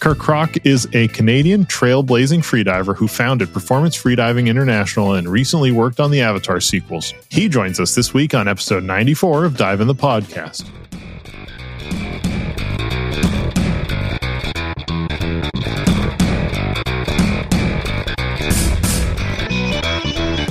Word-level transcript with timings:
Kirk 0.00 0.16
Krack 0.16 0.64
is 0.64 0.88
a 0.94 1.08
Canadian 1.08 1.66
trailblazing 1.66 2.38
freediver 2.38 2.96
who 2.96 3.06
founded 3.06 3.52
Performance 3.52 3.94
Freediving 3.94 4.48
International 4.48 5.12
and 5.12 5.28
recently 5.28 5.72
worked 5.72 6.00
on 6.00 6.10
the 6.10 6.22
Avatar 6.22 6.58
sequels. 6.58 7.12
He 7.28 7.50
joins 7.50 7.78
us 7.78 7.94
this 7.94 8.14
week 8.14 8.34
on 8.34 8.48
episode 8.48 8.82
94 8.82 9.44
of 9.44 9.58
Dive 9.58 9.82
in 9.82 9.88
the 9.88 9.94
Podcast. 9.94 10.66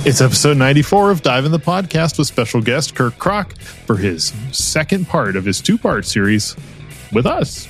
It's 0.06 0.20
episode 0.20 0.58
94 0.58 1.10
of 1.10 1.22
Dive 1.22 1.44
in 1.44 1.50
the 1.50 1.58
Podcast 1.58 2.18
with 2.18 2.28
special 2.28 2.60
guest 2.60 2.94
Kirk 2.94 3.14
Krack 3.14 3.60
for 3.60 3.96
his 3.96 4.32
second 4.52 5.08
part 5.08 5.34
of 5.34 5.44
his 5.44 5.60
two 5.60 5.76
part 5.76 6.06
series 6.06 6.54
with 7.12 7.26
us. 7.26 7.66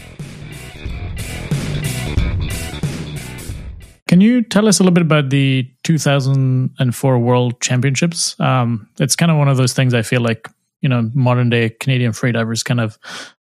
Can 4.10 4.20
you 4.20 4.42
tell 4.42 4.66
us 4.66 4.80
a 4.80 4.82
little 4.82 4.92
bit 4.92 5.02
about 5.02 5.30
the 5.30 5.70
2004 5.84 7.18
World 7.20 7.60
Championships? 7.60 8.34
Um, 8.40 8.88
it's 8.98 9.14
kind 9.14 9.30
of 9.30 9.38
one 9.38 9.46
of 9.46 9.56
those 9.56 9.72
things 9.72 9.94
I 9.94 10.02
feel 10.02 10.20
like, 10.20 10.48
you 10.80 10.88
know, 10.88 11.08
modern 11.14 11.48
day 11.48 11.68
Canadian 11.68 12.10
freedivers 12.10 12.64
kind 12.64 12.80
of 12.80 12.98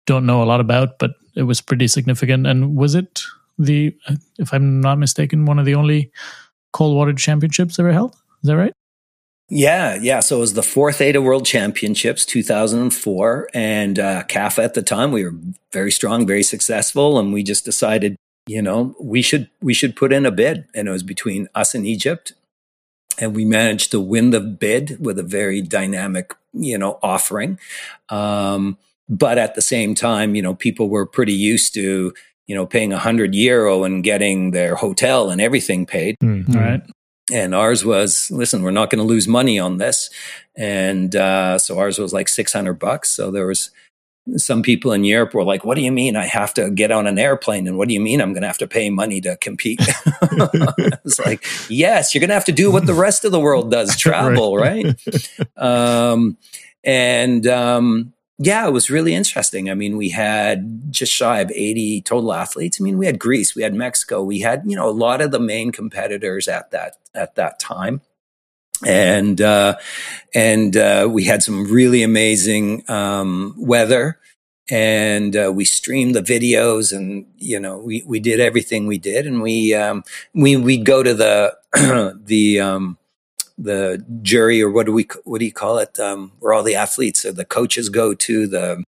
don't 0.06 0.24
know 0.24 0.42
a 0.42 0.46
lot 0.46 0.60
about, 0.60 0.98
but 0.98 1.16
it 1.36 1.42
was 1.42 1.60
pretty 1.60 1.86
significant. 1.86 2.46
And 2.46 2.76
was 2.76 2.94
it 2.94 3.20
the, 3.58 3.94
if 4.38 4.54
I'm 4.54 4.80
not 4.80 4.98
mistaken, 4.98 5.44
one 5.44 5.58
of 5.58 5.66
the 5.66 5.74
only 5.74 6.10
cold 6.72 6.96
water 6.96 7.12
championships 7.12 7.78
ever 7.78 7.92
held? 7.92 8.14
Is 8.14 8.48
that 8.48 8.56
right? 8.56 8.72
Yeah, 9.50 9.98
yeah. 10.00 10.20
So 10.20 10.38
it 10.38 10.40
was 10.40 10.54
the 10.54 10.62
fourth 10.62 10.98
AIDA 11.02 11.20
World 11.20 11.44
Championships, 11.44 12.24
2004, 12.24 13.50
and 13.52 13.98
uh, 13.98 14.22
CAFA 14.24 14.64
at 14.64 14.72
the 14.72 14.80
time 14.80 15.12
we 15.12 15.24
were 15.24 15.34
very 15.72 15.92
strong, 15.92 16.26
very 16.26 16.42
successful, 16.42 17.18
and 17.18 17.34
we 17.34 17.42
just 17.42 17.66
decided, 17.66 18.16
you 18.46 18.60
know, 18.60 18.94
we 19.00 19.22
should 19.22 19.48
we 19.60 19.74
should 19.74 19.96
put 19.96 20.12
in 20.12 20.26
a 20.26 20.30
bid, 20.30 20.66
and 20.74 20.88
it 20.88 20.90
was 20.90 21.02
between 21.02 21.48
us 21.54 21.74
and 21.74 21.86
Egypt, 21.86 22.34
and 23.18 23.34
we 23.34 23.44
managed 23.44 23.90
to 23.92 24.00
win 24.00 24.30
the 24.30 24.40
bid 24.40 24.98
with 25.00 25.18
a 25.18 25.22
very 25.22 25.62
dynamic, 25.62 26.34
you 26.52 26.76
know, 26.76 26.98
offering. 27.02 27.58
Um, 28.08 28.78
but 29.08 29.38
at 29.38 29.54
the 29.54 29.62
same 29.62 29.94
time, 29.94 30.34
you 30.34 30.42
know, 30.42 30.54
people 30.54 30.88
were 30.88 31.06
pretty 31.06 31.34
used 31.34 31.74
to, 31.74 32.12
you 32.46 32.54
know, 32.54 32.66
paying 32.66 32.92
a 32.92 32.98
hundred 32.98 33.34
euro 33.34 33.84
and 33.84 34.02
getting 34.02 34.50
their 34.50 34.76
hotel 34.76 35.30
and 35.30 35.40
everything 35.40 35.86
paid. 35.86 36.16
Mm-hmm. 36.22 36.52
Right. 36.52 36.82
And 37.32 37.54
ours 37.54 37.84
was, 37.84 38.30
listen, 38.30 38.62
we're 38.62 38.70
not 38.70 38.90
going 38.90 38.98
to 38.98 39.08
lose 39.08 39.26
money 39.26 39.58
on 39.58 39.78
this. 39.78 40.10
And 40.56 41.16
uh, 41.16 41.58
so 41.58 41.78
ours 41.78 41.98
was 41.98 42.12
like 42.12 42.28
600 42.28 42.74
bucks. 42.74 43.08
So 43.08 43.30
there 43.30 43.46
was 43.46 43.70
some 44.36 44.62
people 44.62 44.92
in 44.92 45.04
Europe 45.04 45.34
were 45.34 45.44
like, 45.44 45.64
what 45.64 45.74
do 45.74 45.82
you 45.82 45.92
mean 45.92 46.16
I 46.16 46.26
have 46.26 46.54
to 46.54 46.70
get 46.70 46.90
on 46.90 47.06
an 47.06 47.18
airplane? 47.18 47.68
And 47.68 47.76
what 47.76 47.88
do 47.88 47.94
you 47.94 48.00
mean 48.00 48.20
I'm 48.20 48.32
going 48.32 48.42
to 48.42 48.48
have 48.48 48.58
to 48.58 48.66
pay 48.66 48.88
money 48.88 49.20
to 49.20 49.36
compete? 49.36 49.80
it's 51.04 51.18
like, 51.18 51.44
yes, 51.68 52.14
you're 52.14 52.20
going 52.20 52.30
to 52.30 52.34
have 52.34 52.46
to 52.46 52.52
do 52.52 52.70
what 52.70 52.86
the 52.86 52.94
rest 52.94 53.24
of 53.24 53.32
the 53.32 53.40
world 53.40 53.70
does, 53.70 53.96
travel, 53.98 54.56
right? 54.56 54.86
right? 55.06 55.40
Um, 55.56 56.38
and, 56.82 57.46
um, 57.46 58.14
yeah, 58.38 58.66
it 58.66 58.72
was 58.72 58.90
really 58.90 59.14
interesting. 59.14 59.70
I 59.70 59.74
mean, 59.74 59.96
we 59.96 60.08
had 60.08 60.90
just 60.90 61.12
shy 61.12 61.40
of 61.40 61.52
80 61.54 62.02
total 62.02 62.32
athletes. 62.32 62.80
I 62.80 62.82
mean, 62.82 62.98
we 62.98 63.06
had 63.06 63.18
Greece, 63.18 63.54
we 63.54 63.62
had 63.62 63.74
Mexico, 63.74 64.22
we 64.22 64.40
had, 64.40 64.62
you 64.66 64.74
know, 64.74 64.88
a 64.88 64.90
lot 64.90 65.20
of 65.20 65.30
the 65.30 65.38
main 65.38 65.70
competitors 65.70 66.48
at 66.48 66.70
that 66.72 66.96
at 67.14 67.36
that 67.36 67.60
time. 67.60 68.00
And 68.84 69.40
uh, 69.40 69.76
and 70.34 70.76
uh, 70.76 71.08
we 71.10 71.24
had 71.24 71.42
some 71.42 71.70
really 71.70 72.02
amazing 72.02 72.88
um, 72.90 73.54
weather, 73.56 74.18
and 74.68 75.36
uh, 75.36 75.52
we 75.54 75.64
streamed 75.64 76.14
the 76.14 76.22
videos, 76.22 76.94
and 76.94 77.26
you 77.38 77.60
know 77.60 77.78
we 77.78 78.02
we 78.06 78.20
did 78.20 78.40
everything 78.40 78.86
we 78.86 78.98
did, 78.98 79.26
and 79.26 79.40
we 79.40 79.74
um, 79.74 80.02
we 80.34 80.56
we'd 80.56 80.84
go 80.84 81.02
to 81.02 81.14
the 81.14 81.56
the 82.24 82.60
um, 82.60 82.98
the 83.56 84.04
jury 84.22 84.62
or 84.62 84.70
what 84.70 84.86
do 84.86 84.92
we 84.92 85.06
what 85.24 85.38
do 85.38 85.44
you 85.44 85.52
call 85.52 85.78
it? 85.78 85.98
Um, 85.98 86.32
where 86.40 86.52
all 86.52 86.62
the 86.62 86.74
athletes 86.74 87.24
or 87.24 87.32
the 87.32 87.44
coaches 87.44 87.88
go 87.88 88.14
to 88.14 88.46
the 88.46 88.84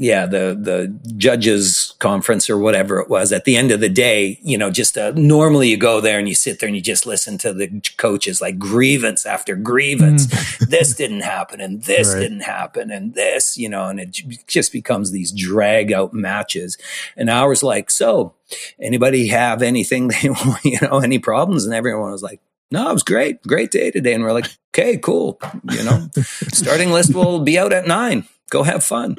yeah 0.00 0.24
the 0.24 0.58
the 0.58 0.88
judges 1.18 1.94
conference 1.98 2.48
or 2.48 2.56
whatever 2.56 2.98
it 2.98 3.10
was 3.10 3.32
at 3.32 3.44
the 3.44 3.54
end 3.54 3.70
of 3.70 3.80
the 3.80 3.88
day 3.88 4.38
you 4.42 4.56
know 4.56 4.70
just 4.70 4.96
uh, 4.96 5.12
normally 5.14 5.68
you 5.68 5.76
go 5.76 6.00
there 6.00 6.18
and 6.18 6.26
you 6.26 6.34
sit 6.34 6.58
there 6.58 6.66
and 6.66 6.74
you 6.74 6.82
just 6.82 7.04
listen 7.04 7.36
to 7.36 7.52
the 7.52 7.68
coaches 7.98 8.40
like 8.40 8.58
grievance 8.58 9.26
after 9.26 9.54
grievance 9.54 10.26
mm. 10.26 10.68
this 10.70 10.94
didn't 10.94 11.20
happen 11.20 11.60
and 11.60 11.82
this 11.82 12.14
right. 12.14 12.20
didn't 12.20 12.40
happen 12.40 12.90
and 12.90 13.14
this 13.14 13.58
you 13.58 13.68
know 13.68 13.88
and 13.88 14.00
it 14.00 14.10
just 14.46 14.72
becomes 14.72 15.10
these 15.10 15.32
drag 15.32 15.92
out 15.92 16.14
matches 16.14 16.78
and 17.14 17.28
ours 17.28 17.62
like 17.62 17.90
so 17.90 18.32
anybody 18.80 19.28
have 19.28 19.60
anything 19.60 20.08
they 20.08 20.30
you 20.64 20.78
know 20.80 21.00
any 21.00 21.18
problems 21.18 21.66
and 21.66 21.74
everyone 21.74 22.10
was 22.10 22.22
like 22.22 22.40
no, 22.72 22.88
it 22.88 22.92
was 22.92 23.02
great. 23.02 23.42
Great 23.42 23.72
day 23.72 23.90
today. 23.90 24.14
And 24.14 24.22
we're 24.22 24.32
like, 24.32 24.46
okay, 24.72 24.96
cool. 24.96 25.40
You 25.72 25.82
know, 25.82 26.08
starting 26.52 26.92
list 26.92 27.12
will 27.12 27.40
be 27.40 27.58
out 27.58 27.72
at 27.72 27.88
nine. 27.88 28.26
Go 28.50 28.62
have 28.64 28.84
fun. 28.84 29.16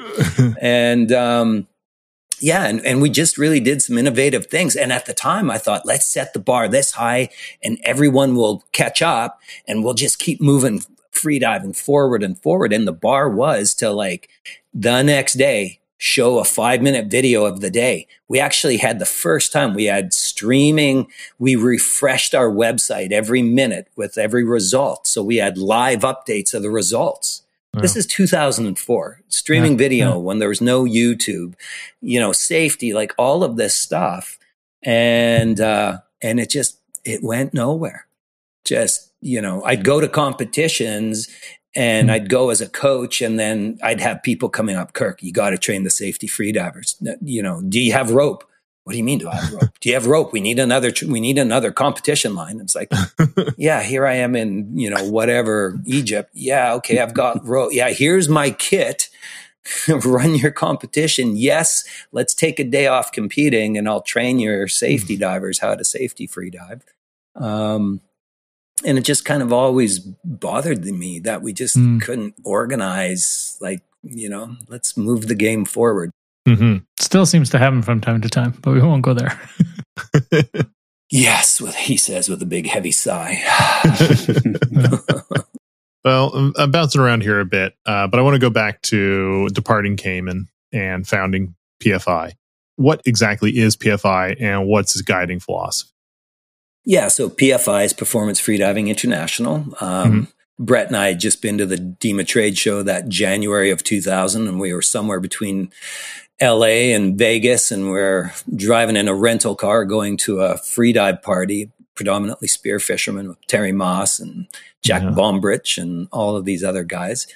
and, 0.62 1.12
um, 1.12 1.68
yeah, 2.42 2.66
and, 2.66 2.84
and 2.86 3.02
we 3.02 3.10
just 3.10 3.38
really 3.38 3.60
did 3.60 3.82
some 3.82 3.98
innovative 3.98 4.48
things. 4.48 4.76
And 4.76 4.92
at 4.92 5.06
the 5.06 5.14
time, 5.14 5.52
I 5.52 5.58
thought, 5.58 5.86
let's 5.86 6.06
set 6.06 6.34
the 6.34 6.40
bar 6.40 6.68
this 6.68 6.94
high 6.94 7.30
and 7.64 7.78
everyone 7.84 8.36
will 8.36 8.64
catch 8.72 9.02
up 9.02 9.40
and 9.68 9.84
we'll 9.84 9.94
just 9.94 10.18
keep 10.18 10.42
moving 10.42 10.84
free 11.12 11.40
diving 11.40 11.74
forward 11.74 12.24
and 12.24 12.38
forward. 12.42 12.74
And 12.74 12.88
the 12.88 12.94
bar 12.94 13.30
was 13.30 13.76
to 13.76 13.92
like 13.92 14.30
the 14.74 15.04
next 15.04 15.34
day, 15.34 15.80
show 15.98 16.40
a 16.40 16.44
five 16.44 16.82
minute 16.82 17.06
video 17.12 17.46
of 17.46 17.60
the 17.60 17.70
day. 17.70 18.08
We 18.28 18.40
actually 18.40 18.78
had 18.78 18.98
the 18.98 19.06
first 19.06 19.54
time 19.54 19.76
we 19.76 19.86
had 19.86 20.16
streaming. 20.16 21.08
We 21.38 21.56
refreshed 21.56 22.34
our 22.34 22.50
website 22.50 23.12
every 23.12 23.44
minute 23.44 23.88
with 23.96 24.18
every 24.18 24.44
result. 24.44 25.06
So 25.06 25.22
we 25.22 25.36
had 25.36 25.60
live 25.60 26.00
updates 26.00 26.56
of 26.56 26.64
the 26.64 26.72
results. 26.72 27.41
This 27.74 27.96
is 27.96 28.06
2004 28.06 29.22
streaming 29.30 29.72
yeah, 29.72 29.78
video 29.78 30.10
yeah. 30.10 30.16
when 30.18 30.40
there 30.40 30.50
was 30.50 30.60
no 30.60 30.84
YouTube, 30.84 31.54
you 32.02 32.20
know, 32.20 32.34
safety, 32.34 32.94
like 32.94 33.14
all 33.18 33.44
of 33.44 33.56
this 33.56 33.74
stuff. 33.74 34.38
And, 34.84 35.60
uh, 35.62 36.00
and 36.22 36.40
it 36.40 36.50
just, 36.50 36.80
it 37.06 37.24
went 37.24 37.54
nowhere. 37.54 38.08
Just, 38.66 39.14
you 39.22 39.42
know, 39.42 39.64
I'd 39.64 39.86
go 39.86 40.02
to 40.02 40.10
competitions 40.10 41.30
and 41.74 42.10
mm-hmm. 42.10 42.16
I'd 42.16 42.30
go 42.30 42.50
as 42.50 42.60
a 42.60 42.68
coach, 42.68 43.22
and 43.22 43.40
then 43.40 43.80
I'd 43.82 44.02
have 44.02 44.22
people 44.24 44.50
coming 44.50 44.76
up. 44.76 44.92
Kirk, 44.92 45.24
you 45.24 45.32
got 45.32 45.52
to 45.52 45.58
train 45.58 45.84
the 45.84 45.90
safety 45.90 46.28
freedivers. 46.28 46.96
You 47.22 47.42
know, 47.42 47.62
do 47.62 47.80
you 47.80 47.94
have 47.94 48.12
rope? 48.12 48.44
What 48.84 48.94
do 48.94 48.98
you 48.98 49.04
mean? 49.04 49.20
Do 49.20 49.30
I 49.30 49.36
have 49.36 49.54
rope? 49.54 49.80
do 49.80 49.90
you 49.90 49.96
have 49.96 50.08
rope? 50.08 50.34
We 50.34 50.42
need 50.42 50.58
another. 50.58 50.92
We 51.08 51.20
need 51.20 51.38
another 51.38 51.72
competition 51.72 52.34
line. 52.34 52.60
It's 52.60 52.76
like, 52.76 52.92
yeah, 53.58 53.84
here 53.84 54.08
I 54.08 54.16
am 54.16 54.36
in 54.36 54.78
you 54.78 54.90
know 54.90 55.10
whatever 55.10 55.80
Egypt. 55.86 56.32
Yeah, 56.34 56.74
okay, 56.76 57.00
I've 57.00 57.14
got 57.14 57.46
rope. 57.46 57.72
Yeah, 57.74 57.92
here's 57.92 58.28
my 58.28 58.52
kit. 58.52 59.10
Run 59.88 60.34
your 60.34 60.50
competition. 60.50 61.38
Yes, 61.38 61.84
let's 62.12 62.34
take 62.34 62.60
a 62.60 62.64
day 62.64 62.88
off 62.88 63.12
competing, 63.12 63.78
and 63.78 63.88
I'll 63.88 64.02
train 64.02 64.40
your 64.40 64.68
safety 64.68 65.14
mm-hmm. 65.14 65.22
divers 65.22 65.60
how 65.60 65.76
to 65.76 65.84
safety 65.84 66.26
free 66.26 66.50
dive. 66.50 66.84
Um, 67.36 68.02
and 68.84 68.98
it 68.98 69.06
just 69.06 69.26
kind 69.26 69.44
of 69.44 69.54
always 69.54 70.00
bothered 70.00 70.84
me 70.86 71.20
that 71.20 71.44
we 71.44 71.54
just 71.54 71.78
mm. 71.78 72.02
couldn't 72.02 72.34
organize 72.44 73.58
like 73.62 73.82
you 74.04 74.28
know 74.28 74.56
let's 74.68 74.98
move 74.98 75.28
the 75.28 75.36
game 75.36 75.66
forward 75.66 76.12
mm-hmm. 76.48 76.78
still 77.00 77.26
seems 77.26 77.50
to 77.50 77.58
happen 77.58 77.82
from 77.82 78.02
time 78.02 78.22
to 78.22 78.30
time 78.30 78.54
but 78.62 78.74
we 78.74 78.82
won't 78.82 79.02
go 79.02 79.14
there 79.14 79.40
yes 81.10 81.60
with, 81.60 81.76
he 81.76 81.98
says 81.98 82.30
with 82.30 82.42
a 82.42 82.46
big 82.46 82.68
heavy 82.68 82.92
sigh 82.92 83.42
well 86.04 86.54
i'm 86.58 86.72
bouncing 86.72 87.02
around 87.02 87.22
here 87.22 87.40
a 87.40 87.46
bit 87.46 87.74
uh, 87.86 88.08
but 88.08 88.20
i 88.20 88.24
want 88.24 88.36
to 88.36 88.40
go 88.40 88.50
back 88.50 88.82
to 88.82 89.48
departing 89.50 89.96
cayman 89.96 90.48
and 90.72 91.08
founding 91.08 91.56
pfi 91.82 92.32
what 92.78 93.02
exactly 93.06 93.58
is 93.58 93.76
pfi 93.76 94.36
and 94.40 94.68
what's 94.68 94.94
his 94.94 95.02
guiding 95.02 95.40
philosophy 95.40 95.92
yeah, 96.84 97.10
so 97.10 97.30
PFI 97.30 97.86
is 97.86 97.94
Performance 97.94 98.42
Freediving 98.42 98.88
International. 98.88 99.56
Um, 99.56 99.68
mm-hmm. 99.80 100.24
Brett 100.64 100.88
and 100.88 100.96
I 100.96 101.08
had 101.08 101.20
just 101.20 101.42
been 101.42 101.58
to 101.58 101.66
the 101.66 101.78
DEMA 101.78 102.24
trade 102.24 102.58
show 102.58 102.84
that 102.84 103.10
January 103.10 103.72
of 103.72 103.84
2000, 103.84 104.48
and 104.48 104.60
we 104.60 104.74
were 104.74 104.82
somewhere 104.82 105.20
between 105.20 105.72
LA 106.42 106.96
and 106.96 107.18
Vegas, 107.18 107.72
and 107.72 107.90
we're 107.90 108.34
driving 108.56 108.96
in 108.96 109.08
a 109.08 109.14
rental 109.14 109.56
car 109.56 109.86
going 109.86 110.18
to 110.18 110.42
a 110.42 110.56
freedive 110.56 111.22
party, 111.22 111.72
predominantly 111.96 112.48
spear 112.48 112.80
fishermen 112.80 113.28
with 113.30 113.48
Terry 113.48 113.72
Maas 113.72 114.20
and 114.20 114.48
Jack 114.82 115.04
yeah. 115.04 115.10
Bombrich 115.12 115.78
and 115.78 116.08
all 116.12 116.36
of 116.36 116.46
these 116.46 116.64
other 116.64 116.84
guys. 116.84 117.28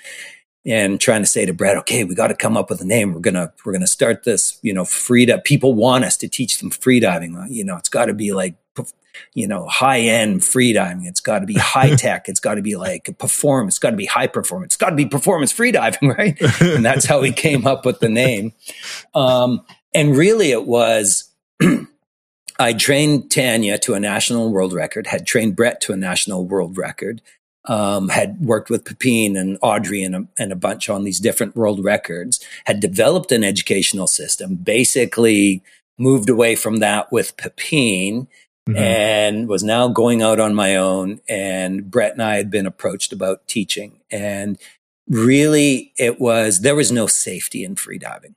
And 0.65 0.99
trying 0.99 1.21
to 1.21 1.27
say 1.27 1.45
to 1.45 1.53
Brett, 1.53 1.77
okay, 1.77 2.03
we 2.03 2.15
got 2.15 2.29
to 2.29 2.35
come 2.35 2.57
up 2.57 2.71
with 2.71 2.81
a 2.81 2.85
name. 2.85 3.13
We're 3.13 3.19
gonna 3.19 3.53
we're 3.63 3.73
gonna 3.73 3.85
start 3.85 4.23
this, 4.23 4.57
you 4.63 4.73
know, 4.73 4.83
freedive. 4.83 5.43
People 5.43 5.75
want 5.75 6.05
us 6.05 6.17
to 6.17 6.27
teach 6.27 6.57
them 6.57 6.71
freediving. 6.71 7.45
You 7.51 7.63
know, 7.63 7.77
it's 7.77 7.89
got 7.89 8.05
to 8.05 8.15
be 8.15 8.33
like 8.33 8.55
you 9.33 9.47
know, 9.47 9.67
high 9.67 9.99
end 9.99 10.41
freediving. 10.41 11.05
It's 11.05 11.19
got 11.19 11.39
to 11.39 11.45
be 11.45 11.53
high 11.59 11.95
tech. 11.95 12.27
It's 12.27 12.39
got 12.39 12.55
to 12.55 12.61
be 12.61 12.75
like 12.75 13.17
perform. 13.17 13.67
It's 13.67 13.79
got 13.79 13.91
to 13.91 13.97
be 13.97 14.05
high 14.05 14.27
performance. 14.27 14.75
It's 14.75 14.77
got 14.77 14.89
to 14.89 14.95
be 14.95 15.05
performance 15.05 15.53
freediving, 15.53 16.15
right? 16.17 16.39
and 16.61 16.85
that's 16.85 17.05
how 17.05 17.21
we 17.21 17.31
came 17.31 17.67
up 17.67 17.85
with 17.85 17.99
the 17.99 18.09
name. 18.09 18.53
Um, 19.13 19.65
and 19.93 20.15
really, 20.15 20.51
it 20.51 20.65
was 20.65 21.31
I 22.59 22.73
trained 22.73 23.31
Tanya 23.31 23.77
to 23.79 23.93
a 23.93 23.99
national 23.99 24.51
world 24.51 24.73
record, 24.73 25.07
had 25.07 25.25
trained 25.25 25.55
Brett 25.55 25.81
to 25.81 25.93
a 25.93 25.97
national 25.97 26.45
world 26.45 26.77
record, 26.77 27.21
um, 27.65 28.09
had 28.09 28.39
worked 28.39 28.69
with 28.69 28.85
Pipin 28.85 29.37
and 29.37 29.57
Audrey 29.61 30.03
and 30.03 30.15
a, 30.15 30.27
and 30.37 30.51
a 30.51 30.55
bunch 30.55 30.89
on 30.89 31.03
these 31.03 31.19
different 31.19 31.55
world 31.55 31.83
records, 31.83 32.39
had 32.65 32.79
developed 32.79 33.31
an 33.31 33.43
educational 33.43 34.07
system, 34.07 34.55
basically 34.55 35.61
moved 35.97 36.29
away 36.29 36.55
from 36.55 36.77
that 36.77 37.11
with 37.11 37.35
Pipin. 37.37 38.27
Mm-hmm. 38.67 38.77
and 38.77 39.47
was 39.47 39.63
now 39.63 39.87
going 39.87 40.23
out 40.23 40.39
on 40.39 40.55
my 40.55 40.75
own. 40.75 41.21
And 41.29 41.91
Brett 41.91 42.13
and 42.13 42.23
I 42.23 42.37
had 42.37 42.49
been 42.49 42.65
approached 42.65 43.13
about 43.13 43.47
teaching. 43.47 43.99
And 44.09 44.57
really, 45.07 45.93
it 45.99 46.19
was, 46.19 46.61
there 46.61 46.73
was 46.75 46.91
no 46.91 47.05
safety 47.05 47.63
in 47.63 47.75
freediving. 47.75 48.33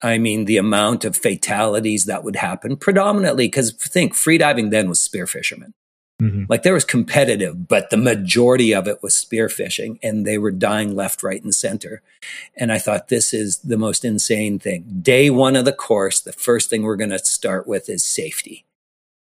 I 0.00 0.18
mean, 0.18 0.44
the 0.44 0.56
amount 0.56 1.04
of 1.04 1.16
fatalities 1.16 2.04
that 2.04 2.22
would 2.22 2.36
happen 2.36 2.76
predominantly, 2.76 3.48
because 3.48 3.72
think 3.72 4.14
freediving 4.14 4.70
then 4.70 4.88
was 4.88 5.00
spearfishermen. 5.00 5.72
Mm-hmm. 6.20 6.44
Like 6.48 6.62
there 6.62 6.74
was 6.74 6.84
competitive, 6.84 7.66
but 7.66 7.90
the 7.90 7.96
majority 7.96 8.72
of 8.72 8.86
it 8.86 9.02
was 9.02 9.14
spearfishing 9.14 9.98
and 10.00 10.24
they 10.24 10.38
were 10.38 10.52
dying 10.52 10.94
left, 10.94 11.24
right, 11.24 11.42
and 11.42 11.52
center. 11.52 12.02
And 12.56 12.70
I 12.70 12.78
thought 12.78 13.08
this 13.08 13.34
is 13.34 13.58
the 13.58 13.78
most 13.78 14.04
insane 14.04 14.60
thing. 14.60 15.00
Day 15.02 15.28
one 15.28 15.56
of 15.56 15.64
the 15.64 15.72
course, 15.72 16.20
the 16.20 16.32
first 16.32 16.70
thing 16.70 16.84
we're 16.84 16.94
going 16.94 17.10
to 17.10 17.18
start 17.18 17.66
with 17.66 17.88
is 17.88 18.04
safety 18.04 18.64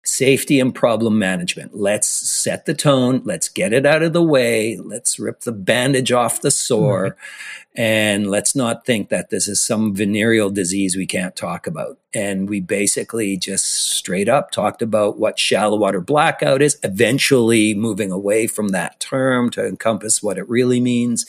safety 0.03 0.59
and 0.59 0.73
problem 0.73 1.19
management. 1.19 1.75
Let's 1.75 2.07
set 2.07 2.65
the 2.65 2.73
tone. 2.73 3.21
Let's 3.25 3.49
get 3.49 3.73
it 3.73 3.85
out 3.85 4.01
of 4.01 4.13
the 4.13 4.23
way. 4.23 4.77
Let's 4.77 5.19
rip 5.19 5.41
the 5.41 5.51
bandage 5.51 6.11
off 6.11 6.41
the 6.41 6.51
sore. 6.51 7.09
Mm-hmm. 7.09 7.55
And 7.75 8.29
let's 8.29 8.55
not 8.55 8.85
think 8.85 9.09
that 9.09 9.29
this 9.29 9.47
is 9.47 9.61
some 9.61 9.95
venereal 9.95 10.49
disease 10.49 10.97
we 10.97 11.05
can't 11.05 11.35
talk 11.35 11.65
about. 11.65 11.97
And 12.13 12.49
we 12.49 12.59
basically 12.59 13.37
just 13.37 13.65
straight 13.65 14.27
up 14.27 14.51
talked 14.51 14.81
about 14.81 15.17
what 15.19 15.39
shallow 15.39 15.77
water 15.77 16.01
blackout 16.01 16.61
is, 16.61 16.77
eventually 16.83 17.73
moving 17.73 18.11
away 18.11 18.47
from 18.47 18.69
that 18.69 18.99
term 18.99 19.49
to 19.51 19.65
encompass 19.65 20.21
what 20.21 20.37
it 20.37 20.49
really 20.49 20.81
means. 20.81 21.25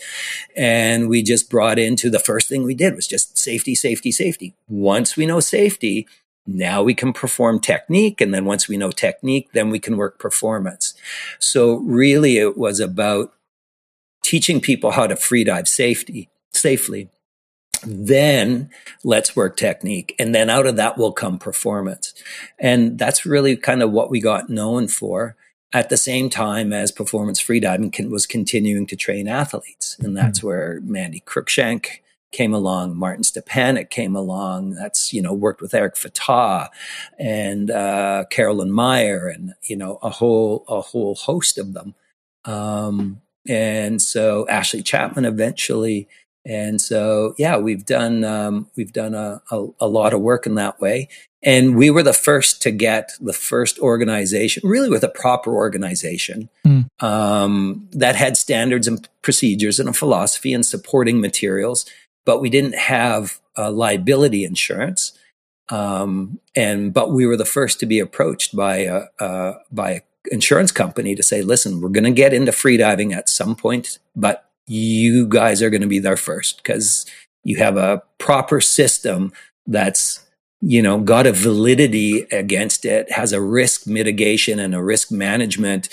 And 0.57 1.09
we 1.09 1.23
just 1.23 1.51
brought 1.51 1.79
into 1.79 2.11
the 2.11 2.19
first 2.19 2.49
thing 2.49 2.65
we 2.65 2.75
did 2.75 2.97
was 2.97 3.07
just 3.07 3.39
safety, 3.39 3.75
safety, 3.77 4.11
safety. 4.11 4.55
Once 4.67 5.17
we 5.17 5.27
know 5.27 5.41
safety, 5.41 6.09
now 6.47 6.83
we 6.83 6.95
can 6.95 7.13
perform 7.13 7.61
technique. 7.61 8.21
And 8.21 8.35
then 8.35 8.45
once 8.45 8.69
we 8.69 8.77
know 8.77 8.91
technique, 8.91 9.51
then 9.53 9.71
we 9.71 9.79
can 9.79 9.97
work 9.97 10.19
performance. 10.19 10.95
So 11.39 11.77
really 11.77 12.39
it 12.39 12.57
was 12.57 12.81
about 12.81 13.33
teaching 14.23 14.61
people 14.61 14.93
how 14.93 15.07
to 15.07 15.15
freedive 15.15 15.69
safety 15.69 16.29
safely. 16.53 17.09
Then 17.83 18.71
let's 19.05 19.35
work 19.35 19.57
technique. 19.57 20.15
And 20.19 20.35
then 20.35 20.51
out 20.51 20.67
of 20.67 20.77
that 20.77 20.99
will 20.99 21.13
come 21.13 21.39
performance. 21.39 22.13
And 22.59 22.99
that's 22.99 23.25
really 23.25 23.57
kind 23.57 23.83
of 23.83 23.91
what 23.91 24.11
we 24.11 24.21
got 24.21 24.51
known 24.51 24.89
for 24.89 25.37
at 25.73 25.89
the 25.89 25.97
same 25.97 26.29
time 26.29 26.73
as 26.73 26.91
performance 26.91 27.41
freediving 27.41 28.11
was 28.11 28.27
continuing 28.27 28.87
to 28.89 28.97
train 28.97 29.29
athletes. 29.29 29.97
And 30.01 30.17
that's 30.17 30.41
mm-hmm. 30.41 30.49
where 30.49 30.81
Mandy 30.83 31.21
Cruickshank 31.21 32.01
came 32.33 32.55
along, 32.55 32.97
Martin 32.97 33.23
Stepanek 33.23 33.91
came 33.91 34.17
along. 34.17 34.75
That's, 34.75 35.13
you 35.13 35.23
know, 35.23 35.33
worked 35.33 35.61
with 35.61 35.75
Eric 35.75 35.95
Fattah 35.95 36.69
and 37.19 37.71
uh, 37.71 38.25
Carolyn 38.31 38.71
Meyer 38.71 39.29
and, 39.29 39.55
you 39.63 39.77
know, 39.77 39.99
a 40.03 40.11
whole, 40.11 40.65
a 40.69 40.81
whole 40.81 41.15
host 41.15 41.59
of 41.59 41.73
them. 41.73 41.95
Um, 42.45 43.21
and 43.49 44.01
so 44.01 44.47
Ashley 44.49 44.83
Chapman 44.83 45.25
eventually. 45.25 46.09
And 46.47 46.81
so, 46.81 47.35
yeah, 47.37 47.59
we've 47.59 47.85
done, 47.85 48.25
um, 48.25 48.71
we've 48.77 48.93
done 48.93 49.15
a, 49.15 49.43
a, 49.51 49.67
a 49.81 49.89
lot 49.89 50.15
of 50.15 50.21
work 50.21 50.47
in 50.47 50.55
that 50.55 50.81
way. 50.81 51.09
And 51.43 51.75
we 51.75 51.91
were 51.91 52.03
the 52.03 52.13
first 52.13 52.61
to 52.63 52.71
get 52.71 53.13
the 53.21 53.33
first 53.33 53.79
organization, 53.79 54.63
really 54.69 54.91
with 54.91 55.03
a 55.03 55.09
proper 55.09 55.55
organization 55.55 56.51
mm. 56.67 56.87
um, 57.03 57.89
that 57.93 58.15
had 58.15 58.37
standards 58.37 58.87
and 58.87 59.09
procedures 59.23 59.81
and 59.81 59.89
a 59.89 59.95
philosophy 59.95 60.53
and 60.53 60.67
supporting 60.67 61.21
materials 61.21 61.87
but 62.31 62.41
we 62.41 62.49
didn't 62.49 62.77
have 62.77 63.41
uh, 63.59 63.73
liability 63.73 64.45
insurance. 64.45 65.19
Um, 65.69 66.39
and 66.55 66.95
but 66.95 67.11
we 67.11 67.27
were 67.27 67.37
the 67.37 67.45
first 67.45 67.81
to 67.81 67.87
be 67.87 67.99
approached 67.99 68.55
by 68.55 68.77
a, 68.77 69.07
uh, 69.19 69.55
by 69.73 69.91
an 69.91 70.03
insurance 70.31 70.71
company 70.71 71.17
to 71.17 71.25
say, 71.25 71.43
"Listen, 71.43 71.81
we're 71.81 71.89
going 71.89 72.05
to 72.05 72.13
get 72.13 72.33
into 72.33 72.53
freediving 72.53 73.13
at 73.13 73.29
some 73.29 73.57
point, 73.57 73.99
but 74.15 74.49
you 74.69 75.27
guys 75.27 75.61
are 75.61 75.71
going 75.71 75.81
to 75.81 75.89
be 75.89 75.99
there 75.99 76.17
first 76.17 76.59
because 76.59 77.05
you 77.43 77.57
have 77.57 77.77
a 77.77 78.03
proper 78.19 78.61
system 78.61 79.33
that's." 79.67 80.25
you 80.63 80.83
know, 80.83 80.99
got 80.99 81.27
a 81.27 81.33
validity 81.33 82.27
against 82.31 82.85
it, 82.85 83.11
has 83.11 83.33
a 83.33 83.41
risk 83.41 83.87
mitigation 83.87 84.59
and 84.61 84.75
a 84.75 84.83
risk 84.83 85.11
management 85.11 85.89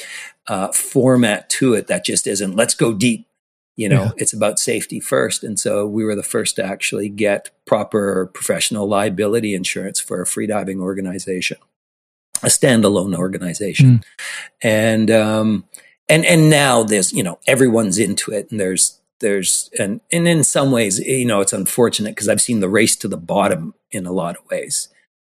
uh, 0.48 0.74
format 0.74 1.50
to 1.50 1.74
it 1.74 1.88
that 1.88 2.04
just 2.04 2.28
isn't 2.28 2.58
let's 2.58 2.76
go 2.76 2.92
deep 2.92 3.28
you 3.78 3.88
know, 3.88 4.06
yeah. 4.06 4.12
it's 4.18 4.34
about 4.34 4.60
safety 4.60 5.00
first. 5.00 5.44
And 5.44 5.58
so 5.58 5.86
we 5.86 6.04
were 6.04 6.16
the 6.16 6.24
first 6.24 6.56
to 6.56 6.64
actually 6.64 7.10
get 7.10 7.52
proper 7.66 8.26
professional 8.34 8.88
liability 8.88 9.54
insurance 9.54 10.00
for 10.00 10.20
a 10.20 10.26
freediving 10.26 10.82
organization, 10.82 11.58
a 12.42 12.48
standalone 12.48 13.16
organization. 13.16 14.00
Mm. 14.00 14.04
And, 14.64 15.12
um, 15.12 15.66
and, 16.10 16.26
and 16.26 16.50
now 16.50 16.84
there's, 16.84 17.14
you 17.14 17.22
know, 17.22 17.38
everyone's 17.46 18.00
into 18.00 18.32
it 18.32 18.50
and 18.50 18.60
there's, 18.60 19.00
there's, 19.20 19.70
and, 19.78 20.02
and 20.12 20.28
in 20.28 20.44
some 20.44 20.72
ways, 20.72 20.98
you 21.00 21.26
know, 21.26 21.42
it's 21.42 21.54
unfortunate 21.54 22.16
because 22.16 22.30
I've 22.30 22.42
seen 22.42 22.62
the 22.62 22.70
race 22.70 22.96
to 22.98 23.08
the 23.08 23.16
bottom 23.16 23.76
in 23.92 24.08
a 24.08 24.12
lot 24.12 24.38
of 24.38 24.50
ways. 24.50 24.90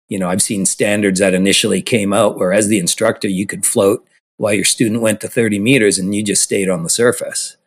You 0.09 0.19
know, 0.19 0.31
I've 0.31 0.43
seen 0.43 0.65
standards 0.65 1.21
that 1.21 1.35
initially 1.35 1.83
came 1.83 2.15
out 2.15 2.39
where 2.39 2.55
as 2.55 2.69
the 2.69 2.79
instructor, 2.79 3.29
you 3.29 3.47
could 3.47 3.67
float 3.67 4.07
while 4.39 4.55
your 4.55 4.65
student 4.65 5.03
went 5.03 5.21
to 5.21 5.29
30 5.29 5.59
meters 5.59 5.99
and 5.99 6.15
you 6.15 6.23
just 6.23 6.43
stayed 6.43 6.71
on 6.71 6.85
the 6.85 6.89
surface 6.89 7.59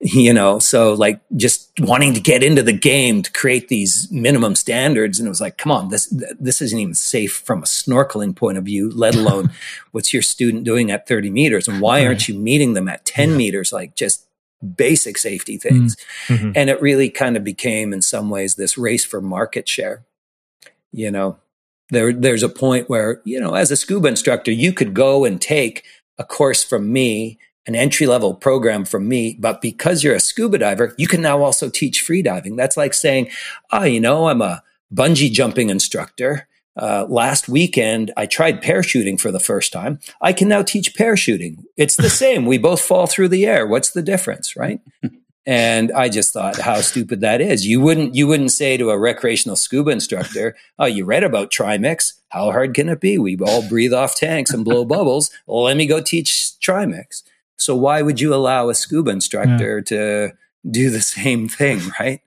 you 0.00 0.32
know 0.32 0.58
so 0.58 0.92
like 0.92 1.20
just 1.36 1.70
wanting 1.80 2.12
to 2.12 2.20
get 2.20 2.42
into 2.42 2.62
the 2.62 2.72
game 2.72 3.22
to 3.22 3.32
create 3.32 3.68
these 3.68 4.10
minimum 4.10 4.54
standards. 4.54 5.18
And 5.18 5.26
it 5.26 5.30
was 5.30 5.40
like 5.40 5.56
come 5.56 5.72
on 5.72 5.88
this 5.88 6.06
this 6.38 6.60
isn't 6.60 6.78
even 6.78 6.94
safe 6.94 7.36
from 7.38 7.60
a 7.62 7.66
snorkeling 7.66 8.36
point 8.36 8.58
of 8.58 8.64
view 8.64 8.90
let 8.90 9.14
alone 9.16 9.50
what's 9.92 10.12
your 10.12 10.22
student 10.22 10.64
doing 10.64 10.90
at 10.90 11.08
30 11.08 11.30
meters? 11.30 11.66
And 11.66 11.80
why 11.80 12.04
aren't 12.04 12.28
you 12.28 12.34
meeting 12.38 12.74
them 12.74 12.88
at 12.88 13.04
10 13.06 13.30
yeah. 13.30 13.36
meters? 13.36 13.72
Like 13.72 13.94
just 13.94 14.26
basic 14.76 15.18
safety 15.18 15.56
things. 15.56 15.96
Mm-hmm. 16.28 16.52
and 16.54 16.68
it 16.70 16.80
really 16.82 17.08
kind 17.08 17.36
of 17.36 17.44
became 17.44 17.92
in 17.92 18.02
some 18.02 18.30
ways 18.30 18.54
this 18.54 18.76
race 18.76 19.04
for 19.04 19.20
market 19.20 19.68
share. 19.68 20.04
You 20.92 21.10
know 21.10 21.38
there 21.90 22.12
there's 22.12 22.42
a 22.42 22.48
point 22.48 22.88
where 22.88 23.22
you 23.24 23.40
know 23.40 23.54
as 23.54 23.70
a 23.70 23.76
scuba 23.76 24.08
instructor 24.08 24.50
you 24.50 24.72
could 24.72 24.92
go 24.92 25.24
and 25.24 25.40
take 25.40 25.84
a 26.18 26.24
course 26.24 26.64
from 26.64 26.92
me 26.92 27.38
an 27.66 27.74
entry 27.74 28.06
level 28.06 28.34
program 28.34 28.84
from 28.84 29.08
me, 29.08 29.36
but 29.38 29.60
because 29.60 30.04
you're 30.04 30.14
a 30.14 30.20
scuba 30.20 30.58
diver, 30.58 30.94
you 30.96 31.08
can 31.08 31.20
now 31.22 31.42
also 31.42 31.68
teach 31.68 32.00
free 32.02 32.22
diving. 32.22 32.56
That's 32.56 32.76
like 32.76 32.94
saying, 32.94 33.30
oh, 33.72 33.84
you 33.84 34.00
know, 34.00 34.28
I'm 34.28 34.42
a 34.42 34.62
bungee 34.94 35.32
jumping 35.32 35.70
instructor. 35.70 36.48
Uh, 36.76 37.06
last 37.08 37.48
weekend, 37.48 38.12
I 38.16 38.26
tried 38.26 38.62
parachuting 38.62 39.18
for 39.18 39.32
the 39.32 39.40
first 39.40 39.72
time. 39.72 39.98
I 40.20 40.32
can 40.32 40.48
now 40.48 40.62
teach 40.62 40.94
parachuting. 40.94 41.64
It's 41.76 41.96
the 41.96 42.10
same. 42.22 42.46
we 42.46 42.58
both 42.58 42.80
fall 42.80 43.06
through 43.06 43.28
the 43.28 43.46
air. 43.46 43.66
What's 43.66 43.90
the 43.90 44.02
difference, 44.02 44.56
right? 44.56 44.80
And 45.48 45.92
I 45.92 46.08
just 46.08 46.32
thought 46.32 46.58
how 46.58 46.80
stupid 46.80 47.20
that 47.20 47.40
is. 47.40 47.64
You 47.64 47.80
wouldn't 47.80 48.16
you 48.16 48.26
wouldn't 48.26 48.50
say 48.50 48.76
to 48.76 48.90
a 48.90 48.98
recreational 48.98 49.54
scuba 49.54 49.92
instructor, 49.92 50.56
"Oh, 50.76 50.86
you 50.86 51.04
read 51.04 51.22
about 51.22 51.52
Trimix? 51.52 52.14
How 52.30 52.50
hard 52.50 52.74
can 52.74 52.88
it 52.88 53.00
be? 53.00 53.16
We 53.16 53.36
all 53.38 53.66
breathe 53.68 53.94
off 53.94 54.16
tanks 54.16 54.52
and 54.52 54.64
blow 54.64 54.84
bubbles. 54.84 55.30
Well, 55.46 55.62
let 55.62 55.76
me 55.76 55.86
go 55.86 56.00
teach 56.00 56.54
Trimix." 56.60 57.22
So 57.56 57.74
why 57.76 58.02
would 58.02 58.20
you 58.20 58.34
allow 58.34 58.68
a 58.68 58.74
scuba 58.74 59.10
instructor 59.10 59.78
yeah. 59.78 59.84
to 59.84 60.32
do 60.70 60.90
the 60.90 61.00
same 61.00 61.48
thing, 61.48 61.80
right? 62.00 62.20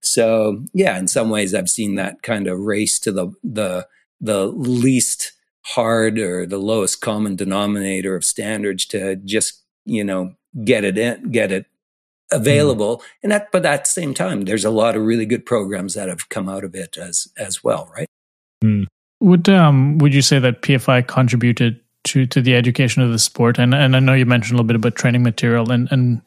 So 0.00 0.64
yeah, 0.72 0.98
in 0.98 1.08
some 1.08 1.30
ways, 1.30 1.54
I've 1.54 1.70
seen 1.70 1.94
that 1.96 2.22
kind 2.22 2.46
of 2.46 2.58
race 2.58 2.98
to 3.00 3.12
the 3.12 3.32
the 3.42 3.86
the 4.20 4.46
least 4.46 5.32
hard 5.64 6.18
or 6.18 6.46
the 6.46 6.58
lowest 6.58 7.00
common 7.00 7.36
denominator 7.36 8.16
of 8.16 8.24
standards 8.24 8.84
to 8.86 9.16
just 9.16 9.62
you 9.84 10.04
know 10.04 10.34
get 10.64 10.84
it 10.84 10.98
in, 10.98 11.30
get 11.30 11.52
it 11.52 11.66
available. 12.32 12.98
Mm. 12.98 13.02
And 13.22 13.32
that, 13.32 13.52
but 13.52 13.64
at 13.64 13.84
the 13.84 13.90
same 13.90 14.14
time, 14.14 14.42
there's 14.42 14.64
a 14.64 14.70
lot 14.70 14.96
of 14.96 15.02
really 15.02 15.26
good 15.26 15.46
programs 15.46 15.94
that 15.94 16.08
have 16.08 16.28
come 16.28 16.48
out 16.48 16.64
of 16.64 16.74
it 16.74 16.96
as 16.96 17.28
as 17.36 17.62
well, 17.62 17.90
right? 17.94 18.08
Mm. 18.64 18.86
Would 19.20 19.48
um 19.48 19.98
would 19.98 20.14
you 20.14 20.22
say 20.22 20.38
that 20.38 20.62
PFI 20.62 21.06
contributed 21.06 21.80
to 22.04 22.26
to 22.26 22.40
the 22.40 22.54
education 22.54 23.02
of 23.02 23.10
the 23.10 23.18
sport? 23.18 23.58
And 23.58 23.74
and 23.74 23.96
I 23.96 24.00
know 24.00 24.14
you 24.14 24.26
mentioned 24.26 24.54
a 24.54 24.56
little 24.56 24.66
bit 24.66 24.76
about 24.76 24.96
training 24.96 25.22
material 25.22 25.70
and 25.70 25.88
and 25.90 26.22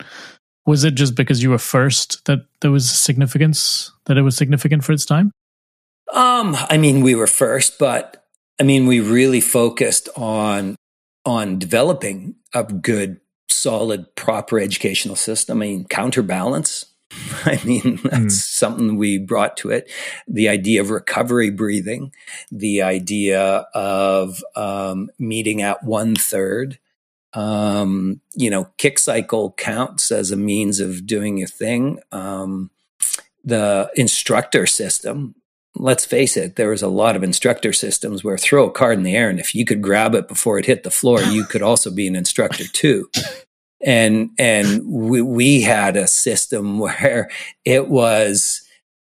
was 0.66 0.84
it 0.84 0.96
just 0.96 1.16
because 1.16 1.44
you 1.44 1.52
were 1.52 1.60
first 1.60 2.26
that 2.26 2.46
there 2.62 2.72
was 2.72 2.90
significance 2.90 3.92
that 4.06 4.18
it 4.18 4.24
was 4.24 4.36
significant 4.36 4.84
for 4.84 4.94
its 4.94 5.06
time? 5.06 5.32
Um, 6.14 6.56
I 6.70 6.78
mean, 6.78 7.02
we 7.02 7.16
were 7.16 7.28
first, 7.28 7.78
but 7.78 8.26
I 8.60 8.64
mean, 8.64 8.88
we 8.88 9.00
really 9.00 9.42
focused 9.42 10.10
on 10.16 10.76
on 11.26 11.58
developing 11.58 12.36
a 12.54 12.64
good, 12.64 13.20
solid, 13.50 14.16
proper 14.16 14.60
educational 14.60 15.16
system. 15.16 15.62
I 15.62 15.66
mean, 15.66 15.86
counterbalance 15.86 16.86
I 17.46 17.60
mean, 17.64 18.00
that's 18.04 18.14
mm. 18.14 18.32
something 18.32 18.98
we 18.98 19.18
brought 19.18 19.58
to 19.58 19.70
it. 19.72 19.90
The 20.28 20.50
idea 20.50 20.82
of 20.82 20.90
recovery 20.90 21.50
breathing, 21.50 22.14
the 22.52 22.82
idea 22.82 23.68
of 23.74 24.44
um, 24.56 25.10
meeting 25.20 25.62
at 25.62 25.84
one 25.84 26.16
third. 26.16 26.80
Um, 27.34 28.22
you 28.34 28.50
know, 28.50 28.70
kick 28.78 28.98
cycle 28.98 29.52
counts 29.58 30.10
as 30.10 30.32
a 30.32 30.38
means 30.38 30.80
of 30.80 31.06
doing 31.06 31.38
your 31.38 31.50
thing. 31.50 32.00
Um, 32.14 32.70
the 33.44 33.92
instructor 33.96 34.66
system, 34.66 35.36
let's 35.76 36.06
face 36.06 36.38
it, 36.38 36.56
there 36.56 36.70
was 36.70 36.82
a 36.82 36.88
lot 36.88 37.18
of 37.18 37.24
instructor 37.24 37.74
systems 37.74 38.24
where 38.24 38.38
throw 38.38 38.68
a 38.68 38.72
card 38.72 38.98
in 38.98 39.04
the 39.04 39.16
air, 39.16 39.30
and 39.30 39.40
if 39.40 39.54
you 39.54 39.66
could 39.66 39.82
grab 39.82 40.16
it 40.16 40.30
before 40.30 40.58
it 40.58 40.66
hit 40.66 40.84
the 40.84 40.92
floor, 40.92 41.22
you 41.22 41.44
could 41.44 41.62
also 41.62 41.92
be 41.92 42.08
an 42.08 42.16
instructor 42.16 42.64
too 42.72 43.10
and 43.86 44.32
and 44.38 44.86
we, 44.86 45.22
we 45.22 45.62
had 45.62 45.96
a 45.96 46.08
system 46.08 46.80
where 46.80 47.30
it 47.64 47.88
was 47.88 48.66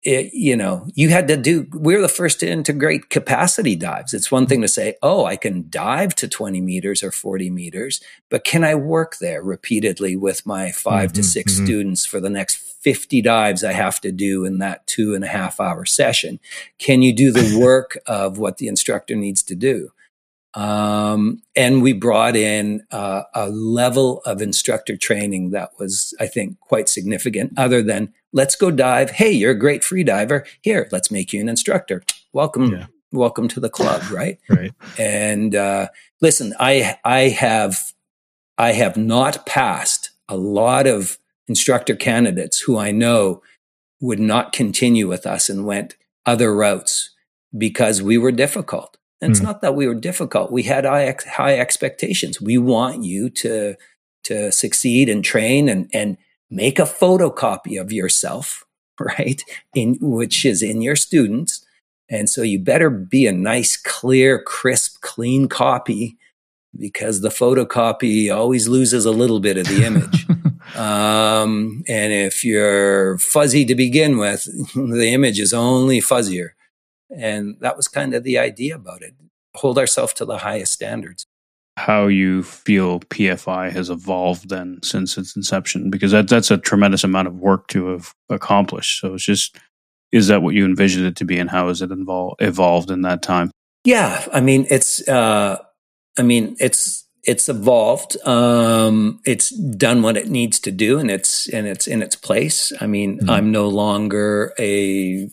it, 0.03 0.33
you 0.33 0.55
know, 0.55 0.87
you 0.95 1.09
had 1.09 1.27
to 1.27 1.35
do, 1.35 1.67
we 1.73 1.93
are 1.93 2.01
the 2.01 2.07
first 2.07 2.39
to 2.39 2.49
integrate 2.49 3.09
capacity 3.09 3.75
dives. 3.75 4.13
It's 4.13 4.31
one 4.31 4.47
thing 4.47 4.61
to 4.61 4.67
say, 4.67 4.95
oh, 5.03 5.25
I 5.25 5.35
can 5.35 5.65
dive 5.69 6.15
to 6.15 6.27
20 6.27 6.61
meters 6.61 7.03
or 7.03 7.11
40 7.11 7.49
meters, 7.49 7.99
but 8.29 8.45
can 8.45 8.63
I 8.63 8.75
work 8.75 9.17
there 9.17 9.43
repeatedly 9.43 10.15
with 10.15 10.45
my 10.45 10.71
5 10.71 11.09
mm-hmm, 11.09 11.15
to 11.15 11.23
6 11.23 11.53
mm-hmm. 11.53 11.65
students 11.65 12.05
for 12.05 12.21
the 12.21 12.29
next 12.29 12.55
50 12.55 13.21
dives 13.21 13.63
I 13.63 13.73
have 13.73 13.99
to 14.01 14.11
do 14.13 14.45
in 14.45 14.59
that 14.59 14.87
two 14.87 15.13
and 15.15 15.23
a 15.25 15.27
half 15.27 15.59
hour 15.59 15.83
session? 15.83 16.39
Can 16.77 17.01
you 17.01 17.11
do 17.11 17.33
the 17.33 17.59
work 17.61 17.97
of 18.07 18.37
what 18.37 18.57
the 18.57 18.69
instructor 18.69 19.15
needs 19.15 19.43
to 19.43 19.55
do? 19.55 19.91
Um, 20.53 21.41
and 21.55 21.81
we 21.81 21.93
brought 21.93 22.35
in 22.35 22.83
uh, 22.91 23.23
a 23.35 23.49
level 23.49 24.21
of 24.25 24.41
instructor 24.41 24.97
training 24.97 25.51
that 25.51 25.71
was, 25.77 26.13
I 26.19 26.27
think, 26.27 26.59
quite 26.59 26.89
significant, 26.89 27.53
other 27.57 27.81
than 27.81 28.13
let's 28.33 28.55
go 28.55 28.71
dive. 28.71 29.11
Hey, 29.11 29.31
you're 29.31 29.51
a 29.51 29.59
great 29.59 29.83
free 29.83 30.03
diver. 30.03 30.45
Here, 30.61 30.87
let's 30.91 31.11
make 31.11 31.33
you 31.33 31.41
an 31.41 31.49
instructor. 31.49 32.03
Welcome. 32.33 32.73
Yeah. 32.73 32.87
Welcome 33.11 33.47
to 33.49 33.59
the 33.59 33.69
club, 33.69 34.03
right? 34.11 34.39
right. 34.49 34.71
And 34.97 35.55
uh, 35.55 35.87
listen, 36.21 36.53
I 36.59 36.97
I 37.03 37.29
have 37.29 37.93
I 38.57 38.73
have 38.73 38.97
not 38.97 39.45
passed 39.45 40.11
a 40.27 40.37
lot 40.37 40.85
of 40.85 41.17
instructor 41.47 41.95
candidates 41.95 42.59
who 42.59 42.77
I 42.77 42.91
know 42.91 43.41
would 43.99 44.19
not 44.19 44.53
continue 44.53 45.07
with 45.07 45.25
us 45.25 45.49
and 45.49 45.65
went 45.65 45.95
other 46.25 46.53
routes 46.53 47.09
because 47.57 48.01
we 48.01 48.17
were 48.17 48.31
difficult. 48.31 48.98
And 49.21 49.31
it's 49.31 49.41
mm. 49.41 49.45
not 49.45 49.61
that 49.61 49.75
we 49.75 49.87
were 49.87 49.95
difficult. 49.95 50.51
We 50.51 50.63
had 50.63 50.85
high, 50.85 51.13
high 51.27 51.57
expectations. 51.57 52.39
We 52.39 52.57
want 52.57 53.03
you 53.03 53.29
to, 53.31 53.75
to 54.23 54.51
succeed 54.51 55.09
and 55.09 55.23
train 55.23 55.67
and, 55.67 55.89
and 55.93 56.17
make 56.49 56.79
a 56.79 56.83
photocopy 56.83 57.79
of 57.79 57.91
yourself, 57.91 58.63
right? 58.99 59.41
In 59.75 59.97
which 60.01 60.45
is 60.45 60.61
in 60.61 60.81
your 60.81 60.95
students. 60.95 61.65
And 62.09 62.29
so 62.29 62.41
you 62.41 62.59
better 62.59 62.89
be 62.89 63.27
a 63.27 63.31
nice, 63.31 63.77
clear, 63.77 64.41
crisp, 64.41 65.01
clean 65.01 65.47
copy 65.47 66.17
because 66.77 67.21
the 67.21 67.29
photocopy 67.29 68.33
always 68.35 68.67
loses 68.67 69.05
a 69.05 69.11
little 69.11 69.39
bit 69.39 69.57
of 69.57 69.67
the 69.67 69.83
image. 69.83 70.27
um, 70.75 71.83
and 71.87 72.13
if 72.13 72.43
you're 72.43 73.17
fuzzy 73.17 73.65
to 73.65 73.75
begin 73.75 74.17
with, 74.17 74.45
the 74.75 75.11
image 75.13 75.39
is 75.39 75.53
only 75.53 75.99
fuzzier. 75.99 76.49
And 77.09 77.57
that 77.61 77.75
was 77.75 77.87
kind 77.87 78.13
of 78.13 78.23
the 78.23 78.37
idea 78.37 78.75
about 78.75 79.01
it 79.01 79.13
hold 79.55 79.77
ourselves 79.77 80.13
to 80.13 80.25
the 80.25 80.37
highest 80.37 80.73
standards. 80.73 81.25
How 81.77 82.07
you 82.07 82.43
feel 82.43 82.99
PFI 83.01 83.71
has 83.71 83.89
evolved 83.89 84.49
then 84.49 84.79
since 84.83 85.17
its 85.17 85.35
inception? 85.35 85.89
Because 85.89 86.11
that, 86.11 86.27
that's 86.27 86.51
a 86.51 86.57
tremendous 86.57 87.03
amount 87.03 87.27
of 87.27 87.35
work 87.35 87.67
to 87.69 87.87
have 87.87 88.13
accomplished. 88.29 88.99
So 88.99 89.13
it's 89.13 89.23
just, 89.23 89.57
is 90.11 90.27
that 90.27 90.41
what 90.41 90.55
you 90.55 90.65
envisioned 90.65 91.05
it 91.05 91.15
to 91.17 91.25
be 91.25 91.39
and 91.39 91.49
how 91.49 91.69
has 91.69 91.81
it 91.81 91.91
involved, 91.91 92.41
evolved 92.41 92.91
in 92.91 93.01
that 93.03 93.21
time? 93.21 93.51
Yeah. 93.85 94.25
I 94.33 94.41
mean, 94.41 94.65
it's, 94.69 95.07
uh, 95.07 95.57
I 96.17 96.23
mean, 96.23 96.57
it's, 96.59 97.05
it's 97.23 97.47
evolved. 97.47 98.17
Um, 98.25 99.21
it's 99.25 99.49
done 99.51 100.01
what 100.01 100.17
it 100.17 100.29
needs 100.29 100.59
to 100.61 100.71
do, 100.71 100.99
and 100.99 101.11
it's 101.11 101.49
and 101.49 101.67
it's 101.67 101.85
in 101.85 102.01
its 102.01 102.15
place. 102.15 102.71
I 102.79 102.87
mean, 102.87 103.19
mm-hmm. 103.19 103.29
I'm 103.29 103.51
no 103.51 103.67
longer 103.67 104.53
a 104.57 105.29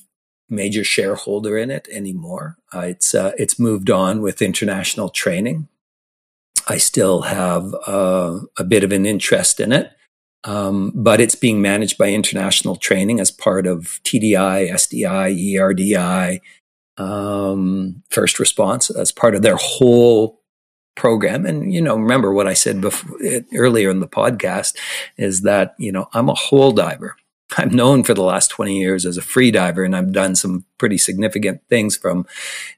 major 0.49 0.85
shareholder 0.85 1.59
in 1.59 1.71
it 1.71 1.89
anymore. 1.91 2.57
Uh, 2.75 2.81
it's 2.81 3.15
uh, 3.15 3.33
it's 3.37 3.59
moved 3.59 3.91
on 3.91 4.21
with 4.23 4.43
international 4.43 5.09
training. 5.09 5.69
I 6.69 6.79
still 6.79 7.23
have 7.23 7.75
uh, 7.87 8.41
a 8.59 8.65
bit 8.65 8.83
of 8.83 8.93
an 8.93 9.07
interest 9.07 9.61
in 9.61 9.73
it, 9.73 9.93
um, 10.45 10.93
but 10.95 11.21
it's 11.21 11.35
being 11.37 11.63
managed 11.63 11.97
by 11.99 12.09
international 12.09 12.77
training 12.77 13.21
as 13.21 13.31
part 13.31 13.67
of 13.67 14.01
TDI, 14.05 14.71
SDI, 14.71 15.55
ERDI, 15.55 16.41
um, 16.99 18.03
first 18.11 18.41
response 18.41 18.91
as 18.91 19.13
part 19.13 19.35
of 19.35 19.43
their 19.43 19.57
whole 19.57 20.41
program. 20.97 21.47
And 21.47 21.73
you 21.73 21.81
know, 21.81 21.97
remember 21.97 22.33
what 22.33 22.49
I 22.49 22.55
said 22.55 22.81
before, 22.81 23.19
earlier 23.55 23.91
in 23.91 24.01
the 24.01 24.09
podcast 24.09 24.77
is 25.17 25.43
that 25.43 25.75
you 25.79 25.93
know 25.93 26.09
I'm 26.13 26.29
a 26.29 26.35
whole 26.35 26.73
diver. 26.73 27.17
I'm 27.57 27.71
known 27.71 28.03
for 28.03 28.13
the 28.13 28.23
last 28.23 28.49
20 28.49 28.79
years 28.79 29.07
as 29.07 29.17
a 29.17 29.23
free 29.23 29.51
diver 29.51 29.85
and 29.85 29.95
I've 29.95 30.13
done 30.13 30.35
some 30.35 30.65
pretty 30.79 30.99
significant 30.99 31.61
things 31.69 31.97
from, 31.97 32.27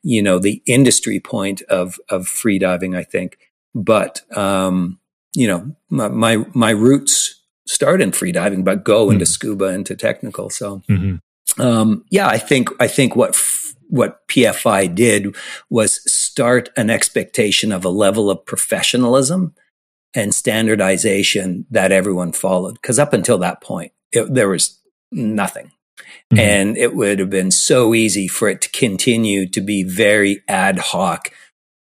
you 0.02 0.22
know, 0.22 0.38
the 0.38 0.62
industry 0.66 1.20
point 1.20 1.62
of, 1.62 1.98
of 2.10 2.28
free 2.28 2.58
diving, 2.58 2.94
I 2.94 3.02
think. 3.02 3.38
But, 3.74 4.20
um, 4.36 4.98
you 5.34 5.46
know, 5.46 5.74
my, 5.88 6.08
my, 6.08 6.44
my, 6.52 6.70
roots 6.70 7.40
start 7.66 8.02
in 8.02 8.12
free 8.12 8.32
diving, 8.32 8.64
but 8.64 8.84
go 8.84 9.06
mm-hmm. 9.06 9.14
into 9.14 9.26
scuba, 9.26 9.66
into 9.66 9.94
technical. 9.94 10.50
So, 10.50 10.82
mm-hmm. 10.88 11.60
um, 11.60 12.04
yeah, 12.10 12.28
I 12.28 12.38
think, 12.38 12.68
I 12.80 12.88
think 12.88 13.16
what, 13.16 13.30
f- 13.30 13.74
what 13.88 14.26
PFI 14.28 14.94
did 14.94 15.34
was 15.70 16.00
start 16.10 16.68
an 16.76 16.90
expectation 16.90 17.72
of 17.72 17.84
a 17.84 17.90
level 17.90 18.30
of 18.30 18.44
professionalism 18.44 19.54
and 20.14 20.34
standardization 20.34 21.66
that 21.70 21.92
everyone 21.92 22.32
followed. 22.32 22.82
Cause 22.82 22.98
up 22.98 23.12
until 23.12 23.38
that 23.38 23.62
point, 23.62 23.92
it, 24.12 24.32
there 24.32 24.48
was 24.48 24.78
nothing. 25.10 25.72
Mm-hmm. 26.32 26.38
And 26.38 26.76
it 26.76 26.94
would 26.94 27.18
have 27.18 27.30
been 27.30 27.50
so 27.50 27.94
easy 27.94 28.28
for 28.28 28.48
it 28.48 28.60
to 28.62 28.70
continue 28.70 29.48
to 29.48 29.60
be 29.60 29.82
very 29.82 30.42
ad 30.46 30.78
hoc, 30.78 31.32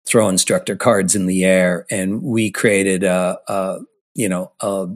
throw 0.06 0.28
instructor 0.28 0.76
cards 0.76 1.14
in 1.14 1.26
the 1.26 1.44
air. 1.44 1.86
And 1.90 2.22
we 2.22 2.50
created 2.50 3.04
a, 3.04 3.38
a 3.48 3.80
you 4.14 4.28
know, 4.28 4.52
a, 4.60 4.88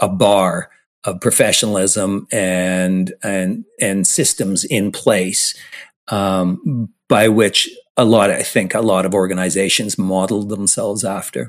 a 0.00 0.08
bar 0.08 0.70
of 1.04 1.20
professionalism 1.20 2.26
and, 2.32 3.12
and, 3.22 3.64
and 3.80 4.06
systems 4.06 4.64
in 4.64 4.92
place, 4.92 5.54
um, 6.08 6.92
by 7.08 7.28
which 7.28 7.70
a 7.96 8.04
lot, 8.04 8.30
I 8.30 8.42
think 8.42 8.74
a 8.74 8.80
lot 8.80 9.06
of 9.06 9.14
organizations 9.14 9.96
modeled 9.96 10.50
themselves 10.50 11.04
after. 11.04 11.48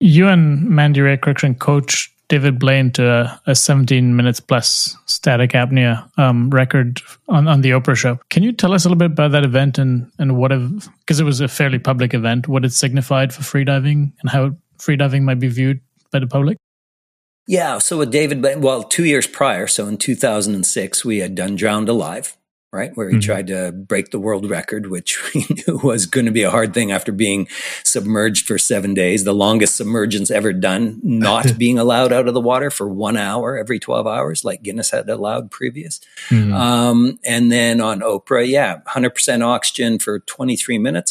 You 0.00 0.28
and 0.28 0.68
Mandy 0.68 1.00
Rae 1.00 1.16
Cruickshank 1.16 1.58
coach 1.58 2.12
David 2.28 2.58
Blaine 2.58 2.92
to 2.92 3.08
a, 3.10 3.40
a 3.46 3.54
17 3.54 4.14
minutes 4.14 4.38
plus 4.38 4.96
static 5.06 5.52
apnea 5.52 6.08
um, 6.18 6.50
record 6.50 7.00
on, 7.28 7.48
on 7.48 7.62
the 7.62 7.70
Oprah 7.70 7.96
show. 7.96 8.18
Can 8.28 8.42
you 8.42 8.52
tell 8.52 8.72
us 8.72 8.84
a 8.84 8.88
little 8.88 8.98
bit 8.98 9.12
about 9.12 9.32
that 9.32 9.44
event 9.44 9.78
and, 9.78 10.10
and 10.18 10.36
what, 10.36 10.50
because 11.00 11.20
it 11.20 11.24
was 11.24 11.40
a 11.40 11.48
fairly 11.48 11.78
public 11.78 12.14
event, 12.14 12.46
what 12.46 12.64
it 12.64 12.72
signified 12.72 13.32
for 13.32 13.42
freediving 13.42 14.12
and 14.20 14.30
how 14.30 14.56
freediving 14.78 15.22
might 15.22 15.40
be 15.40 15.48
viewed 15.48 15.80
by 16.12 16.18
the 16.18 16.26
public? 16.26 16.58
Yeah. 17.46 17.78
So 17.78 17.98
with 17.98 18.10
David, 18.10 18.44
well, 18.62 18.82
two 18.82 19.04
years 19.04 19.26
prior, 19.26 19.66
so 19.66 19.88
in 19.88 19.96
2006, 19.96 21.04
we 21.04 21.18
had 21.18 21.34
done 21.34 21.56
Drowned 21.56 21.88
Alive 21.88 22.37
right? 22.70 22.90
Where 22.94 23.08
he 23.08 23.16
mm-hmm. 23.16 23.20
tried 23.20 23.46
to 23.46 23.72
break 23.72 24.10
the 24.10 24.18
world 24.18 24.48
record, 24.48 24.88
which 24.88 25.18
we 25.34 25.46
knew 25.48 25.78
was 25.82 26.06
going 26.06 26.26
to 26.26 26.32
be 26.32 26.42
a 26.42 26.50
hard 26.50 26.74
thing 26.74 26.92
after 26.92 27.12
being 27.12 27.48
submerged 27.82 28.46
for 28.46 28.58
seven 28.58 28.94
days, 28.94 29.24
the 29.24 29.32
longest 29.32 29.76
submergence 29.76 30.30
ever 30.30 30.52
done, 30.52 31.00
not 31.02 31.54
being 31.58 31.78
allowed 31.78 32.12
out 32.12 32.28
of 32.28 32.34
the 32.34 32.40
water 32.40 32.70
for 32.70 32.88
one 32.88 33.16
hour 33.16 33.56
every 33.56 33.78
12 33.78 34.06
hours, 34.06 34.44
like 34.44 34.62
Guinness 34.62 34.90
had 34.90 35.08
allowed 35.08 35.50
previous. 35.50 36.00
Mm-hmm. 36.28 36.52
Um, 36.52 37.18
and 37.24 37.50
then 37.50 37.80
on 37.80 38.00
Oprah, 38.00 38.46
yeah, 38.46 38.80
100% 38.86 39.42
oxygen 39.42 39.98
for 39.98 40.20
23 40.20 40.78
minutes. 40.78 41.10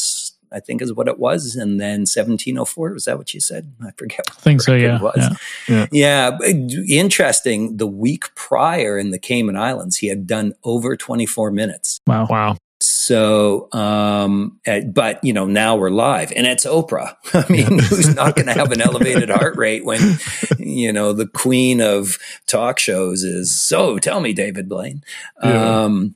I 0.52 0.60
think 0.60 0.82
is 0.82 0.92
what 0.92 1.08
it 1.08 1.18
was, 1.18 1.56
and 1.56 1.80
then 1.80 2.00
1704 2.00 2.92
was 2.92 3.04
that 3.04 3.18
what 3.18 3.34
you 3.34 3.40
said? 3.40 3.72
I 3.84 3.90
forget. 3.92 4.26
I 4.30 4.34
think 4.34 4.62
so. 4.62 4.74
Yeah. 4.74 4.98
yeah. 5.16 5.86
yeah, 5.92 6.38
yeah. 6.40 6.58
Interesting. 6.88 7.76
The 7.76 7.86
week 7.86 8.34
prior 8.34 8.98
in 8.98 9.10
the 9.10 9.18
Cayman 9.18 9.56
Islands, 9.56 9.96
he 9.96 10.08
had 10.08 10.26
done 10.26 10.54
over 10.64 10.96
24 10.96 11.50
minutes. 11.50 12.00
Wow! 12.06 12.26
Wow! 12.28 12.56
So, 12.80 13.72
um, 13.72 14.60
eh, 14.64 14.84
but 14.84 15.22
you 15.24 15.32
know, 15.32 15.46
now 15.46 15.76
we're 15.76 15.90
live 15.90 16.32
and 16.36 16.46
it's 16.46 16.64
Oprah. 16.64 17.16
I 17.34 17.50
mean, 17.50 17.78
who's 17.78 18.14
not 18.14 18.36
going 18.36 18.46
to 18.46 18.52
have 18.52 18.70
an 18.70 18.80
elevated 18.80 19.30
heart 19.30 19.56
rate 19.56 19.84
when, 19.84 20.18
you 20.58 20.92
know, 20.92 21.12
the 21.12 21.26
queen 21.26 21.80
of 21.80 22.18
talk 22.46 22.78
shows 22.78 23.24
is, 23.24 23.50
so 23.50 23.98
tell 23.98 24.20
me, 24.20 24.32
David 24.32 24.68
Blaine. 24.68 25.02
Yeah. 25.42 25.82
Um, 25.82 26.14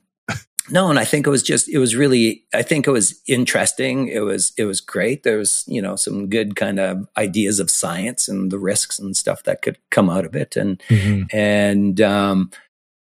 no, 0.69 0.89
and 0.89 0.97
I 0.97 1.05
think 1.05 1.27
it 1.27 1.29
was 1.29 1.43
just 1.43 1.67
it 1.67 1.77
was 1.77 1.95
really 1.95 2.43
I 2.53 2.61
think 2.61 2.87
it 2.87 2.91
was 2.91 3.21
interesting. 3.27 4.07
It 4.07 4.21
was 4.21 4.53
it 4.57 4.65
was 4.65 4.79
great. 4.79 5.23
There 5.23 5.37
was 5.37 5.65
you 5.67 5.81
know 5.81 5.95
some 5.95 6.29
good 6.29 6.55
kind 6.55 6.79
of 6.79 7.07
ideas 7.17 7.59
of 7.59 7.69
science 7.69 8.27
and 8.27 8.51
the 8.51 8.59
risks 8.59 8.97
and 8.97 9.15
stuff 9.15 9.43
that 9.43 9.61
could 9.61 9.77
come 9.89 10.09
out 10.09 10.25
of 10.25 10.35
it, 10.35 10.55
and 10.55 10.79
mm-hmm. 10.87 11.23
and 11.35 11.99
um, 11.99 12.51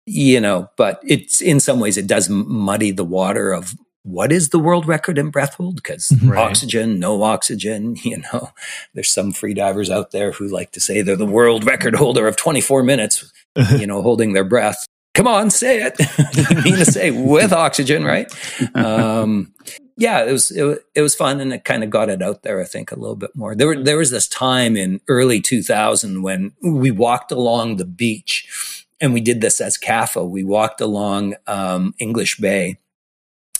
you 0.07 0.41
know, 0.41 0.69
but 0.77 1.01
it's 1.07 1.41
in 1.41 1.61
some 1.61 1.81
ways 1.81 1.97
it 1.97 2.07
does 2.07 2.29
muddy 2.29 2.91
the 2.91 3.05
water 3.05 3.53
of 3.53 3.75
what 4.05 4.31
is 4.33 4.51
the 4.51 4.59
world 4.59 4.87
record 4.87 5.17
in 5.17 5.31
breath 5.31 5.55
hold? 5.55 5.77
Because 5.77 6.13
right. 6.23 6.39
oxygen, 6.39 7.01
no 7.01 7.23
oxygen, 7.23 7.97
you 8.03 8.23
know, 8.33 8.51
there's 8.95 9.11
some 9.11 9.33
free 9.33 9.55
divers 9.55 9.91
out 9.91 10.11
there 10.11 10.33
who 10.33 10.47
like 10.47 10.73
to 10.73 10.81
say 10.81 11.03
they're 11.03 11.17
the 11.17 11.27
world 11.27 11.65
record 11.65 11.95
holder 11.95 12.27
of 12.29 12.37
24 12.37 12.83
minutes, 12.83 13.33
you 13.79 13.87
know, 13.87 14.03
holding 14.03 14.33
their 14.33 14.45
breath. 14.45 14.87
Come 15.15 15.29
on, 15.29 15.51
say 15.51 15.81
it. 15.81 15.95
you 16.57 16.63
mean 16.63 16.77
to 16.77 16.85
say 16.85 17.11
with 17.11 17.53
oxygen, 17.53 18.05
right? 18.05 18.31
Um, 18.75 19.55
yeah, 19.97 20.25
it 20.25 20.33
was 20.33 20.51
it, 20.51 20.85
it 20.95 21.03
was 21.03 21.15
fun, 21.15 21.41
and 21.41 21.53
it 21.53 21.65
kind 21.65 21.85
of 21.85 21.91
got 21.91 22.09
it 22.09 22.21
out 22.21 22.43
there. 22.43 22.61
I 22.61 22.65
think 22.65 22.91
a 22.91 22.99
little 22.99 23.15
bit 23.15 23.31
more. 23.35 23.55
There 23.55 23.69
were, 23.69 23.83
there 23.83 23.97
was 23.97 24.11
this 24.11 24.27
time 24.27 24.77
in 24.77 25.01
early 25.07 25.41
2000 25.41 26.23
when 26.23 26.53
we 26.61 26.91
walked 26.91 27.31
along 27.31 27.77
the 27.77 27.85
beach, 27.85 28.85
and 29.01 29.15
we 29.15 29.21
did 29.21 29.41
this 29.41 29.61
as 29.61 29.79
CAFA. 29.79 30.29
We 30.29 30.43
walked 30.43 30.81
along 30.81 31.37
um, 31.47 31.95
English 32.01 32.39
Bay, 32.39 32.79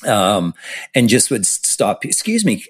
um, 0.05 0.55
and 0.93 1.09
just 1.09 1.31
would 1.31 1.47
stop. 1.47 2.05
Excuse 2.05 2.45
me, 2.45 2.65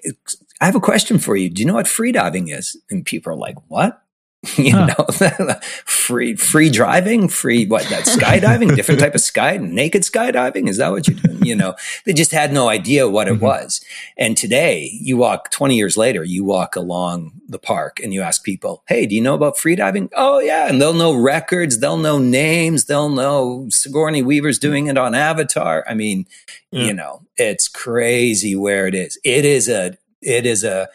I 0.61 0.65
have 0.65 0.75
a 0.75 0.79
question 0.79 1.17
for 1.17 1.35
you. 1.35 1.49
Do 1.49 1.61
you 1.61 1.67
know 1.67 1.73
what 1.73 1.87
freediving 1.87 2.55
is? 2.55 2.77
And 2.91 3.03
people 3.03 3.33
are 3.33 3.37
like, 3.37 3.57
"What?" 3.67 4.04
you 4.57 4.71
huh. 4.71 4.87
know, 4.97 5.55
free 5.85 6.35
free 6.35 6.69
driving, 6.69 7.27
free 7.27 7.65
what 7.65 7.83
that 7.85 8.05
skydiving, 8.05 8.75
different 8.75 8.99
type 8.99 9.15
of 9.15 9.21
sky, 9.21 9.57
naked 9.57 10.03
skydiving. 10.03 10.67
Is 10.67 10.77
that 10.77 10.91
what 10.91 11.07
you're 11.07 11.17
doing? 11.17 11.45
You 11.45 11.55
know, 11.55 11.75
they 12.05 12.13
just 12.13 12.31
had 12.31 12.53
no 12.53 12.67
idea 12.69 13.09
what 13.09 13.27
it 13.27 13.35
mm-hmm. 13.35 13.45
was. 13.45 13.83
And 14.17 14.37
today, 14.37 14.89
you 15.01 15.17
walk 15.17 15.51
20 15.51 15.75
years 15.75 15.97
later, 15.97 16.23
you 16.23 16.43
walk 16.43 16.75
along 16.75 17.33
the 17.47 17.59
park 17.59 17.99
and 17.99 18.13
you 18.13 18.21
ask 18.21 18.43
people, 18.43 18.83
"Hey, 18.87 19.05
do 19.05 19.15
you 19.15 19.21
know 19.21 19.35
about 19.35 19.57
freediving?" 19.57 20.09
Oh 20.15 20.39
yeah, 20.39 20.67
and 20.67 20.81
they'll 20.81 20.93
know 20.93 21.13
records, 21.13 21.79
they'll 21.79 21.97
know 21.97 22.17
names, 22.17 22.85
they'll 22.85 23.09
know 23.09 23.67
Sigourney 23.69 24.21
Weaver's 24.21 24.59
doing 24.59 24.87
it 24.87 24.97
on 24.97 25.15
Avatar. 25.15 25.83
I 25.87 25.93
mean, 25.93 26.25
yeah. 26.71 26.85
you 26.85 26.93
know, 26.93 27.21
it's 27.37 27.67
crazy 27.67 28.55
where 28.55 28.87
it 28.87 28.95
is. 28.95 29.17
It 29.23 29.45
is 29.45 29.69
a 29.69 29.97
it 30.21 30.45
is 30.45 30.63
a 30.63 30.89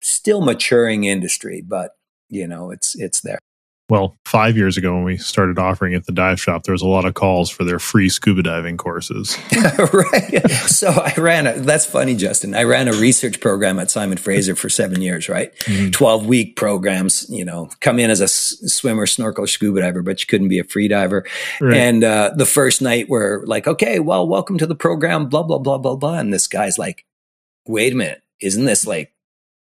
still 0.00 0.40
maturing 0.40 1.04
industry, 1.04 1.62
but 1.62 1.96
you 2.32 2.48
know, 2.48 2.70
it's 2.70 2.96
it's 2.96 3.20
there. 3.20 3.38
Well, 3.88 4.16
five 4.24 4.56
years 4.56 4.78
ago 4.78 4.94
when 4.94 5.04
we 5.04 5.18
started 5.18 5.58
offering 5.58 5.92
at 5.92 6.06
the 6.06 6.12
dive 6.12 6.40
shop, 6.40 6.62
there 6.62 6.72
was 6.72 6.80
a 6.80 6.86
lot 6.86 7.04
of 7.04 7.12
calls 7.12 7.50
for 7.50 7.62
their 7.62 7.78
free 7.78 8.08
scuba 8.08 8.42
diving 8.42 8.78
courses. 8.78 9.36
right. 9.92 10.50
So 10.66 10.88
I 10.88 11.12
ran 11.18 11.46
a, 11.46 11.60
that's 11.60 11.84
funny, 11.84 12.14
Justin. 12.14 12.54
I 12.54 12.62
ran 12.62 12.88
a 12.88 12.92
research 12.92 13.38
program 13.40 13.78
at 13.78 13.90
Simon 13.90 14.16
Fraser 14.16 14.56
for 14.56 14.70
seven 14.70 15.02
years, 15.02 15.28
right? 15.28 15.54
Mm-hmm. 15.64 15.90
12 15.90 16.26
week 16.26 16.56
programs, 16.56 17.28
you 17.28 17.44
know, 17.44 17.68
come 17.80 17.98
in 17.98 18.08
as 18.08 18.22
a 18.22 18.24
s- 18.24 18.56
swimmer, 18.64 19.04
snorkel, 19.04 19.46
scuba 19.46 19.82
diver, 19.82 20.00
but 20.00 20.20
you 20.20 20.26
couldn't 20.26 20.48
be 20.48 20.58
a 20.58 20.64
free 20.64 20.88
diver. 20.88 21.26
Right. 21.60 21.76
And 21.76 22.02
uh, 22.02 22.30
the 22.34 22.46
first 22.46 22.80
night 22.80 23.10
we're 23.10 23.44
like, 23.44 23.66
okay, 23.66 23.98
well, 23.98 24.26
welcome 24.26 24.56
to 24.56 24.66
the 24.66 24.76
program, 24.76 25.28
blah, 25.28 25.42
blah, 25.42 25.58
blah, 25.58 25.76
blah, 25.76 25.96
blah. 25.96 26.18
And 26.18 26.32
this 26.32 26.46
guy's 26.46 26.78
like, 26.78 27.04
wait 27.66 27.92
a 27.92 27.96
minute, 27.96 28.22
isn't 28.40 28.64
this 28.64 28.86
like 28.86 29.12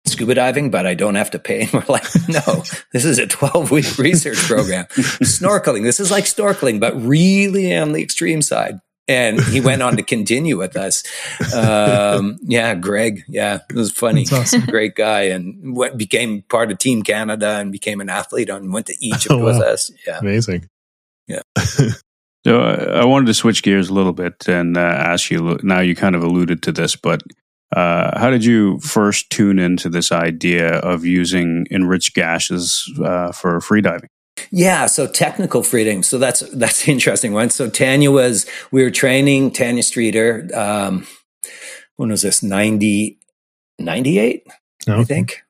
scuba 0.04 0.34
diving, 0.34 0.70
but 0.70 0.86
I 0.86 0.94
don't 0.94 1.14
have 1.14 1.30
to 1.32 1.38
pay. 1.38 1.62
And 1.62 1.72
we're 1.72 1.84
like, 1.88 2.04
no, 2.28 2.64
this 2.92 3.04
is 3.04 3.18
a 3.18 3.26
12 3.26 3.70
week 3.70 3.98
research 3.98 4.38
program. 4.38 4.86
snorkeling. 4.86 5.82
This 5.82 6.00
is 6.00 6.10
like 6.10 6.24
snorkeling, 6.24 6.80
but 6.80 6.94
really 7.00 7.76
on 7.76 7.92
the 7.92 8.02
extreme 8.02 8.42
side. 8.42 8.80
And 9.08 9.40
he 9.40 9.60
went 9.60 9.82
on 9.82 9.96
to 9.96 10.02
continue 10.04 10.56
with 10.56 10.76
us. 10.76 11.02
Um, 11.52 12.38
yeah, 12.42 12.74
Greg. 12.76 13.24
Yeah, 13.28 13.58
it 13.68 13.74
was 13.74 13.90
funny. 13.90 14.24
Awesome. 14.32 14.64
Great 14.64 14.94
guy, 14.94 15.22
and 15.22 15.76
went, 15.76 15.98
became 15.98 16.42
part 16.42 16.70
of 16.70 16.78
Team 16.78 17.02
Canada 17.02 17.58
and 17.58 17.72
became 17.72 18.00
an 18.00 18.08
athlete 18.08 18.48
and 18.48 18.72
went 18.72 18.86
to 18.86 18.94
Egypt 19.00 19.32
oh, 19.32 19.38
wow. 19.38 19.44
with 19.46 19.56
us. 19.56 19.90
Yeah, 20.06 20.20
amazing. 20.20 20.68
Yeah. 21.26 21.42
so 21.58 22.60
uh, 22.60 23.00
I 23.02 23.04
wanted 23.04 23.26
to 23.26 23.34
switch 23.34 23.64
gears 23.64 23.88
a 23.88 23.92
little 23.92 24.12
bit 24.12 24.48
and 24.48 24.76
uh, 24.76 24.80
ask 24.80 25.32
you. 25.32 25.58
Now 25.64 25.80
you 25.80 25.96
kind 25.96 26.14
of 26.14 26.22
alluded 26.22 26.62
to 26.62 26.72
this, 26.72 26.94
but 26.94 27.24
uh, 27.72 28.18
how 28.18 28.30
did 28.30 28.44
you 28.44 28.78
first 28.80 29.30
tune 29.30 29.58
into 29.58 29.88
this 29.88 30.12
idea 30.12 30.76
of 30.78 31.04
using 31.04 31.66
enriched 31.70 32.14
gases 32.14 32.90
uh, 33.02 33.32
for 33.32 33.58
freediving? 33.60 34.08
Yeah, 34.50 34.86
so 34.86 35.06
technical 35.06 35.62
freediving. 35.62 36.04
So 36.04 36.18
that's 36.18 36.40
that's 36.52 36.88
interesting 36.88 37.32
one. 37.32 37.50
So 37.50 37.68
Tanya 37.68 38.10
was 38.10 38.46
we 38.70 38.82
were 38.82 38.90
training 38.90 39.52
Tanya 39.52 39.82
Streeter. 39.82 40.48
Um, 40.54 41.06
when 41.96 42.10
was 42.10 42.22
this? 42.22 42.42
90, 42.42 43.18
98, 43.78 44.46
okay. 44.88 45.00
I 45.00 45.04
think, 45.04 45.42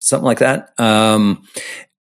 something 0.00 0.24
like 0.24 0.40
that. 0.40 0.74
Um, 0.78 1.44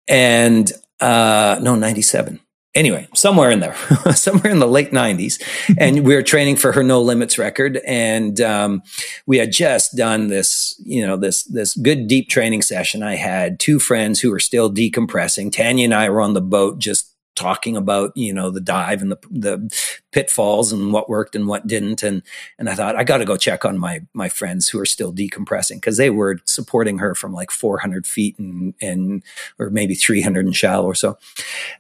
and 0.09 0.73
uh, 1.01 1.59
no, 1.63 1.77
ninety 1.77 2.03
seven 2.03 2.41
anyway, 2.75 3.09
somewhere 3.15 3.51
in 3.51 3.61
there, 3.61 3.75
somewhere 4.15 4.51
in 4.51 4.59
the 4.59 4.67
late 4.67 4.91
90s. 4.91 5.43
and 5.79 6.05
we 6.05 6.15
were 6.15 6.23
training 6.23 6.57
for 6.57 6.73
her 6.73 6.83
No 6.83 7.03
Limits 7.03 7.39
record. 7.39 7.81
And 7.87 8.41
um, 8.41 8.83
we 9.27 9.39
had 9.39 9.53
just 9.53 9.97
done 9.97 10.29
this, 10.29 10.81
you 10.85 11.07
know, 11.07 11.17
this, 11.17 11.45
this 11.45 11.75
good 11.77 12.07
deep 12.07 12.29
training 12.29 12.63
session. 12.63 13.03
I 13.03 13.17
had 13.17 13.59
two 13.59 13.79
friends 13.79 14.21
who 14.21 14.31
were 14.31 14.41
still 14.41 14.73
decompressing. 14.73 15.53
Tanya 15.53 15.85
and 15.85 15.95
I 15.95 16.09
were 16.11 16.21
on 16.21 16.35
the 16.35 16.41
boat 16.41 16.79
just 16.79 17.08
talking 17.39 17.77
about 17.77 18.15
you 18.17 18.33
know 18.33 18.51
the 18.51 18.61
dive 18.61 19.01
and 19.01 19.13
the 19.13 19.19
the 19.31 20.03
pitfalls 20.11 20.73
and 20.73 20.93
what 20.93 21.09
worked 21.09 21.37
and 21.37 21.47
what 21.47 21.67
didn't. 21.67 22.03
And 22.03 22.23
and 22.59 22.69
I 22.69 22.75
thought 22.75 22.97
I 22.97 23.05
got 23.05 23.19
to 23.19 23.25
go 23.25 23.37
check 23.37 23.65
on 23.65 23.79
my 23.79 24.03
my 24.15 24.29
friends 24.29 24.69
who 24.69 24.81
are 24.81 24.87
still 24.87 25.13
decompressing 25.13 25.77
because 25.77 25.97
they 25.97 26.11
were 26.11 26.41
supporting 26.45 26.99
her 26.99 27.15
from 27.15 27.33
like 27.33 27.51
400 27.51 28.07
feet 28.07 28.39
and 28.39 28.75
and 28.81 29.23
or 29.59 29.71
maybe 29.71 29.95
300 29.95 30.47
in 30.47 30.53
shallow 30.53 30.87
or 30.87 30.95
so. 30.95 31.19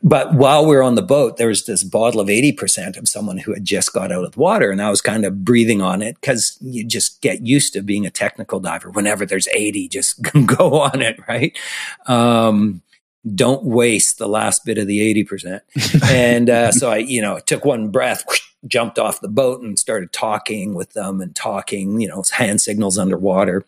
But 0.02 0.34
while 0.34 0.66
we 0.66 0.76
are 0.76 0.82
on 0.82 0.94
the 0.94 1.02
boat 1.02 1.36
there 1.36 1.48
was 1.48 1.66
this 1.66 1.82
bottle 1.82 2.20
of 2.20 2.28
80% 2.28 2.96
of 2.96 3.08
someone 3.08 3.38
who 3.38 3.54
had 3.54 3.64
just 3.64 3.92
got 3.92 4.12
out 4.12 4.24
of 4.24 4.32
the 4.32 4.40
water 4.40 4.70
and 4.70 4.82
I 4.82 4.90
was 4.90 5.00
kind 5.00 5.24
of 5.24 5.44
breathing 5.44 5.82
on 5.82 6.02
it 6.02 6.16
because 6.20 6.58
you 6.60 6.84
just 6.84 7.20
get 7.22 7.46
used 7.46 7.72
to 7.72 7.82
being 7.82 8.06
a 8.06 8.10
technical 8.10 8.60
diver. 8.60 8.90
Whenever 8.90 9.26
there's 9.26 9.48
80 9.48 9.88
just 9.88 10.22
go 10.46 10.80
on 10.80 11.00
it 11.02 11.18
right? 11.28 11.56
Um 12.06 12.82
don't 13.34 13.64
waste 13.64 14.18
the 14.18 14.28
last 14.28 14.64
bit 14.64 14.78
of 14.78 14.86
the 14.86 15.24
80%. 15.24 15.60
and 16.10 16.50
uh, 16.50 16.72
so 16.72 16.90
I, 16.90 16.98
you 16.98 17.20
know, 17.20 17.38
took 17.40 17.64
one 17.64 17.90
breath, 17.90 18.24
jumped 18.66 18.98
off 18.98 19.20
the 19.20 19.28
boat 19.28 19.60
and 19.60 19.78
started 19.78 20.12
talking 20.12 20.74
with 20.74 20.92
them 20.92 21.20
and 21.20 21.34
talking, 21.34 22.00
you 22.00 22.08
know, 22.08 22.22
hand 22.32 22.60
signals 22.60 22.98
underwater 22.98 23.64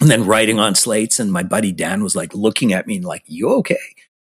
and 0.00 0.10
then 0.10 0.26
writing 0.26 0.58
on 0.58 0.74
slates. 0.74 1.18
And 1.18 1.32
my 1.32 1.42
buddy 1.42 1.72
Dan 1.72 2.02
was 2.02 2.14
like 2.14 2.34
looking 2.34 2.72
at 2.72 2.86
me 2.86 2.96
and 2.96 3.04
like, 3.04 3.24
you 3.26 3.50
okay? 3.54 3.78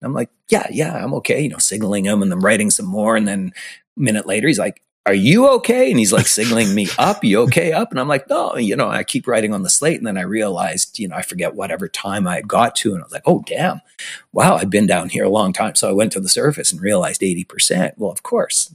I'm 0.02 0.14
like, 0.14 0.30
yeah, 0.50 0.68
yeah, 0.72 0.94
I'm 0.94 1.14
okay. 1.16 1.42
You 1.42 1.50
know, 1.50 1.58
signaling 1.58 2.06
him 2.06 2.22
and 2.22 2.32
then 2.32 2.40
writing 2.40 2.70
some 2.70 2.86
more. 2.86 3.16
And 3.16 3.28
then 3.28 3.52
a 3.98 4.00
minute 4.00 4.26
later, 4.26 4.48
he's 4.48 4.60
like, 4.60 4.82
are 5.08 5.14
you 5.14 5.48
okay? 5.48 5.90
And 5.90 5.98
he's 5.98 6.12
like 6.12 6.28
signaling 6.28 6.76
me 6.76 6.88
up, 7.00 7.24
you 7.24 7.40
okay 7.44 7.72
up? 7.72 7.92
And 7.92 8.00
I'm 8.00 8.10
like, 8.10 8.30
no, 8.30 8.58
you 8.58 8.76
know, 8.76 8.90
I 8.90 9.04
keep 9.04 9.26
writing 9.26 9.54
on 9.54 9.64
the 9.64 9.70
slate. 9.70 9.98
And 9.98 10.06
then 10.06 10.18
I 10.18 10.22
realized, 10.22 11.00
you 11.00 11.08
know, 11.08 11.16
I 11.16 11.22
forget 11.22 11.56
whatever 11.56 11.88
time 11.88 12.28
I 12.28 12.36
had 12.36 12.48
got 12.48 12.76
to. 12.78 12.94
And 12.94 13.02
I 13.02 13.06
was 13.06 13.14
like, 13.14 13.24
oh, 13.26 13.44
damn, 13.48 13.82
wow, 14.34 14.58
I've 14.58 14.70
been 14.70 14.86
down 14.86 15.10
here 15.10 15.24
a 15.24 15.30
long 15.30 15.54
time. 15.54 15.76
So 15.76 15.90
I 15.90 15.94
went 15.94 16.12
to 16.12 16.20
the 16.20 16.30
surface 16.30 16.74
and 16.74 16.82
realized 16.82 17.22
80%. 17.22 17.94
Well, 17.98 18.12
of 18.12 18.24
course. 18.24 18.74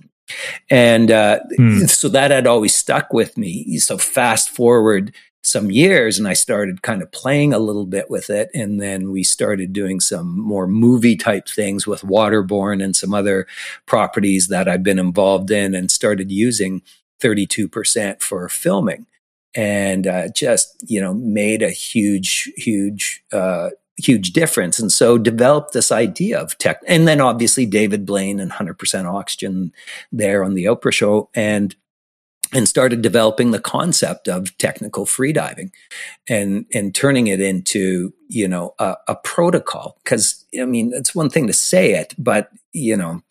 And 0.71 1.11
uh, 1.11 1.41
hmm. 1.57 1.81
so 1.81 2.09
that 2.09 2.31
had 2.31 2.47
always 2.47 2.75
stuck 2.75 3.13
with 3.13 3.37
me. 3.37 3.79
So 3.79 3.99
fast 3.99 4.49
forward 4.49 5.13
some 5.43 5.71
years 5.71 6.19
and 6.19 6.29
I 6.29 6.35
started 6.35 6.83
kind 6.83 7.03
of 7.03 7.11
playing 7.11 7.53
a 7.53 7.59
little 7.59 7.85
bit 7.85 8.09
with 8.09 8.31
it. 8.31 8.49
And 8.55 8.81
then 8.81 9.11
we 9.11 9.25
started 9.25 9.73
doing 9.73 9.99
some 9.99 10.39
more 10.39 10.67
movie 10.67 11.17
type 11.17 11.49
things 11.49 11.87
with 11.87 12.03
Waterborne 12.03 12.83
and 12.83 12.95
some 12.95 13.13
other 13.13 13.47
properties 13.85 14.49
that 14.49 14.69
I've 14.69 14.85
been 14.85 15.01
involved 15.01 15.51
in 15.51 15.75
and 15.75 15.91
started 15.91 16.31
using 16.31 16.83
32% 17.21 18.23
for 18.23 18.49
filming. 18.49 19.07
And 19.55 20.07
uh, 20.07 20.29
just, 20.29 20.83
you 20.89 21.01
know, 21.01 21.13
made 21.13 21.63
a 21.63 21.71
huge, 21.71 22.51
huge, 22.57 23.23
uh, 23.33 23.71
huge 23.99 24.33
difference. 24.33 24.79
And 24.79 24.91
so 24.91 25.19
developed 25.19 25.73
this 25.73 25.93
idea 25.93 26.41
of 26.41 26.57
tech. 26.57 26.81
And 26.87 27.07
then 27.07 27.21
obviously 27.21 27.67
David 27.67 28.07
Blaine 28.07 28.41
and 28.41 28.51
100% 28.51 29.05
Oxygen 29.05 29.73
there 30.11 30.43
on 30.43 30.55
the 30.55 30.65
Oprah 30.65 30.93
show. 30.93 31.29
And 31.35 31.77
and 32.53 32.69
started 32.69 33.03
developing 33.03 33.51
the 33.51 33.61
concept 33.61 34.29
of 34.29 34.57
technical 34.59 35.07
freediving 35.07 35.71
and 36.29 36.67
and 36.73 36.95
turning 36.95 37.27
it 37.27 37.41
into 37.41 38.13
you 38.29 38.47
know 38.47 38.75
a, 38.79 38.97
a 39.09 39.17
protocol. 39.17 39.99
Because 40.05 40.45
i 40.61 40.65
mean 40.65 40.93
it's 40.95 41.15
one 41.15 41.31
thing 41.31 41.47
to 41.47 41.53
say 41.53 41.95
it 41.95 42.15
but 42.19 42.51
you 42.73 42.97
know 42.97 43.23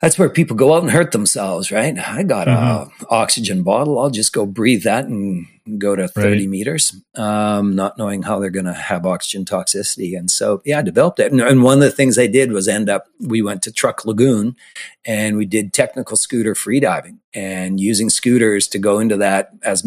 that's 0.00 0.18
where 0.18 0.28
people 0.28 0.56
go 0.56 0.74
out 0.74 0.82
and 0.82 0.92
hurt 0.92 1.12
themselves 1.12 1.70
right 1.70 1.98
i 1.98 2.22
got 2.22 2.46
mm-hmm. 2.46 3.04
a 3.04 3.08
oxygen 3.08 3.62
bottle 3.62 3.98
i'll 3.98 4.10
just 4.10 4.32
go 4.32 4.46
breathe 4.46 4.82
that 4.82 5.04
and 5.04 5.46
go 5.76 5.94
to 5.94 6.08
30 6.08 6.28
right. 6.28 6.48
meters, 6.48 6.96
um, 7.16 7.74
not 7.74 7.98
knowing 7.98 8.22
how 8.22 8.38
they're 8.38 8.48
going 8.48 8.64
to 8.64 8.72
have 8.72 9.04
oxygen 9.04 9.44
toxicity. 9.44 10.16
And 10.16 10.30
so, 10.30 10.62
yeah, 10.64 10.78
I 10.78 10.82
developed 10.82 11.18
it. 11.18 11.32
And, 11.32 11.40
and, 11.40 11.62
one 11.62 11.78
of 11.78 11.84
the 11.84 11.90
things 11.90 12.18
I 12.18 12.28
did 12.28 12.52
was 12.52 12.68
end 12.68 12.88
up, 12.88 13.06
we 13.20 13.42
went 13.42 13.62
to 13.62 13.72
Truk 13.72 14.04
Lagoon 14.04 14.56
and 15.04 15.36
we 15.36 15.44
did 15.44 15.72
technical 15.72 16.16
scooter 16.16 16.54
freediving 16.54 17.18
and 17.34 17.80
using 17.80 18.08
scooters 18.08 18.68
to 18.68 18.78
go 18.78 19.00
into 19.00 19.16
that 19.16 19.50
as 19.62 19.82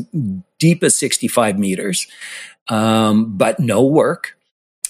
deep 0.59 0.83
as 0.83 0.95
65 0.95 1.57
meters, 1.57 2.07
um, 2.67 3.37
but 3.37 3.59
no 3.59 3.83
work. 3.83 4.37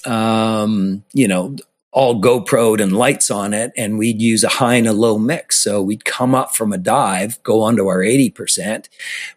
Um, 0.05 1.03
you 1.13 1.27
know, 1.27 1.55
all 1.91 2.21
GoPro'd 2.21 2.79
and 2.79 2.95
lights 2.95 3.29
on 3.29 3.53
it, 3.53 3.73
and 3.75 3.97
we'd 3.97 4.21
use 4.21 4.43
a 4.43 4.49
high 4.49 4.75
and 4.75 4.87
a 4.87 4.93
low 4.93 5.17
mix. 5.17 5.59
So 5.59 5.81
we'd 5.81 6.05
come 6.05 6.33
up 6.33 6.55
from 6.55 6.71
a 6.71 6.77
dive, 6.77 7.41
go 7.43 7.61
onto 7.61 7.87
our 7.87 7.99
80%, 7.99 8.87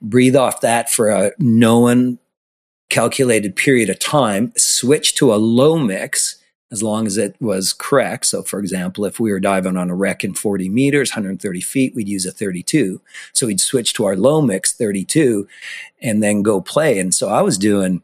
breathe 0.00 0.36
off 0.36 0.60
that 0.60 0.90
for 0.90 1.08
a 1.08 1.32
known 1.38 2.18
calculated 2.90 3.56
period 3.56 3.90
of 3.90 3.98
time, 3.98 4.52
switch 4.56 5.14
to 5.16 5.34
a 5.34 5.36
low 5.36 5.78
mix 5.78 6.36
as 6.70 6.82
long 6.82 7.06
as 7.06 7.16
it 7.16 7.36
was 7.40 7.72
correct. 7.72 8.26
So, 8.26 8.42
for 8.42 8.58
example, 8.58 9.04
if 9.04 9.20
we 9.20 9.30
were 9.30 9.40
diving 9.40 9.76
on 9.76 9.90
a 9.90 9.94
wreck 9.94 10.24
in 10.24 10.34
40 10.34 10.68
meters, 10.68 11.10
130 11.10 11.60
feet, 11.60 11.94
we'd 11.94 12.08
use 12.08 12.26
a 12.26 12.32
32. 12.32 13.00
So 13.32 13.46
we'd 13.46 13.60
switch 13.60 13.94
to 13.94 14.04
our 14.04 14.16
low 14.16 14.40
mix 14.40 14.72
32 14.72 15.46
and 16.00 16.22
then 16.22 16.42
go 16.42 16.60
play. 16.60 16.98
And 16.98 17.14
so 17.14 17.28
I 17.28 17.42
was 17.42 17.58
doing, 17.58 18.02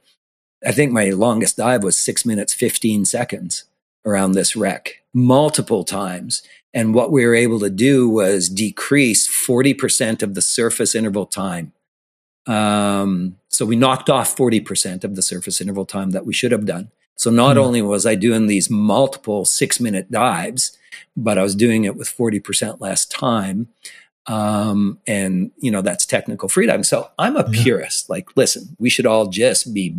I 0.64 0.72
think 0.72 0.92
my 0.92 1.10
longest 1.10 1.56
dive 1.56 1.82
was 1.82 1.96
six 1.96 2.24
minutes, 2.24 2.52
15 2.52 3.04
seconds 3.06 3.64
around 4.04 4.32
this 4.32 4.56
wreck 4.56 5.02
multiple 5.12 5.84
times. 5.84 6.42
And 6.72 6.94
what 6.94 7.10
we 7.10 7.26
were 7.26 7.34
able 7.34 7.60
to 7.60 7.70
do 7.70 8.08
was 8.08 8.48
decrease 8.48 9.26
40% 9.26 10.22
of 10.22 10.34
the 10.34 10.42
surface 10.42 10.94
interval 10.94 11.26
time. 11.26 11.72
Um, 12.46 13.36
so 13.48 13.66
we 13.66 13.76
knocked 13.76 14.08
off 14.08 14.36
40% 14.36 15.04
of 15.04 15.16
the 15.16 15.22
surface 15.22 15.60
interval 15.60 15.84
time 15.84 16.10
that 16.10 16.24
we 16.26 16.32
should 16.32 16.52
have 16.52 16.66
done. 16.66 16.90
So 17.16 17.30
not 17.30 17.56
mm. 17.56 17.60
only 17.60 17.82
was 17.82 18.06
I 18.06 18.14
doing 18.14 18.46
these 18.46 18.70
multiple 18.70 19.44
six 19.44 19.78
minute 19.78 20.10
dives, 20.10 20.78
but 21.16 21.38
I 21.38 21.42
was 21.42 21.54
doing 21.54 21.84
it 21.84 21.96
with 21.96 22.08
40% 22.08 22.80
less 22.80 23.04
time. 23.04 23.68
Um, 24.26 25.00
and 25.06 25.50
you 25.58 25.70
know, 25.70 25.82
that's 25.82 26.06
technical 26.06 26.48
freediving. 26.48 26.86
So 26.86 27.10
I'm 27.18 27.36
a 27.36 27.48
yeah. 27.50 27.62
purist. 27.62 28.08
Like, 28.08 28.36
listen, 28.36 28.76
we 28.78 28.88
should 28.88 29.06
all 29.06 29.26
just 29.26 29.74
be 29.74 29.96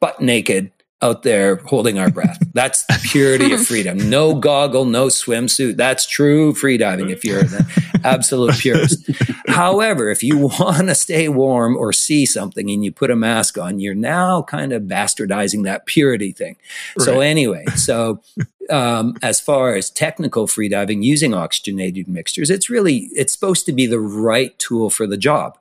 butt 0.00 0.20
naked 0.20 0.70
out 1.02 1.24
there 1.24 1.56
holding 1.56 1.98
our 1.98 2.10
breath. 2.10 2.38
That's 2.54 2.84
the 2.86 2.98
purity 3.02 3.52
of 3.52 3.66
freedom. 3.66 4.08
No 4.08 4.34
goggle, 4.34 4.84
no 4.84 5.08
swimsuit. 5.08 5.76
That's 5.76 6.06
true 6.06 6.52
freediving 6.52 7.10
if 7.10 7.24
you're 7.24 7.40
an 7.40 7.66
absolute 8.04 8.54
purist. 8.54 9.10
However, 9.48 10.10
if 10.10 10.22
you 10.22 10.38
want 10.38 10.88
to 10.88 10.94
stay 10.94 11.28
warm 11.28 11.76
or 11.76 11.92
see 11.92 12.24
something 12.24 12.70
and 12.70 12.84
you 12.84 12.92
put 12.92 13.10
a 13.10 13.16
mask 13.16 13.58
on, 13.58 13.80
you're 13.80 13.94
now 13.94 14.42
kind 14.42 14.72
of 14.72 14.82
bastardizing 14.84 15.64
that 15.64 15.86
purity 15.86 16.32
thing. 16.32 16.56
Right. 16.96 17.04
So 17.04 17.20
anyway, 17.20 17.64
so 17.74 18.22
um, 18.70 19.16
as 19.22 19.40
far 19.40 19.74
as 19.74 19.90
technical 19.90 20.46
freediving 20.46 21.02
using 21.02 21.34
oxygenated 21.34 22.08
mixtures, 22.08 22.50
it's 22.50 22.70
really 22.70 23.08
it's 23.12 23.32
supposed 23.32 23.66
to 23.66 23.72
be 23.72 23.86
the 23.86 24.00
right 24.00 24.56
tool 24.58 24.90
for 24.90 25.06
the 25.06 25.16
job. 25.16 25.58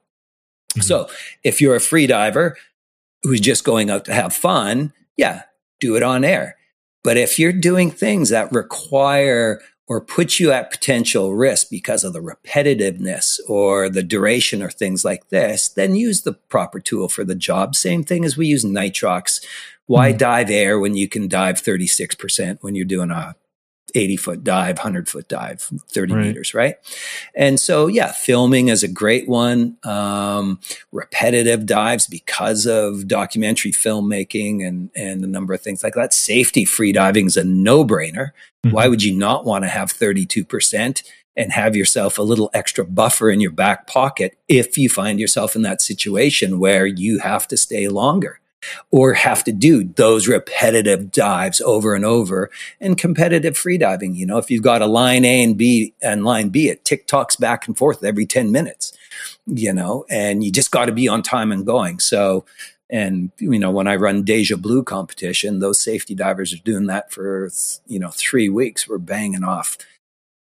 Mm-hmm. 0.74 0.82
So 0.82 1.10
if 1.44 1.60
you're 1.60 1.76
a 1.76 1.80
freediver 1.80 2.54
who's 3.24 3.42
just 3.42 3.64
going 3.64 3.90
out 3.90 4.06
to 4.06 4.14
have 4.14 4.34
fun, 4.34 4.94
yeah, 5.18 5.44
do 5.80 5.96
it 5.96 6.04
on 6.04 6.24
air. 6.24 6.58
But 7.04 7.18
if 7.18 7.40
you're 7.40 7.54
doing 7.54 7.90
things 7.90 8.30
that 8.30 8.52
require 8.52 9.62
or 9.88 10.00
put 10.00 10.40
you 10.40 10.52
at 10.52 10.72
potential 10.72 11.36
risk 11.36 11.70
because 11.70 12.04
of 12.04 12.14
the 12.14 12.22
repetitiveness 12.22 13.40
or 13.50 13.90
the 13.90 14.04
duration 14.04 14.62
or 14.62 14.70
things 14.70 15.04
like 15.04 15.28
this, 15.30 15.68
then 15.68 15.96
use 15.96 16.22
the 16.22 16.34
proper 16.34 16.80
tool 16.80 17.10
for 17.10 17.26
the 17.26 17.36
job. 17.36 17.76
Same 17.76 18.04
thing 18.04 18.24
as 18.24 18.38
we 18.38 18.48
use 18.48 18.64
nitrox. 18.64 19.44
Why 19.88 20.14
mm. 20.14 20.18
dive 20.18 20.50
air 20.50 20.80
when 20.80 20.96
you 20.96 21.10
can 21.10 21.28
dive 21.28 21.62
36% 21.62 22.60
when 22.62 22.76
you're 22.76 22.86
doing 22.86 23.12
a 23.12 23.36
80 23.96 24.18
foot 24.18 24.44
dive, 24.44 24.78
100 24.78 25.10
foot 25.10 25.28
dive, 25.28 25.62
30 25.62 26.14
right. 26.14 26.26
meters, 26.26 26.54
right? 26.54 26.76
And 27.36 27.60
so, 27.60 27.88
yeah, 27.88 28.12
filming 28.12 28.70
is 28.70 28.84
a 28.84 28.88
great 28.88 29.28
one. 29.28 29.78
Um, 29.84 30.60
repetitive 30.92 31.66
dives 31.66 32.08
because 32.08 32.66
of 32.66 33.08
documentary 33.08 33.72
filmmaking 33.72 34.66
and, 34.68 34.90
and 34.96 35.24
a 35.24 35.28
number 35.28 35.54
of 35.54 35.62
things 35.62 35.84
like 35.84 35.94
that. 35.94 36.14
Safety 36.14 36.66
free 36.66 36.92
diving 36.92 37.28
is 37.28 37.38
a 37.38 37.44
no 37.44 37.86
brainer. 37.86 38.32
Mm-hmm. 38.66 38.72
Why 38.72 38.88
would 38.88 39.04
you 39.04 39.16
not 39.16 39.46
want 39.46 39.64
to 39.64 39.70
have 39.70 39.94
32%? 39.94 41.04
and 41.38 41.54
have 41.54 41.78
yourself 41.78 42.18
a 42.18 42.22
little 42.22 42.50
extra 42.54 42.84
buffer 42.84 43.32
in 43.32 43.40
your 43.40 43.52
back 43.52 43.88
pocket 43.88 44.38
if 44.50 44.78
you 44.78 44.90
find 44.90 45.18
yourself 45.18 45.56
in 45.56 45.62
that 45.62 45.82
situation 45.82 46.60
where 46.60 46.86
you 46.86 47.20
have 47.20 47.48
to 47.48 47.56
stay 47.56 47.88
longer 47.88 48.41
or 48.92 49.14
have 49.14 49.44
to 49.46 49.52
do 49.52 49.84
those 49.84 50.28
repetitive 50.28 51.12
dives 51.12 51.62
over 51.62 51.96
and 51.96 52.06
over 52.06 52.50
and 52.80 52.98
competitive 52.98 53.56
freediving. 53.56 54.16
You 54.16 54.26
know, 54.26 54.38
if 54.38 54.50
you've 54.50 54.64
got 54.64 54.82
a 54.82 54.88
line 54.88 55.26
A 55.26 55.44
and 55.44 55.58
B 55.58 55.94
and 56.02 56.24
line 56.24 56.50
B, 56.50 56.70
it 56.70 56.86
tick 56.86 57.08
tocks 57.08 57.36
back 57.36 57.68
and 57.68 57.78
forth 57.78 58.04
every 58.04 58.26
10 58.26 58.52
minutes, 58.52 58.94
you 59.46 59.74
know, 59.74 60.06
and 60.10 60.44
you 60.44 60.52
just 60.52 60.72
got 60.72 60.86
to 60.86 60.92
be 60.92 61.08
on 61.08 61.24
time 61.24 61.52
and 61.52 61.66
going. 61.66 62.00
So, 62.00 62.46
and 62.90 63.32
you 63.38 63.58
know, 63.58 63.72
when 63.72 63.88
I 63.88 63.96
run 63.96 64.24
Deja 64.24 64.58
Blue 64.58 64.84
competition, 64.84 65.60
those 65.60 65.80
safety 65.80 66.14
divers 66.14 66.54
are 66.54 66.58
doing 66.58 66.88
that 66.88 67.12
for 67.12 67.50
you 67.88 68.00
know 68.00 68.10
three 68.10 68.50
weeks. 68.50 68.88
We're 68.88 68.98
banging 68.98 69.46
off 69.46 69.78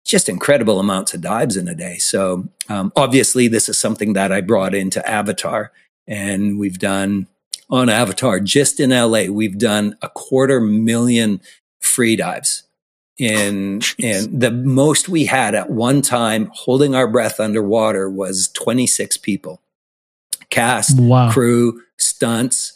just 0.03 0.27
incredible 0.27 0.79
amounts 0.79 1.13
of 1.13 1.21
dives 1.21 1.55
in 1.55 1.69
a 1.69 1.75
day. 1.75 1.97
So 1.97 2.49
um, 2.67 2.91
obviously, 2.97 3.47
this 3.47 3.69
is 3.69 3.77
something 3.77 4.13
that 4.13 4.33
I 4.33 4.41
brought 4.41 4.75
into 4.75 5.07
Avatar, 5.07 5.71
and 6.07 6.59
we've 6.59 6.77
done 6.77 7.27
on 7.71 7.89
Avatar. 7.89 8.39
Just 8.39 8.79
in 8.79 8.89
LA, 8.89 9.23
we've 9.31 9.57
done 9.57 9.97
a 10.01 10.09
quarter 10.09 10.59
million 10.59 11.41
free 11.79 12.15
dives. 12.15 12.63
In 13.17 13.81
oh, 13.83 14.03
and 14.03 14.41
the 14.41 14.51
most 14.51 15.07
we 15.07 15.25
had 15.25 15.53
at 15.53 15.69
one 15.69 16.01
time 16.01 16.49
holding 16.53 16.95
our 16.95 17.07
breath 17.07 17.39
underwater 17.39 18.09
was 18.09 18.49
26 18.53 19.17
people. 19.17 19.61
Cast, 20.49 20.99
wow. 20.99 21.31
crew, 21.31 21.81
stunts, 21.97 22.73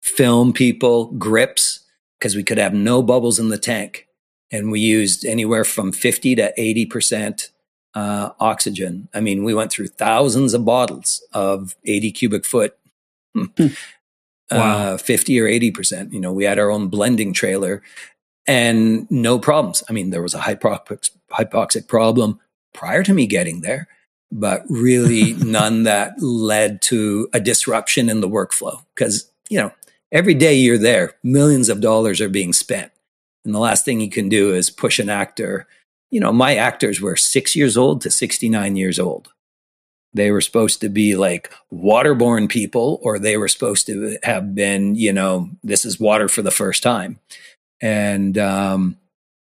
film 0.00 0.52
people, 0.52 1.06
grips, 1.12 1.80
because 2.18 2.36
we 2.36 2.44
could 2.44 2.58
have 2.58 2.74
no 2.74 3.02
bubbles 3.02 3.38
in 3.38 3.48
the 3.48 3.58
tank. 3.58 4.06
And 4.50 4.70
we 4.70 4.80
used 4.80 5.26
anywhere 5.26 5.64
from 5.64 5.92
50 5.92 6.36
to 6.36 6.52
80% 6.56 7.50
uh, 7.94 8.30
oxygen. 8.38 9.08
I 9.12 9.20
mean, 9.20 9.42
we 9.42 9.52
went 9.52 9.72
through 9.72 9.88
thousands 9.88 10.54
of 10.54 10.64
bottles 10.64 11.26
of 11.32 11.76
80 11.84 12.12
cubic 12.12 12.44
foot 12.46 12.78
hmm 13.34 13.66
wow. 14.50 14.94
uh, 14.94 14.96
50 14.96 15.40
or 15.40 15.46
80%. 15.46 16.12
You 16.12 16.20
know, 16.20 16.32
we 16.32 16.44
had 16.44 16.58
our 16.58 16.70
own 16.70 16.88
blending 16.88 17.32
trailer 17.32 17.82
and 18.46 19.10
no 19.10 19.38
problems. 19.38 19.84
I 19.88 19.92
mean, 19.92 20.10
there 20.10 20.22
was 20.22 20.34
a 20.34 20.40
hypoxic, 20.40 21.10
hypoxic 21.30 21.86
problem 21.86 22.40
prior 22.72 23.02
to 23.02 23.14
me 23.14 23.26
getting 23.26 23.60
there, 23.60 23.88
but 24.32 24.64
really 24.68 25.32
none 25.44 25.82
that 25.84 26.20
led 26.22 26.82
to 26.82 27.28
a 27.32 27.40
disruption 27.40 28.08
in 28.08 28.20
the 28.20 28.28
workflow. 28.28 28.82
Because, 28.94 29.30
you 29.48 29.58
know, 29.58 29.72
every 30.12 30.34
day 30.34 30.54
you're 30.54 30.78
there, 30.78 31.14
millions 31.22 31.68
of 31.68 31.80
dollars 31.80 32.20
are 32.20 32.28
being 32.28 32.52
spent. 32.52 32.90
And 33.44 33.54
the 33.54 33.60
last 33.60 33.84
thing 33.84 34.00
you 34.00 34.10
can 34.10 34.28
do 34.28 34.54
is 34.54 34.70
push 34.70 34.98
an 34.98 35.08
actor. 35.08 35.66
You 36.10 36.20
know, 36.20 36.32
my 36.32 36.56
actors 36.56 37.00
were 37.00 37.16
six 37.16 37.54
years 37.54 37.76
old 37.76 38.00
to 38.02 38.10
69 38.10 38.76
years 38.76 38.98
old. 38.98 39.32
They 40.18 40.30
were 40.30 40.40
supposed 40.40 40.80
to 40.82 40.88
be 40.88 41.16
like 41.16 41.52
waterborne 41.72 42.48
people, 42.48 42.98
or 43.02 43.18
they 43.18 43.36
were 43.36 43.48
supposed 43.48 43.86
to 43.86 44.18
have 44.22 44.54
been, 44.54 44.94
you 44.94 45.12
know, 45.12 45.50
this 45.62 45.84
is 45.84 45.98
water 45.98 46.28
for 46.28 46.42
the 46.42 46.50
first 46.50 46.82
time. 46.82 47.18
And, 47.80 48.36
um, 48.36 48.98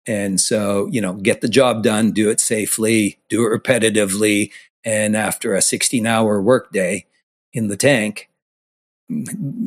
and 0.05 0.41
so, 0.41 0.87
you 0.91 0.99
know, 0.99 1.13
get 1.13 1.41
the 1.41 1.47
job 1.47 1.83
done, 1.83 2.11
do 2.11 2.29
it 2.29 2.39
safely, 2.39 3.19
do 3.29 3.45
it 3.45 3.63
repetitively. 3.63 4.51
And 4.83 5.15
after 5.15 5.53
a 5.53 5.61
16 5.61 6.05
hour 6.05 6.41
workday 6.41 7.05
in 7.53 7.69
the 7.69 7.77
tank, 7.77 8.29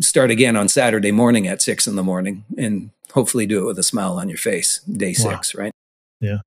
start 0.01 0.31
again 0.31 0.57
on 0.57 0.69
Saturday 0.69 1.13
morning 1.13 1.47
at 1.47 1.63
six 1.63 1.87
in 1.87 1.97
the 1.97 2.03
morning 2.03 2.45
and 2.59 2.91
hopefully 3.13 3.47
do 3.47 3.63
it 3.63 3.67
with 3.67 3.79
a 3.79 3.83
smile 3.83 4.19
on 4.19 4.29
your 4.29 4.39
face, 4.39 4.81
day 4.81 5.15
wow. 5.19 5.31
six, 5.31 5.55
right? 5.55 5.73
Yeah. 6.21 6.39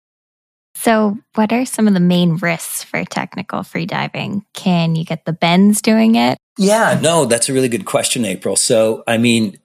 So, 0.82 1.18
what 1.36 1.52
are 1.52 1.66
some 1.66 1.90
of 1.90 1.94
the 1.94 2.00
main 2.00 2.38
risks 2.38 2.84
for 2.84 3.04
technical 3.04 3.60
freediving? 3.60 4.44
Can 4.54 4.96
you 4.96 5.04
get 5.04 5.26
the 5.26 5.34
bends 5.34 5.82
doing 5.82 6.16
it? 6.16 6.38
Yeah, 6.58 6.98
no, 7.04 7.26
that's 7.26 7.50
a 7.50 7.54
really 7.54 7.68
good 7.68 7.86
question, 7.86 8.24
April. 8.24 8.56
So, 8.56 9.04
I 9.06 9.18
mean, 9.18 9.60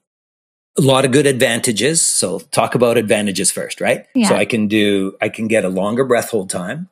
a 0.76 0.80
lot 0.80 1.04
of 1.04 1.12
good 1.12 1.26
advantages. 1.26 2.02
So, 2.02 2.40
talk 2.40 2.74
about 2.74 2.98
advantages 2.98 3.52
first, 3.52 3.80
right? 3.80 4.06
Yeah. 4.16 4.30
So, 4.30 4.34
I 4.34 4.44
can 4.44 4.66
do, 4.66 5.16
I 5.22 5.28
can 5.28 5.46
get 5.46 5.64
a 5.64 5.68
longer 5.68 6.04
breath 6.04 6.30
hold 6.30 6.50
time. 6.50 6.88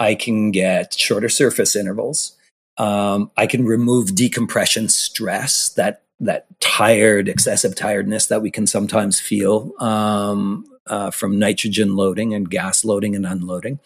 I 0.00 0.16
can 0.16 0.50
get 0.50 0.94
shorter 0.94 1.28
surface 1.28 1.76
intervals. 1.76 2.36
Um, 2.76 3.30
I 3.36 3.46
can 3.46 3.64
remove 3.64 4.16
decompression 4.16 4.88
stress, 4.88 5.68
that 5.74 6.02
that 6.18 6.46
tired, 6.58 7.28
excessive 7.28 7.76
tiredness 7.76 8.26
that 8.26 8.42
we 8.42 8.50
can 8.50 8.66
sometimes 8.66 9.20
feel 9.20 9.72
um, 9.78 10.64
uh, 10.90 11.10
from 11.10 11.38
nitrogen 11.38 11.96
loading 11.96 12.34
and 12.34 12.50
gas 12.50 12.84
loading 12.84 13.16
and 13.16 13.24
unloading. 13.24 13.78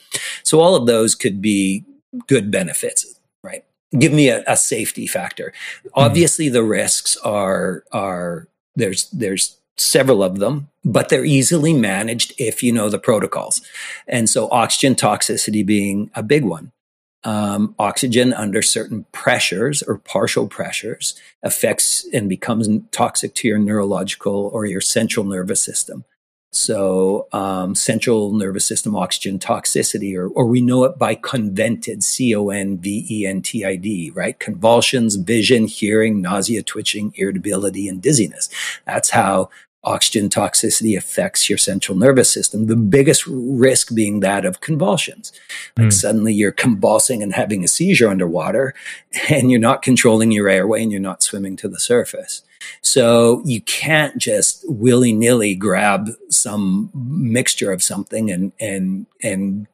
So 0.43 0.61
all 0.61 0.75
of 0.75 0.87
those 0.87 1.15
could 1.15 1.41
be 1.41 1.85
good 2.27 2.51
benefits, 2.51 3.21
right? 3.43 3.65
Give 3.97 4.13
me 4.13 4.29
a, 4.31 4.43
a 4.47 4.57
safety 4.57 5.07
factor. 5.07 5.53
Mm-hmm. 5.79 5.89
Obviously, 5.95 6.49
the 6.49 6.65
risks 6.65 7.17
are 7.19 7.85
are 7.93 8.49
there's 8.75 9.09
there's 9.11 9.57
several 9.77 10.23
of 10.23 10.39
them, 10.39 10.71
but 10.85 11.09
they're 11.09 11.25
easily 11.25 11.73
managed 11.75 12.33
if 12.39 12.63
you 12.63 12.73
know 12.73 12.89
the 12.89 12.99
protocols. 12.99 13.61
And 14.09 14.29
so 14.29 14.49
oxygen 14.51 14.95
toxicity 14.95 15.65
being 15.65 16.11
a 16.15 16.23
big 16.23 16.45
one. 16.45 16.73
Um, 17.27 17.75
oxygen 17.79 18.35
under 18.35 18.61
certain 18.61 19.07
pressures 19.13 19.83
or 19.83 19.97
partial 19.97 20.47
pressures 20.47 21.19
affects 21.43 22.07
and 22.13 22.29
becomes 22.29 22.69
toxic 22.91 23.35
to 23.37 23.49
your 23.49 23.59
neurological 23.59 24.51
or 24.53 24.67
your 24.67 24.83
central 24.83 25.25
nervous 25.25 25.63
system. 25.63 26.05
So, 26.55 27.27
um, 27.33 27.75
central 27.75 28.33
nervous 28.33 28.65
system 28.65 28.95
oxygen 28.95 29.41
toxicity, 29.41 30.17
or, 30.17 30.29
or 30.29 30.47
we 30.47 30.61
know 30.61 30.85
it 30.85 30.97
by 30.97 31.17
convented, 31.17 32.05
C 32.05 32.33
O 32.33 32.49
N 32.51 32.79
V 32.79 33.05
E 33.11 33.27
N 33.27 33.43
T 33.43 33.65
I 33.65 33.75
D, 33.75 34.13
right? 34.15 34.39
Convulsions, 34.39 35.17
vision, 35.17 35.67
hearing, 35.67 36.23
nausea, 36.23 36.63
twitching, 36.63 37.13
irritability, 37.17 37.89
and 37.89 38.01
dizziness. 38.01 38.49
That's 38.87 39.11
how 39.11 39.51
oxygen 39.83 40.29
toxicity 40.29 40.97
affects 40.97 41.49
your 41.49 41.59
central 41.59 41.99
nervous 41.99 42.31
system. 42.31 42.67
The 42.67 42.77
biggest 42.77 43.27
risk 43.27 43.93
being 43.93 44.21
that 44.21 44.45
of 44.45 44.61
convulsions. 44.61 45.33
Like 45.77 45.89
mm. 45.89 45.93
suddenly 45.93 46.33
you're 46.33 46.53
convulsing 46.53 47.21
and 47.21 47.35
having 47.35 47.65
a 47.65 47.69
seizure 47.69 48.09
underwater, 48.09 48.75
and 49.29 49.51
you're 49.51 49.59
not 49.59 49.83
controlling 49.83 50.31
your 50.31 50.49
airway 50.49 50.85
and 50.85 50.93
you're 50.93 51.01
not 51.01 51.25
swimming 51.25 51.57
to 51.57 51.69
the 51.69 51.81
surface. 51.81 52.43
So 52.83 53.43
you 53.45 53.61
can't 53.61 54.17
just 54.19 54.65
willy 54.69 55.13
nilly 55.13 55.55
grab 55.55 56.11
some 56.31 56.91
mixture 56.95 57.73
of 57.73 57.83
something 57.83 58.31
and, 58.31 58.53
and, 58.61 59.07
and 59.23 59.67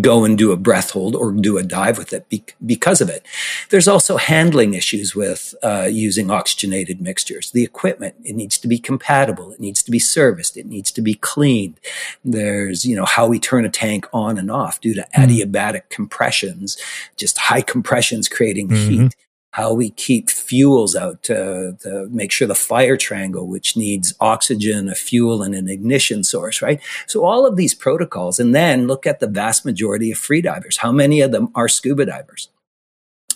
go 0.00 0.24
and 0.24 0.36
do 0.36 0.50
a 0.50 0.56
breath 0.56 0.90
hold 0.90 1.14
or 1.14 1.30
do 1.30 1.58
a 1.58 1.62
dive 1.62 1.96
with 1.96 2.12
it 2.12 2.26
because 2.64 3.00
of 3.00 3.08
it. 3.08 3.24
There's 3.70 3.86
also 3.86 4.16
handling 4.16 4.74
issues 4.74 5.14
with 5.14 5.54
uh, 5.62 5.88
using 5.90 6.28
oxygenated 6.28 7.00
mixtures. 7.00 7.52
The 7.52 7.62
equipment, 7.62 8.16
it 8.24 8.34
needs 8.34 8.58
to 8.58 8.68
be 8.68 8.78
compatible. 8.78 9.52
It 9.52 9.60
needs 9.60 9.84
to 9.84 9.92
be 9.92 10.00
serviced. 10.00 10.56
It 10.56 10.66
needs 10.66 10.90
to 10.90 11.02
be 11.02 11.14
cleaned. 11.14 11.78
There's, 12.24 12.84
you 12.84 12.96
know, 12.96 13.04
how 13.04 13.28
we 13.28 13.38
turn 13.38 13.64
a 13.64 13.68
tank 13.68 14.08
on 14.12 14.38
and 14.38 14.50
off 14.50 14.80
due 14.80 14.94
to 14.94 15.02
mm-hmm. 15.02 15.22
adiabatic 15.22 15.88
compressions, 15.88 16.76
just 17.16 17.38
high 17.38 17.62
compressions 17.62 18.28
creating 18.28 18.68
mm-hmm. 18.68 18.90
heat 18.90 19.16
how 19.56 19.72
we 19.72 19.88
keep 19.88 20.28
fuels 20.28 20.94
out 20.94 21.14
uh, 21.30 21.72
to, 21.72 21.76
to, 21.80 22.08
make 22.10 22.30
sure 22.30 22.46
the 22.46 22.54
fire 22.54 22.94
triangle, 22.94 23.46
which 23.46 23.74
needs 23.74 24.12
oxygen, 24.20 24.86
a 24.86 24.94
fuel, 24.94 25.42
and 25.42 25.54
an 25.54 25.66
ignition 25.66 26.22
source, 26.22 26.60
right? 26.60 26.78
So 27.06 27.24
all 27.24 27.46
of 27.46 27.56
these 27.56 27.74
protocols, 27.74 28.38
and 28.38 28.54
then 28.54 28.86
look 28.86 29.06
at 29.06 29.18
the 29.18 29.26
vast 29.26 29.64
majority 29.64 30.12
of 30.12 30.18
freedivers. 30.18 30.76
How 30.76 30.92
many 30.92 31.22
of 31.22 31.32
them 31.32 31.48
are 31.54 31.68
scuba 31.68 32.04
divers? 32.04 32.50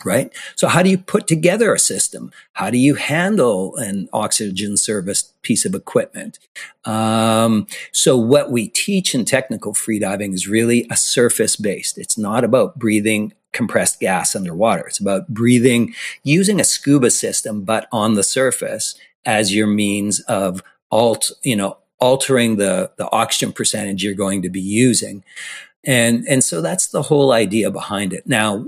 Right? 0.04 0.32
So 0.56 0.68
how 0.68 0.82
do 0.82 0.90
you 0.90 0.98
put 0.98 1.26
together 1.26 1.72
a 1.74 1.78
system? 1.78 2.32
How 2.52 2.70
do 2.70 2.78
you 2.78 2.94
handle 2.94 3.76
an 3.76 4.08
oxygen 4.12 4.76
service 4.76 5.32
piece 5.42 5.64
of 5.64 5.74
equipment? 5.74 6.38
Um, 6.84 7.66
so 7.92 8.16
what 8.16 8.50
we 8.50 8.68
teach 8.68 9.14
in 9.14 9.24
technical 9.24 9.72
freediving 9.72 10.34
is 10.34 10.48
really 10.48 10.86
a 10.90 10.96
surface 10.96 11.56
based. 11.56 11.98
It's 11.98 12.18
not 12.18 12.44
about 12.44 12.78
breathing 12.78 13.32
compressed 13.52 14.00
gas 14.00 14.36
underwater. 14.36 14.86
It's 14.86 15.00
about 15.00 15.28
breathing 15.28 15.94
using 16.22 16.60
a 16.60 16.64
scuba 16.64 17.10
system, 17.10 17.62
but 17.62 17.88
on 17.90 18.14
the 18.14 18.22
surface 18.22 18.94
as 19.26 19.54
your 19.54 19.66
means 19.66 20.20
of 20.20 20.62
alt, 20.90 21.30
you 21.42 21.56
know, 21.56 21.78
altering 21.98 22.56
the, 22.56 22.90
the 22.96 23.10
oxygen 23.12 23.52
percentage 23.52 24.02
you're 24.02 24.14
going 24.14 24.42
to 24.42 24.48
be 24.48 24.60
using. 24.60 25.22
And, 25.84 26.26
and 26.28 26.42
so 26.44 26.62
that's 26.62 26.88
the 26.88 27.02
whole 27.02 27.32
idea 27.32 27.70
behind 27.70 28.12
it. 28.12 28.26
Now, 28.26 28.64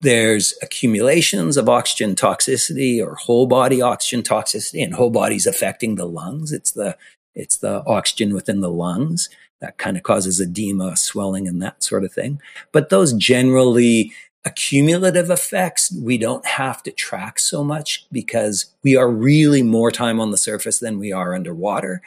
there's 0.00 0.54
accumulations 0.62 1.56
of 1.56 1.68
oxygen 1.68 2.14
toxicity 2.14 3.04
or 3.04 3.14
whole 3.14 3.46
body 3.46 3.80
oxygen 3.80 4.22
toxicity 4.22 4.84
and 4.84 4.94
whole 4.94 5.10
bodies 5.10 5.46
affecting 5.46 5.94
the 5.94 6.06
lungs. 6.06 6.52
It's 6.52 6.70
the, 6.70 6.96
it's 7.34 7.56
the 7.56 7.82
oxygen 7.86 8.34
within 8.34 8.60
the 8.60 8.70
lungs 8.70 9.28
that 9.60 9.78
kind 9.78 9.96
of 9.96 10.02
causes 10.02 10.40
edema, 10.40 10.96
swelling, 10.96 11.48
and 11.48 11.62
that 11.62 11.82
sort 11.82 12.04
of 12.04 12.12
thing. 12.12 12.40
But 12.72 12.90
those 12.90 13.14
generally 13.14 14.12
accumulative 14.44 15.30
effects, 15.30 15.92
we 15.92 16.18
don't 16.18 16.46
have 16.46 16.82
to 16.84 16.92
track 16.92 17.38
so 17.38 17.64
much 17.64 18.06
because 18.12 18.66
we 18.84 18.96
are 18.96 19.10
really 19.10 19.62
more 19.62 19.90
time 19.90 20.20
on 20.20 20.30
the 20.30 20.36
surface 20.36 20.78
than 20.78 20.98
we 20.98 21.10
are 21.10 21.34
underwater. 21.34 22.02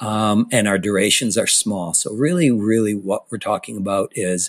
Um, 0.00 0.46
and 0.50 0.66
our 0.66 0.78
durations 0.78 1.36
are 1.36 1.46
small. 1.46 1.92
So 1.92 2.12
really, 2.14 2.50
really 2.50 2.94
what 2.94 3.30
we're 3.30 3.38
talking 3.38 3.76
about 3.76 4.12
is, 4.14 4.48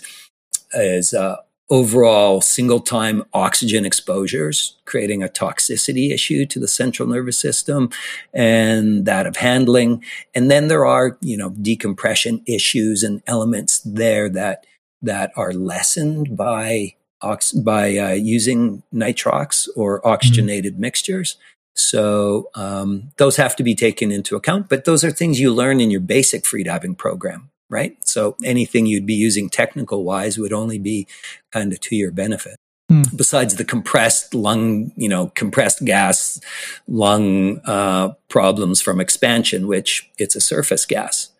is, 0.72 1.12
uh, 1.12 1.36
overall 1.74 2.40
single 2.40 2.78
time 2.78 3.24
oxygen 3.32 3.84
exposures, 3.84 4.76
creating 4.84 5.24
a 5.24 5.28
toxicity 5.28 6.12
issue 6.12 6.46
to 6.46 6.60
the 6.60 6.68
central 6.68 7.08
nervous 7.08 7.36
system 7.36 7.90
and 8.32 9.06
that 9.06 9.26
of 9.26 9.38
handling. 9.38 10.00
And 10.36 10.48
then 10.52 10.68
there 10.68 10.86
are, 10.86 11.18
you 11.20 11.36
know, 11.36 11.50
decompression 11.50 12.42
issues 12.46 13.02
and 13.02 13.24
elements 13.26 13.80
there 13.80 14.28
that, 14.28 14.64
that 15.02 15.32
are 15.34 15.52
lessened 15.52 16.36
by 16.36 16.94
ox- 17.20 17.52
by 17.52 17.96
uh, 17.96 18.10
using 18.10 18.84
nitrox 18.94 19.68
or 19.74 19.98
mm-hmm. 19.98 20.10
oxygenated 20.10 20.74
mm-hmm. 20.74 20.82
mixtures. 20.82 21.36
So 21.74 22.50
um, 22.54 23.10
those 23.16 23.34
have 23.34 23.56
to 23.56 23.64
be 23.64 23.74
taken 23.74 24.12
into 24.12 24.36
account, 24.36 24.68
but 24.68 24.84
those 24.84 25.02
are 25.02 25.10
things 25.10 25.40
you 25.40 25.52
learn 25.52 25.80
in 25.80 25.90
your 25.90 26.00
basic 26.00 26.44
freediving 26.44 26.96
program 26.96 27.50
right? 27.70 27.96
So 28.06 28.36
anything 28.44 28.86
you'd 28.86 29.06
be 29.06 29.14
using 29.14 29.48
technical 29.48 30.04
wise 30.04 30.38
would 30.38 30.52
only 30.52 30.78
be 30.78 31.06
kind 31.52 31.72
of 31.72 31.80
to 31.80 31.96
your 31.96 32.10
benefit. 32.10 32.56
Hmm. 32.88 33.02
Besides 33.16 33.56
the 33.56 33.64
compressed 33.64 34.34
lung, 34.34 34.92
you 34.96 35.08
know, 35.08 35.28
compressed 35.34 35.84
gas 35.84 36.40
lung 36.86 37.60
uh, 37.64 38.10
problems 38.28 38.80
from 38.80 39.00
expansion, 39.00 39.66
which 39.66 40.10
it's 40.18 40.36
a 40.36 40.40
surface 40.40 40.84
gas. 40.84 41.30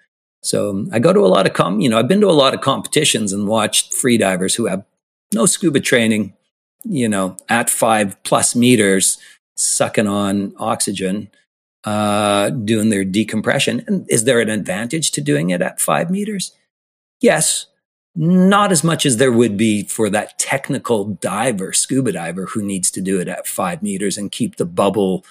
So 0.42 0.86
I 0.92 0.98
go 0.98 1.12
to 1.12 1.20
a 1.20 1.28
lot 1.28 1.46
of 1.46 1.52
com, 1.52 1.80
you 1.80 1.88
know, 1.88 1.98
I've 1.98 2.08
been 2.08 2.20
to 2.20 2.28
a 2.28 2.32
lot 2.32 2.54
of 2.54 2.60
competitions 2.60 3.32
and 3.32 3.46
watched 3.46 3.92
freedivers 3.92 4.56
who 4.56 4.66
have 4.66 4.84
no 5.34 5.46
scuba 5.46 5.80
training, 5.80 6.34
you 6.84 7.08
know, 7.08 7.36
at 7.48 7.70
five 7.70 8.22
plus 8.24 8.54
meters, 8.54 9.18
sucking 9.56 10.06
on 10.06 10.54
oxygen 10.58 11.30
uh, 11.84 12.50
doing 12.50 12.88
their 12.88 13.04
decompression. 13.04 13.84
And 13.86 14.06
is 14.08 14.24
there 14.24 14.40
an 14.40 14.50
advantage 14.50 15.10
to 15.12 15.20
doing 15.20 15.50
it 15.50 15.62
at 15.62 15.80
five 15.80 16.10
meters? 16.10 16.52
Yes, 17.20 17.66
not 18.16 18.70
as 18.70 18.84
much 18.84 19.04
as 19.04 19.16
there 19.16 19.32
would 19.32 19.56
be 19.56 19.84
for 19.84 20.08
that 20.10 20.38
technical 20.38 21.04
diver, 21.04 21.72
scuba 21.72 22.12
diver, 22.12 22.46
who 22.46 22.62
needs 22.62 22.90
to 22.92 23.00
do 23.00 23.20
it 23.20 23.28
at 23.28 23.46
five 23.46 23.82
meters 23.82 24.16
and 24.16 24.30
keep 24.30 24.56
the 24.56 24.64
bubble 24.64 25.24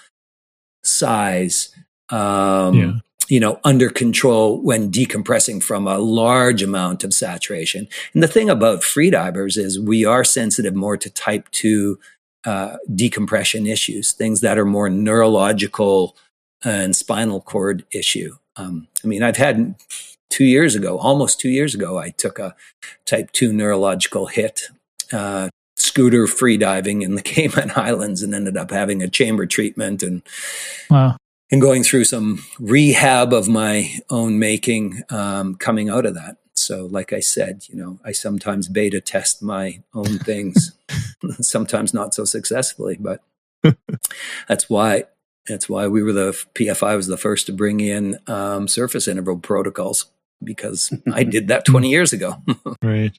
size, 0.84 1.74
um, 2.10 2.74
yeah. 2.76 2.92
you 3.30 3.40
know, 3.40 3.60
under 3.64 3.90
control 3.90 4.62
when 4.62 4.92
decompressing 4.92 5.64
from 5.64 5.88
a 5.88 5.98
large 5.98 6.62
amount 6.62 7.04
of 7.04 7.14
saturation. 7.14 7.88
And 8.14 8.22
the 8.22 8.28
thing 8.28 8.50
about 8.50 8.82
freedivers 8.82 9.58
is 9.58 9.80
we 9.80 10.04
are 10.04 10.26
sensitive 10.26 10.76
more 10.76 10.98
to 10.98 11.10
type 11.10 11.50
two 11.52 12.00
uh, 12.46 12.76
decompression 12.94 13.66
issues, 13.66 14.12
things 14.12 14.42
that 14.42 14.58
are 14.58 14.66
more 14.66 14.90
neurological 14.90 16.18
and 16.64 16.96
spinal 16.96 17.42
cord 17.42 17.86
issue. 17.92 18.38
Um, 18.56 18.88
I 19.04 19.08
mean, 19.08 19.24
I've 19.24 19.38
had 19.38 19.76
two 20.30 20.46
years 20.46 20.76
ago, 20.76 20.98
almost 20.98 21.40
two 21.40 21.50
years 21.50 21.76
ago, 21.76 21.98
I 21.98 22.10
took 22.10 22.40
a 22.40 22.56
type 23.06 23.32
2 23.32 23.54
neurological 23.54 24.28
hit, 24.28 24.64
uh, 25.12 25.50
scooter 25.76 26.28
free 26.28 26.58
diving 26.58 27.02
in 27.02 27.16
the 27.16 27.22
Cayman 27.34 27.72
Islands, 27.76 28.24
and 28.24 28.34
ended 28.34 28.58
up 28.58 28.72
having 28.72 29.02
a 29.02 29.10
chamber 29.10 29.46
treatment 29.46 30.02
and 30.02 30.22
wow. 30.90 31.18
and 31.52 31.62
going 31.62 31.84
through 31.84 32.06
some 32.06 32.44
rehab 32.60 33.34
of 33.34 33.48
my 33.48 34.00
own 34.10 34.40
making 34.40 35.04
um, 35.10 35.56
coming 35.56 35.90
out 35.90 36.06
of 36.06 36.16
that. 36.16 36.38
So, 36.56 36.86
like 36.86 37.14
I 37.14 37.20
said, 37.20 37.64
you 37.68 37.76
know, 37.76 38.00
I 38.06 38.12
sometimes 38.12 38.68
beta 38.68 39.02
test 39.02 39.42
my 39.42 39.82
own 39.94 40.18
things, 40.20 40.74
sometimes 41.42 41.94
not 41.94 42.14
so 42.14 42.26
successfully, 42.26 42.98
but 43.00 43.22
that's 44.48 44.70
why 44.70 45.06
that's 45.48 45.68
why 45.68 45.88
we 45.88 46.04
were 46.04 46.14
the 46.14 46.32
PFI 46.56 46.96
was 46.96 47.08
the 47.08 47.18
first 47.18 47.48
to 47.48 47.54
bring 47.54 47.80
in 47.80 48.18
um, 48.28 48.68
surface 48.68 49.08
interval 49.08 49.38
protocols 49.38 50.06
because 50.44 50.94
I 51.12 51.24
did 51.24 51.48
that 51.50 51.66
20 51.66 51.90
years 51.90 52.14
ago. 52.14 52.36
right. 52.82 53.12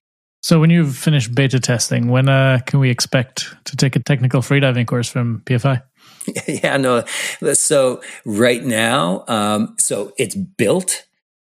So 0.42 0.60
when 0.60 0.68
you've 0.68 0.96
finished 0.96 1.34
beta 1.34 1.58
testing, 1.58 2.08
when 2.08 2.28
uh, 2.28 2.60
can 2.66 2.78
we 2.78 2.90
expect 2.90 3.54
to 3.64 3.76
take 3.76 3.96
a 3.96 4.00
technical 4.00 4.42
freediving 4.42 4.86
course 4.86 5.08
from 5.08 5.40
PFI? 5.46 5.82
yeah, 6.46 6.76
no. 6.76 7.04
So 7.54 8.02
right 8.26 8.62
now, 8.62 9.24
um, 9.26 9.74
so 9.78 10.12
it's 10.18 10.34
built 10.34 11.06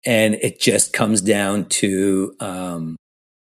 and 0.06 0.36
it 0.36 0.60
just 0.60 0.94
comes 0.94 1.22
down 1.22 1.66
to 1.66 2.36
um, 2.40 2.96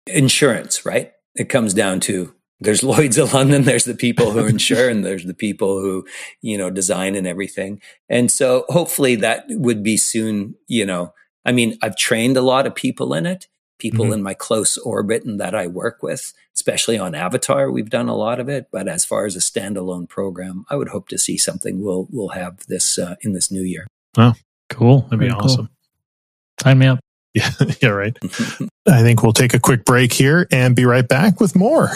insurance, 0.07 0.85
right? 0.85 1.13
It 1.35 1.49
comes 1.49 1.75
down 1.75 2.01
to 2.01 2.35
there's 2.61 2.83
Lloyd's 2.83 3.19
of 3.19 3.35
London, 3.35 3.65
there's 3.65 3.85
the 3.85 3.95
people 3.95 4.31
who 4.31 4.47
insure, 4.47 4.89
and 4.89 5.05
there's 5.05 5.25
the 5.25 5.35
people 5.35 5.81
who, 5.81 6.07
you 6.41 6.57
know, 6.57 6.71
design 6.71 7.15
and 7.15 7.27
everything. 7.27 7.81
And 8.09 8.31
so 8.31 8.65
hopefully 8.69 9.17
that 9.17 9.45
would 9.49 9.83
be 9.83 9.97
soon, 9.97 10.55
you 10.67 10.87
know, 10.87 11.13
I 11.45 11.53
mean, 11.53 11.79
I've 11.83 11.97
trained 11.97 12.37
a 12.37 12.43
lot 12.43 12.67
of 12.67 12.75
people 12.75 13.15
in 13.15 13.27
it, 13.27 13.47
people 13.79 14.07
mm-hmm. 14.07 14.15
in 14.15 14.23
my 14.23 14.35
close 14.35 14.77
orbit 14.79 15.25
and 15.25 15.39
that 15.39 15.55
I 15.55 15.67
work 15.67 16.03
with, 16.03 16.33
especially 16.55 16.99
on 16.99 17.15
Avatar. 17.15 17.71
We've 17.71 17.91
done 17.91 18.09
a 18.09 18.17
lot 18.17 18.41
of 18.41 18.49
it, 18.49 18.69
but 18.73 18.89
as 18.89 19.05
far 19.05 19.27
as 19.27 19.37
a 19.37 19.41
standalone 19.41 20.09
program, 20.09 20.65
I 20.71 20.77
would 20.77 20.89
hope 20.89 21.09
to 21.09 21.19
see 21.19 21.39
something 21.39 21.83
we'll 21.83 22.09
we'll 22.11 22.31
have 22.31 22.67
this 22.67 22.99
uh, 22.99 23.15
in 23.21 23.33
this 23.33 23.51
new 23.51 23.63
year. 23.63 23.87
Oh, 24.19 24.35
cool! 24.71 25.03
That'd 25.03 25.21
be 25.21 25.29
Very 25.29 25.39
awesome. 25.39 25.67
Cool. 25.67 26.63
Sign 26.63 26.79
me 26.79 26.87
up. 26.87 27.06
Yeah, 27.43 27.51
yeah, 27.83 27.89
right. 27.91 28.17
I 28.89 29.03
think 29.03 29.23
we'll 29.23 29.35
take 29.35 29.53
a 29.53 29.59
quick 29.59 29.85
break 29.85 30.11
here 30.11 30.47
and 30.51 30.75
be 30.75 30.87
right 30.87 31.07
back 31.07 31.39
with 31.39 31.55
more. 31.55 31.89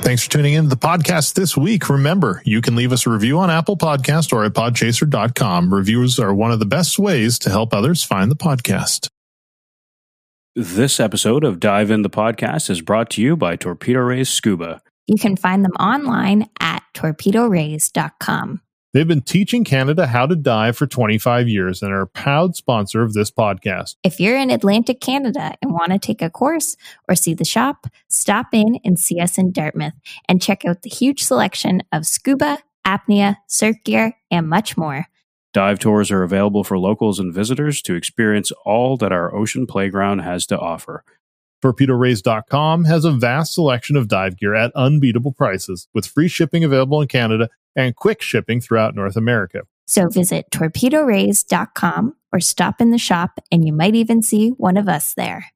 Thanks 0.00 0.24
for 0.24 0.30
tuning 0.30 0.52
in 0.52 0.64
to 0.64 0.68
the 0.68 0.76
podcast 0.76 1.32
this 1.32 1.56
week. 1.56 1.88
Remember, 1.88 2.42
you 2.44 2.60
can 2.60 2.76
leave 2.76 2.92
us 2.92 3.06
a 3.06 3.10
review 3.10 3.38
on 3.38 3.50
Apple 3.50 3.78
Podcast 3.78 4.34
or 4.34 4.44
at 4.44 4.52
podchaser.com. 4.52 5.72
Reviews 5.72 6.18
are 6.18 6.34
one 6.34 6.52
of 6.52 6.58
the 6.58 6.66
best 6.66 6.98
ways 6.98 7.38
to 7.38 7.48
help 7.48 7.72
others 7.72 8.02
find 8.02 8.30
the 8.30 8.36
podcast. 8.36 9.08
This 10.54 11.00
episode 11.00 11.42
of 11.42 11.58
Dive 11.58 11.90
in 11.90 12.02
the 12.02 12.10
Podcast 12.10 12.68
is 12.68 12.82
brought 12.82 13.08
to 13.10 13.22
you 13.22 13.34
by 13.34 13.56
Torpedo 13.56 14.00
Rays 14.00 14.28
Scuba. 14.28 14.82
You 15.06 15.16
can 15.16 15.36
find 15.36 15.64
them 15.64 15.72
online 15.72 16.50
at 16.60 16.82
torpedorays.com. 16.94 18.60
They've 18.94 19.06
been 19.06 19.20
teaching 19.20 19.64
Canada 19.64 20.06
how 20.06 20.24
to 20.24 20.34
dive 20.34 20.76
for 20.76 20.86
25 20.86 21.46
years 21.46 21.82
and 21.82 21.92
are 21.92 22.00
a 22.00 22.06
proud 22.06 22.56
sponsor 22.56 23.02
of 23.02 23.12
this 23.12 23.30
podcast. 23.30 23.96
If 24.02 24.18
you're 24.18 24.38
in 24.38 24.50
Atlantic 24.50 25.00
Canada 25.00 25.52
and 25.60 25.72
want 25.72 25.92
to 25.92 25.98
take 25.98 26.22
a 26.22 26.30
course 26.30 26.74
or 27.06 27.14
see 27.14 27.34
the 27.34 27.44
shop, 27.44 27.86
stop 28.08 28.46
in 28.52 28.80
and 28.84 28.98
see 28.98 29.20
us 29.20 29.36
in 29.36 29.52
Dartmouth 29.52 29.92
and 30.26 30.40
check 30.40 30.64
out 30.64 30.82
the 30.82 30.88
huge 30.88 31.22
selection 31.22 31.82
of 31.92 32.06
scuba, 32.06 32.60
apnea, 32.86 33.36
surf 33.46 33.76
gear, 33.84 34.16
and 34.30 34.48
much 34.48 34.78
more. 34.78 35.06
Dive 35.52 35.78
tours 35.78 36.10
are 36.10 36.22
available 36.22 36.64
for 36.64 36.78
locals 36.78 37.20
and 37.20 37.32
visitors 37.32 37.82
to 37.82 37.94
experience 37.94 38.52
all 38.64 38.96
that 38.96 39.12
our 39.12 39.34
ocean 39.34 39.66
playground 39.66 40.20
has 40.20 40.46
to 40.46 40.58
offer. 40.58 41.04
TorpedoRays.com 41.62 42.84
has 42.84 43.04
a 43.04 43.12
vast 43.12 43.54
selection 43.54 43.96
of 43.96 44.08
dive 44.08 44.36
gear 44.36 44.54
at 44.54 44.70
unbeatable 44.74 45.32
prices, 45.32 45.88
with 45.92 46.06
free 46.06 46.28
shipping 46.28 46.62
available 46.62 47.00
in 47.00 47.08
Canada 47.08 47.48
and 47.74 47.96
quick 47.96 48.22
shipping 48.22 48.60
throughout 48.60 48.94
North 48.94 49.16
America. 49.16 49.62
So 49.86 50.08
visit 50.08 50.46
torpedorays.com 50.52 52.14
or 52.32 52.40
stop 52.40 52.80
in 52.80 52.90
the 52.90 52.98
shop, 52.98 53.40
and 53.50 53.66
you 53.66 53.72
might 53.72 53.94
even 53.94 54.22
see 54.22 54.50
one 54.50 54.76
of 54.76 54.88
us 54.88 55.14
there. 55.14 55.46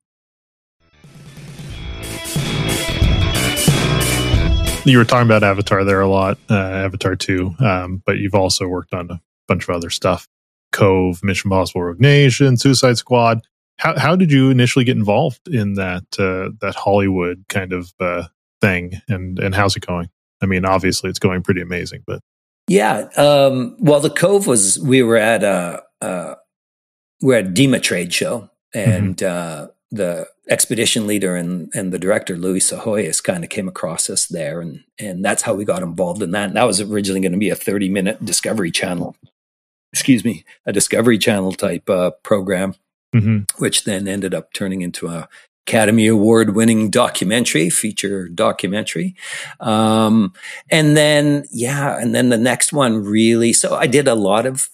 You 4.85 4.99
were 4.99 5.05
talking 5.05 5.29
about 5.29 5.45
Avatar 5.45 5.85
there 5.85 6.01
a 6.01 6.09
lot, 6.09 6.39
uh, 6.51 6.55
Avatar 6.55 7.15
2, 7.15 7.55
um, 7.61 8.03
but 8.05 8.19
you've 8.19 8.35
also 8.35 8.67
worked 8.67 8.93
on 8.93 9.11
a 9.13 9.21
bunch 9.47 9.69
of 9.69 9.75
other 9.77 9.91
stuff 9.91 10.27
Cove, 10.73 11.23
Mission 11.23 11.51
Possible 11.51 11.83
Rogue 11.85 12.01
Nation, 12.01 12.57
Suicide 12.57 12.99
Squad. 12.99 13.43
How, 13.83 13.99
how 13.99 14.15
did 14.15 14.31
you 14.31 14.51
initially 14.51 14.85
get 14.85 14.97
involved 14.97 15.49
in 15.49 15.75
that 15.75 16.05
uh, 16.17 16.55
that 16.61 16.77
Hollywood 16.77 17.45
kind 17.49 17.73
of 17.73 17.93
uh, 17.99 18.29
thing, 18.61 19.03
and, 19.09 19.41
and 19.41 19.57
how's 19.57 19.75
it 19.75 19.85
going? 19.85 20.09
I 20.41 20.47
mean, 20.47 20.65
obviously, 20.65 21.11
it's 21.11 21.19
going 21.19 21.43
pretty 21.43 21.63
amazing, 21.63 22.05
but 22.07 22.21
yeah. 22.69 23.09
Um, 23.17 23.75
well, 23.81 23.99
the 23.99 24.09
Cove 24.09 24.47
was 24.47 24.79
we 24.79 25.03
were 25.03 25.17
at 25.17 25.43
a 25.43 25.83
uh, 26.01 26.37
we're 27.21 27.39
at 27.39 27.55
DEMA 27.55 27.81
trade 27.81 28.15
show, 28.15 28.51
and 28.73 29.17
mm-hmm. 29.17 29.65
uh, 29.65 29.67
the 29.91 30.29
expedition 30.49 31.09
leader 31.09 31.35
and 31.35 31.69
and 31.75 31.93
the 31.93 31.99
director 31.99 32.37
Louie 32.37 32.61
Psihoyos 32.61 33.21
kind 33.21 33.43
of 33.43 33.51
came 33.51 33.67
across 33.67 34.09
us 34.09 34.27
there, 34.27 34.61
and 34.61 34.85
and 35.01 35.25
that's 35.25 35.43
how 35.43 35.55
we 35.55 35.65
got 35.65 35.83
involved 35.83 36.23
in 36.23 36.31
that. 36.31 36.51
And 36.51 36.57
that 36.57 36.69
was 36.69 36.81
originally 36.81 37.21
going 37.21 37.33
to 37.33 37.39
be 37.39 37.51
a 37.51 37.57
thirty 37.57 37.89
minute 37.89 38.25
Discovery 38.25 38.71
Channel, 38.71 39.17
excuse 39.93 40.25
me, 40.25 40.45
a 40.67 40.73
Discovery 40.73 41.19
Channel 41.19 41.55
type 41.55 41.91
uh, 41.91 42.13
program, 42.23 42.77
mm-hmm. 43.15 43.39
which 43.63 43.85
then 43.85 44.09
ended 44.09 44.35
up 44.35 44.53
turning 44.53 44.83
into 44.83 45.09
a 45.09 45.29
Academy 45.67 46.09
Award 46.09 46.57
winning 46.57 46.91
documentary, 46.91 47.71
feature 47.71 48.29
documentary. 48.29 49.15
Um, 49.61 50.33
and 50.71 50.97
then, 50.97 51.45
yeah, 51.53 51.99
and 52.01 52.15
then 52.15 52.31
the 52.31 52.39
next 52.39 52.73
one 52.73 53.05
really, 53.05 53.53
so 53.53 53.75
I 53.75 53.87
did 53.87 54.09
a 54.09 54.15
lot 54.15 54.45
of 54.45 54.69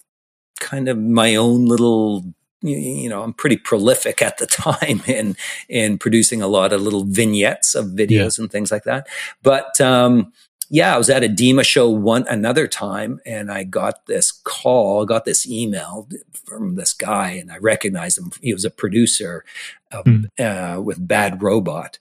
kind 0.61 0.89
of 0.89 0.99
my 0.99 1.37
own 1.37 1.67
little 1.67 2.25
you 2.61 3.09
know, 3.09 3.23
I'm 3.23 3.35
pretty 3.35 3.57
prolific 3.57 4.21
at 4.21 4.39
the 4.39 4.47
time 4.49 5.01
in 5.07 5.37
in 5.69 5.99
producing 5.99 6.43
a 6.43 6.49
lot 6.49 6.73
of 6.73 6.81
little 6.81 7.05
vignettes 7.05 7.75
of 7.75 7.87
videos 7.87 8.39
yeah. 8.39 8.43
and 8.43 8.51
things 8.51 8.73
like 8.73 8.85
that. 8.85 9.07
But 9.43 9.81
um, 9.81 10.33
yeah, 10.71 10.95
I 10.95 10.99
was 10.99 11.09
at 11.09 11.25
a 11.25 11.29
DEMA 11.29 11.65
show 11.65 11.89
one 11.89 12.27
another 12.29 12.69
time, 12.69 13.21
and 13.25 13.51
I 13.51 13.65
got 13.65 14.07
this 14.07 14.31
call, 14.31 15.07
got 15.07 15.25
this 15.25 15.47
email 15.47 16.09
from 16.45 16.77
this 16.77 16.93
guy, 16.93 17.31
and 17.31 17.51
I 17.51 17.57
recognized 17.59 18.19
him. 18.19 18.31
He 18.43 18.53
was 18.53 18.65
a 18.65 18.71
producer 18.71 19.45
of, 19.91 20.05
mm. 20.05 20.27
uh, 20.39 20.81
with 20.83 21.07
Bad 21.07 21.43
Robot, 21.43 21.99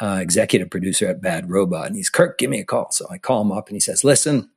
uh, 0.00 0.18
executive 0.20 0.70
producer 0.70 1.08
at 1.08 1.22
Bad 1.22 1.50
Robot, 1.50 1.88
and 1.88 1.96
he's 1.96 2.10
Kirk, 2.10 2.38
give 2.38 2.50
me 2.50 2.60
a 2.60 2.64
call. 2.64 2.90
So 2.92 3.06
I 3.10 3.18
call 3.18 3.42
him 3.42 3.52
up, 3.52 3.68
and 3.68 3.76
he 3.76 3.80
says, 3.80 4.04
"Listen." 4.04 4.50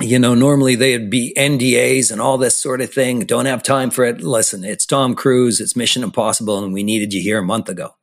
You 0.00 0.18
know, 0.18 0.34
normally 0.34 0.76
they'd 0.76 1.10
be 1.10 1.34
NDAs 1.36 2.10
and 2.10 2.22
all 2.22 2.38
this 2.38 2.56
sort 2.56 2.80
of 2.80 2.90
thing. 2.90 3.20
Don't 3.26 3.44
have 3.44 3.62
time 3.62 3.90
for 3.90 4.02
it. 4.04 4.22
Listen, 4.22 4.64
it's 4.64 4.86
Tom 4.86 5.14
Cruise, 5.14 5.60
it's 5.60 5.76
Mission 5.76 6.02
Impossible, 6.02 6.64
and 6.64 6.72
we 6.72 6.82
needed 6.82 7.12
you 7.12 7.20
here 7.20 7.38
a 7.38 7.42
month 7.42 7.68
ago. 7.68 7.94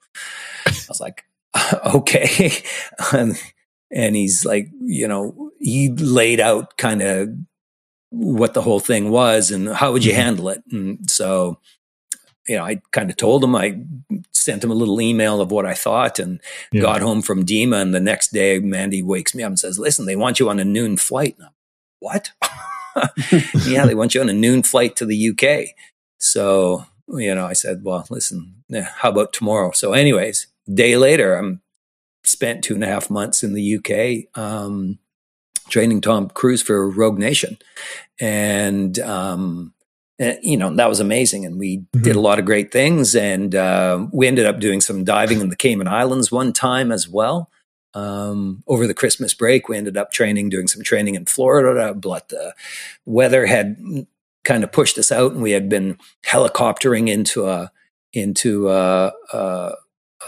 I 0.67 0.71
was 0.88 1.02
like, 1.02 1.23
okay. 1.95 2.52
and 3.91 4.15
he's 4.15 4.45
like, 4.45 4.69
you 4.82 5.08
know, 5.08 5.52
he 5.60 5.89
laid 5.89 6.39
out 6.39 6.78
kind 6.78 7.02
of 7.02 7.30
what 8.10 8.54
the 8.54 8.62
whole 8.62 8.80
thing 8.80 9.10
was 9.10 9.52
and 9.52 9.69
how 9.69 9.91
would 9.91 10.04
you 10.04 10.12
mm-hmm. 10.12 10.21
handle 10.21 10.50
it. 10.50 10.63
And 10.71 11.10
so, 11.10 11.60
you 12.47 12.56
know, 12.56 12.63
I 12.63 12.82
kind 12.91 13.10
of 13.10 13.17
told 13.17 13.43
him, 13.43 13.56
I 13.56 13.82
sent 14.32 14.63
him 14.63 14.71
a 14.71 14.76
little 14.76 15.02
email 15.02 15.41
of 15.41 15.52
what 15.52 15.65
I 15.65 15.73
thought 15.73 16.19
and 16.19 16.39
yeah. 16.71 16.82
got 16.82 17.02
home 17.02 17.21
from 17.21 17.45
DEMA. 17.45 17.78
And 17.78 17.93
the 17.93 18.00
next 18.00 18.32
day, 18.32 18.60
Mandy 18.60 19.04
wakes 19.04 19.36
me 19.36 19.43
up 19.43 19.50
and 19.50 19.60
says, 19.60 19.78
listen, 19.78 20.06
they 20.06 20.15
want 20.15 20.39
you 20.39 20.50
on 20.50 20.60
a 20.60 20.65
noon 20.65 20.97
flight. 20.97 21.36
And 21.38 21.47
I'm, 21.47 21.54
what? 22.00 22.32
yeah, 23.65 23.86
they 23.86 23.95
want 23.95 24.15
you 24.15 24.21
on 24.21 24.30
a 24.30 24.34
noon 24.34 24.63
flight 24.63 24.95
to 24.97 25.06
the 25.06 25.30
UK. 25.30 25.76
So, 26.19 26.86
you 27.10 27.36
know, 27.36 27.45
I 27.45 27.54
said, 27.54 27.84
well, 27.84 28.06
listen, 28.10 28.63
how 28.95 29.10
about 29.10 29.34
tomorrow? 29.34 29.71
So, 29.71 29.93
anyways, 29.93 30.47
day 30.73 30.97
later, 30.97 31.36
I'm 31.36 31.62
spent 32.27 32.63
two 32.63 32.75
and 32.75 32.83
a 32.83 32.87
half 32.87 33.09
months 33.09 33.43
in 33.43 33.53
the 33.53 33.77
UK 33.77 34.39
um, 34.41 34.99
training 35.69 36.01
Tom 36.01 36.29
Cruise 36.29 36.61
for 36.61 36.89
Rogue 36.89 37.17
Nation, 37.17 37.57
and 38.19 38.97
um, 38.99 39.73
eh, 40.19 40.37
you 40.41 40.57
know 40.57 40.73
that 40.75 40.89
was 40.89 40.99
amazing. 40.99 41.45
And 41.45 41.59
we 41.59 41.79
mm-hmm. 41.79 42.01
did 42.01 42.15
a 42.15 42.21
lot 42.21 42.39
of 42.39 42.45
great 42.45 42.71
things, 42.71 43.15
and 43.15 43.53
uh, 43.55 44.07
we 44.11 44.27
ended 44.27 44.45
up 44.45 44.59
doing 44.59 44.81
some 44.81 45.03
diving 45.03 45.41
in 45.41 45.49
the 45.49 45.55
Cayman 45.55 45.87
Islands 45.87 46.31
one 46.31 46.53
time 46.53 46.91
as 46.91 47.07
well. 47.07 47.49
Um, 47.93 48.63
over 48.67 48.85
the 48.85 48.93
Christmas 48.93 49.33
break, 49.33 49.67
we 49.67 49.77
ended 49.77 49.97
up 49.97 50.11
training, 50.11 50.49
doing 50.49 50.67
some 50.67 50.83
training 50.83 51.15
in 51.15 51.25
Florida, 51.25 51.93
but 51.95 52.29
the 52.29 52.53
weather 53.05 53.47
had 53.47 54.05
kind 54.43 54.63
of 54.63 54.71
pushed 54.71 54.97
us 54.97 55.11
out, 55.11 55.31
and 55.31 55.41
we 55.41 55.51
had 55.51 55.67
been 55.67 55.97
helicoptering 56.25 57.09
into 57.09 57.47
a 57.47 57.71
into 58.13 58.69
a, 58.69 59.11
a 59.33 59.71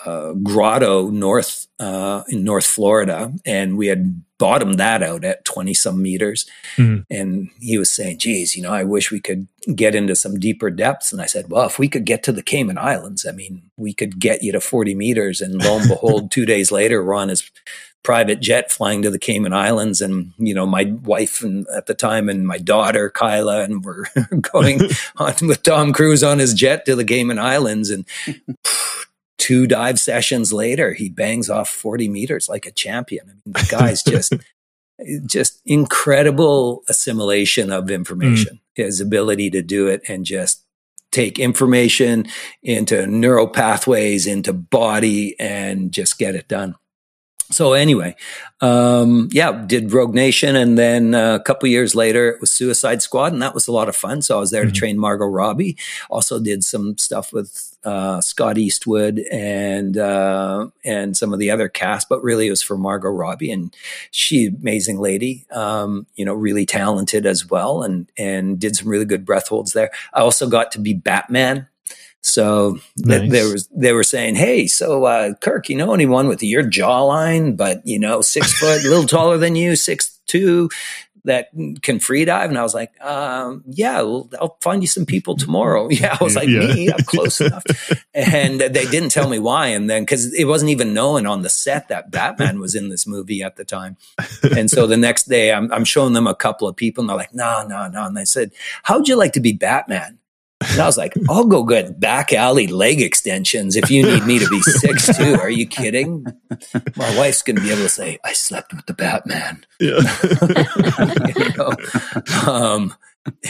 uh, 0.06 0.34
grotto 0.34 1.10
north 1.10 1.68
uh, 1.80 2.24
in 2.28 2.44
North 2.44 2.66
Florida, 2.66 3.34
and 3.46 3.78
we 3.78 3.88
had 3.88 4.24
bottomed 4.38 4.80
that 4.80 5.02
out 5.02 5.24
at 5.24 5.46
twenty 5.46 5.74
some 5.74 6.02
meters. 6.02 6.46
Mm-hmm. 6.78 7.02
And 7.10 7.50
he 7.60 7.78
was 7.78 7.90
saying, 7.90 8.20
"Geez, 8.20 8.56
you 8.56 8.62
know, 8.62 8.72
I 8.72 8.84
wish 8.84 9.12
we 9.12 9.20
could 9.20 9.48
get 9.76 9.96
into 9.96 10.16
some 10.16 10.40
deeper 10.40 10.70
depths." 10.70 11.12
And 11.12 11.22
I 11.22 11.26
said, 11.26 11.50
"Well, 11.50 11.68
if 11.68 11.80
we 11.80 11.88
could 11.88 12.06
get 12.06 12.24
to 12.24 12.32
the 12.32 12.44
Cayman 12.44 12.78
Islands, 12.78 13.26
I 13.28 13.32
mean, 13.32 13.72
we 13.78 13.94
could 13.94 14.20
get 14.20 14.44
you 14.44 14.52
to 14.52 14.62
forty 14.62 14.96
meters." 14.96 15.42
And 15.42 15.62
lo 15.62 15.78
and 15.78 15.90
behold, 15.90 16.32
two 16.32 16.46
days 16.46 16.72
later, 16.72 17.04
we're 17.04 17.16
on 17.16 17.30
his 17.30 17.50
private 18.04 18.40
jet 18.40 18.72
flying 18.72 19.02
to 19.02 19.10
the 19.10 19.20
Cayman 19.20 19.54
Islands, 19.54 20.02
and 20.02 20.34
you 20.38 20.54
know, 20.54 20.66
my 20.66 20.86
wife 21.04 21.42
and 21.44 21.68
at 21.76 21.86
the 21.86 21.94
time 21.94 22.30
and 22.30 22.48
my 22.48 22.58
daughter 22.58 23.10
Kyla, 23.10 23.64
and 23.64 23.84
we're 23.84 24.06
going 24.42 24.82
on 25.18 25.34
with 25.44 25.64
Tom 25.64 25.94
Cruise 25.94 26.24
on 26.24 26.40
his 26.40 26.54
jet 26.54 26.86
to 26.86 26.96
the 26.96 27.06
Cayman 27.06 27.40
Islands, 27.40 27.90
and 27.90 28.06
two 29.40 29.66
dive 29.66 30.00
sessions 30.00 30.54
later, 30.54 30.94
he 30.94 31.10
bangs 31.10 31.50
off 31.50 31.70
40 31.70 32.08
meters 32.10 32.48
like 32.48 32.66
a 32.66 32.72
champion. 32.72 33.26
I 33.28 33.34
mean, 33.34 33.42
the 33.46 33.68
guy's 33.70 34.04
just, 34.04 34.34
just 35.26 35.62
incredible 35.66 36.84
assimilation 36.88 37.72
of 37.72 37.90
information, 37.90 38.56
mm. 38.56 38.60
his 38.76 39.02
ability 39.02 39.50
to 39.52 39.64
do 39.64 39.88
it 39.88 40.02
and 40.08 40.26
just 40.26 40.64
take 41.12 41.40
information 41.40 42.28
into 42.62 43.08
neural 43.08 43.48
pathways, 43.48 44.28
into 44.28 44.54
body, 44.54 45.36
and 45.40 45.92
just 45.92 46.20
get 46.20 46.36
it 46.36 46.48
done 46.48 46.76
so 47.52 47.74
anyway, 47.74 48.16
um, 48.62 49.28
yeah, 49.32 49.52
did 49.66 49.92
Rogue 49.92 50.14
Nation, 50.14 50.56
and 50.56 50.78
then 50.78 51.16
uh, 51.16 51.36
a 51.36 51.40
couple 51.40 51.68
years 51.68 51.96
later 51.96 52.30
it 52.30 52.42
was 52.42 52.52
Suicide 52.52 53.02
Squad, 53.02 53.34
and 53.34 53.42
that 53.42 53.56
was 53.56 53.68
a 53.68 53.72
lot 53.72 53.90
of 53.90 53.96
fun. 53.96 54.22
So 54.22 54.38
I 54.38 54.40
was 54.40 54.52
there 54.52 54.64
mm-hmm. 54.64 54.74
to 54.74 54.80
train 54.80 55.00
Margot 55.00 55.26
Robbie. 55.26 55.78
Also 56.10 56.40
did 56.40 56.64
some 56.64 56.98
stuff 56.98 57.34
with 57.34 57.69
uh, 57.84 58.22
Scott 58.22 58.58
Eastwood 58.58 59.20
and 59.32 59.98
uh, 59.98 60.68
and 60.84 61.16
some 61.16 61.34
of 61.34 61.40
the 61.40 61.52
other 61.52 61.70
cast, 61.70 62.10
but 62.10 62.24
really 62.24 62.48
it 62.48 62.52
was 62.52 62.62
for 62.62 62.78
Margot 62.78 63.10
Robbie, 63.10 63.52
and 63.52 63.76
she 64.12 64.48
amazing 64.48 65.00
lady, 65.00 65.46
um, 65.52 66.06
you 66.16 66.26
know, 66.26 66.34
really 66.34 66.66
talented 66.66 67.26
as 67.26 67.50
well, 67.50 67.84
and 67.84 68.12
and 68.18 68.60
did 68.60 68.76
some 68.76 68.88
really 68.88 69.06
good 69.06 69.26
breath 69.26 69.48
holds 69.48 69.74
there. 69.74 69.92
I 70.14 70.22
also 70.22 70.50
got 70.50 70.72
to 70.74 70.80
be 70.80 70.94
Batman 70.94 71.68
so 72.22 72.80
nice. 72.98 73.32
they, 73.32 73.44
was 73.44 73.68
they 73.68 73.94
were 73.94 74.04
saying, 74.04 74.36
"Hey, 74.36 74.68
so 74.68 75.06
uh, 75.06 75.34
Kirk, 75.36 75.70
you 75.70 75.78
know 75.78 75.94
anyone 75.94 76.28
with 76.28 76.44
your 76.44 76.64
jawline, 76.64 77.56
but 77.56 77.86
you 77.88 77.98
know 77.98 78.22
six 78.22 78.52
foot, 78.60 78.84
a 78.84 78.90
little 78.90 79.08
taller 79.08 79.38
than 79.38 79.56
you, 79.56 79.76
six 79.76 80.20
two, 80.28 80.70
that 81.26 81.50
can 81.82 82.00
free 82.00 82.26
dive? 82.26 82.50
And 82.50 82.58
I 82.58 82.64
was 82.64 82.74
like, 82.74 82.92
um, 83.04 83.64
yeah, 83.68 84.02
well, 84.02 84.30
I'll 84.40 84.58
find 84.62 84.84
you 84.84 84.88
some 84.88 85.06
people 85.06 85.36
tomorrow. 85.36 85.88
Yeah. 86.00 86.18
I 86.20 86.24
was 86.24 86.36
like, 86.36 86.48
Yeah. 86.48 86.60
me, 86.74 86.92
I'm 86.92 87.04
close 87.06 87.42
enough. 87.42 87.64
And 88.14 88.62
they 88.62 88.86
didn't 88.86 89.10
tell 89.10 89.28
me 89.30 89.40
why. 89.40 89.68
And 89.68 89.90
then, 89.90 90.06
cause 90.06 90.32
it 90.34 90.46
wasn't 90.46 90.72
even 90.72 90.94
known 90.94 91.26
on 91.26 91.42
the 91.42 91.50
set 91.50 91.88
that 91.90 92.12
Batman 92.12 92.60
was 92.60 92.76
in 92.76 92.90
this 92.90 93.08
movie 93.08 93.42
at 93.42 93.56
the 93.56 93.66
time. 93.66 93.98
And 94.56 94.70
so 94.70 94.88
the 94.88 94.98
next 94.98 95.24
day 95.30 95.52
I'm, 95.52 95.72
I'm 95.74 95.84
showing 95.86 96.14
them 96.14 96.28
a 96.28 96.36
couple 96.36 96.68
of 96.68 96.76
people 96.76 97.02
and 97.02 97.10
they're 97.10 97.18
like, 97.18 97.34
no, 97.34 97.66
no, 97.68 97.88
no. 97.88 98.06
And 98.06 98.16
they 98.16 98.26
said, 98.26 98.52
how'd 98.84 99.08
you 99.08 99.16
like 99.16 99.34
to 99.34 99.40
be 99.40 99.52
Batman? 99.54 100.19
And 100.62 100.82
I 100.82 100.86
was 100.86 100.98
like, 100.98 101.14
I'll 101.30 101.46
go 101.46 101.64
get 101.64 102.00
back 102.00 102.34
alley 102.34 102.68
leg 102.68 103.02
extensions 103.02 103.76
if 103.76 103.90
you 103.90 104.04
need 104.04 104.26
me 104.26 104.40
to 104.40 104.50
be 104.50 104.62
six 104.62 105.16
two. 105.18 105.36
Are 105.36 105.50
you 105.50 105.66
kidding? 105.66 106.26
My 106.98 107.18
wife's 107.18 107.42
going 107.42 107.56
to 107.56 107.62
be 107.62 107.72
able 107.72 107.84
to 107.84 107.90
say, 107.90 108.20
I 108.26 108.34
slept 108.34 108.74
with 108.74 108.86
the 108.86 108.94
Batman. 108.94 109.66
Yeah. 109.80 110.02
you 111.38 111.54
know? 111.58 112.52
um, 112.52 112.94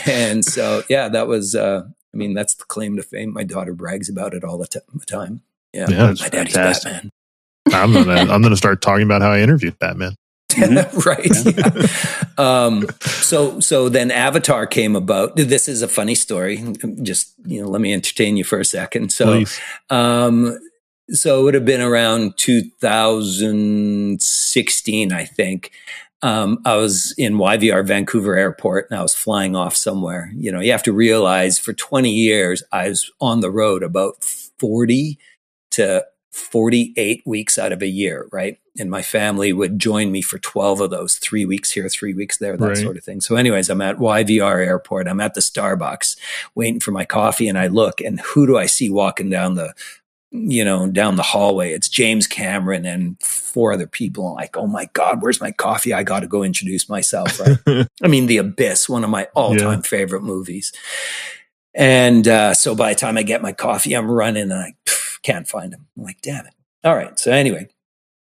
and 0.05 0.45
so, 0.45 0.83
yeah, 0.87 1.09
that 1.09 1.27
was, 1.27 1.55
uh, 1.55 1.83
I 2.13 2.17
mean, 2.17 2.35
that's 2.35 2.53
the 2.53 2.65
claim 2.65 2.95
to 2.97 3.03
fame. 3.03 3.33
My 3.33 3.43
daughter 3.43 3.73
brags 3.73 4.09
about 4.09 4.35
it 4.35 4.43
all 4.43 4.59
the, 4.59 4.67
t- 4.67 4.79
the 4.93 5.05
time. 5.05 5.41
Yeah. 5.73 5.87
Yeah. 5.89 6.13
My 6.19 6.29
daddy's 6.29 6.53
fantastic. 6.53 6.91
Batman. 6.91 7.11
I'm 7.71 7.93
gonna 7.93 8.11
I'm 8.33 8.41
gonna 8.41 8.57
start 8.57 8.81
talking 8.81 9.03
about 9.03 9.21
how 9.21 9.31
I 9.31 9.41
interviewed 9.41 9.77
Batman. 9.79 10.15
Mhm. 10.49 11.05
right. 11.09 11.25
yeah. 12.37 12.37
Um, 12.37 12.87
so, 13.01 13.59
so 13.59 13.89
then 13.89 14.11
Avatar 14.11 14.65
came 14.65 14.95
about. 14.95 15.35
This 15.35 15.67
is 15.67 15.81
a 15.81 15.87
funny 15.87 16.15
story. 16.15 16.63
Just, 17.01 17.33
you 17.45 17.61
know, 17.61 17.67
let 17.69 17.81
me 17.81 17.93
entertain 17.93 18.37
you 18.37 18.43
for 18.43 18.59
a 18.59 18.65
second. 18.65 19.11
So, 19.11 19.43
um, 19.89 20.59
so 21.11 21.39
it 21.39 21.43
would 21.43 21.53
have 21.55 21.65
been 21.65 21.81
around 21.81 22.37
2016, 22.37 25.11
I 25.11 25.25
think. 25.25 25.71
Um, 26.21 26.59
I 26.65 26.75
was 26.75 27.13
in 27.17 27.35
YVR 27.35 27.85
Vancouver 27.85 28.35
Airport 28.35 28.89
and 28.89 28.99
I 28.99 29.01
was 29.01 29.15
flying 29.15 29.55
off 29.55 29.73
somewhere. 29.75 30.31
You 30.35 30.51
know, 30.51 30.59
you 30.59 30.71
have 30.71 30.83
to 30.83 30.91
realize 30.91 31.57
for 31.57 31.71
20 31.73 32.11
years, 32.11 32.61
I 32.71 32.89
was 32.89 33.09
on 33.21 33.39
the 33.39 33.49
road 33.49 33.81
about 33.83 34.23
40 34.23 35.17
to 35.71 36.05
48 36.31 37.23
weeks 37.25 37.57
out 37.57 37.71
of 37.71 37.81
a 37.81 37.87
year, 37.87 38.27
right? 38.31 38.59
And 38.79 38.89
my 38.89 39.01
family 39.01 39.51
would 39.51 39.79
join 39.79 40.11
me 40.11 40.21
for 40.21 40.37
12 40.39 40.79
of 40.81 40.89
those, 40.89 41.15
three 41.17 41.45
weeks 41.45 41.71
here, 41.71 41.89
three 41.89 42.13
weeks 42.13 42.37
there, 42.37 42.55
that 42.55 42.65
Right. 42.65 42.77
sort 42.77 42.97
of 42.97 43.03
thing. 43.03 43.19
So, 43.19 43.35
anyways, 43.35 43.69
I'm 43.69 43.81
at 43.81 43.97
YVR 43.97 44.59
Airport. 44.65 45.07
I'm 45.07 45.19
at 45.19 45.33
the 45.33 45.41
Starbucks 45.41 46.15
waiting 46.55 46.79
for 46.79 46.91
my 46.91 47.03
coffee, 47.05 47.47
and 47.47 47.57
I 47.57 47.67
look, 47.67 47.99
and 47.99 48.19
who 48.21 48.45
do 48.47 48.57
I 48.57 48.67
see 48.67 48.89
walking 48.89 49.29
down 49.29 49.55
the 49.55 49.73
you 50.31 50.63
know, 50.63 50.87
down 50.87 51.15
the 51.15 51.23
hallway. 51.23 51.73
It's 51.73 51.89
James 51.89 52.27
Cameron 52.27 52.85
and 52.85 53.19
four 53.19 53.73
other 53.73 53.87
people. 53.87 54.27
I'm 54.27 54.35
like, 54.35 54.55
oh 54.55 54.67
my 54.67 54.87
God, 54.93 55.23
where's 55.23 55.41
my 55.41 55.51
coffee? 55.51 55.91
I 55.91 56.03
got 56.03 56.19
to 56.19 56.27
go 56.27 56.43
introduce 56.43 56.87
myself. 56.87 57.39
Right. 57.39 57.87
I 58.03 58.07
mean, 58.07 58.27
The 58.27 58.37
Abyss, 58.37 58.87
one 58.87 59.03
of 59.03 59.09
my 59.09 59.27
all 59.33 59.55
time 59.55 59.81
favorite 59.81 60.21
movies. 60.21 60.71
And 61.79 62.27
uh, 62.27 62.53
so 62.53 62.75
by 62.75 62.93
the 62.93 62.99
time 62.99 63.17
I 63.17 63.23
get 63.23 63.41
my 63.41 63.53
coffee, 63.53 63.93
I'm 63.93 64.11
running 64.11 64.43
and 64.43 64.53
I 64.53 64.73
pff, 64.85 65.21
can't 65.21 65.47
find 65.47 65.73
him. 65.73 65.87
I'm 65.97 66.03
like, 66.03 66.21
damn 66.21 66.45
it. 66.45 66.53
All 66.83 66.93
right. 66.93 67.17
So 67.17 67.31
anyway, 67.31 67.69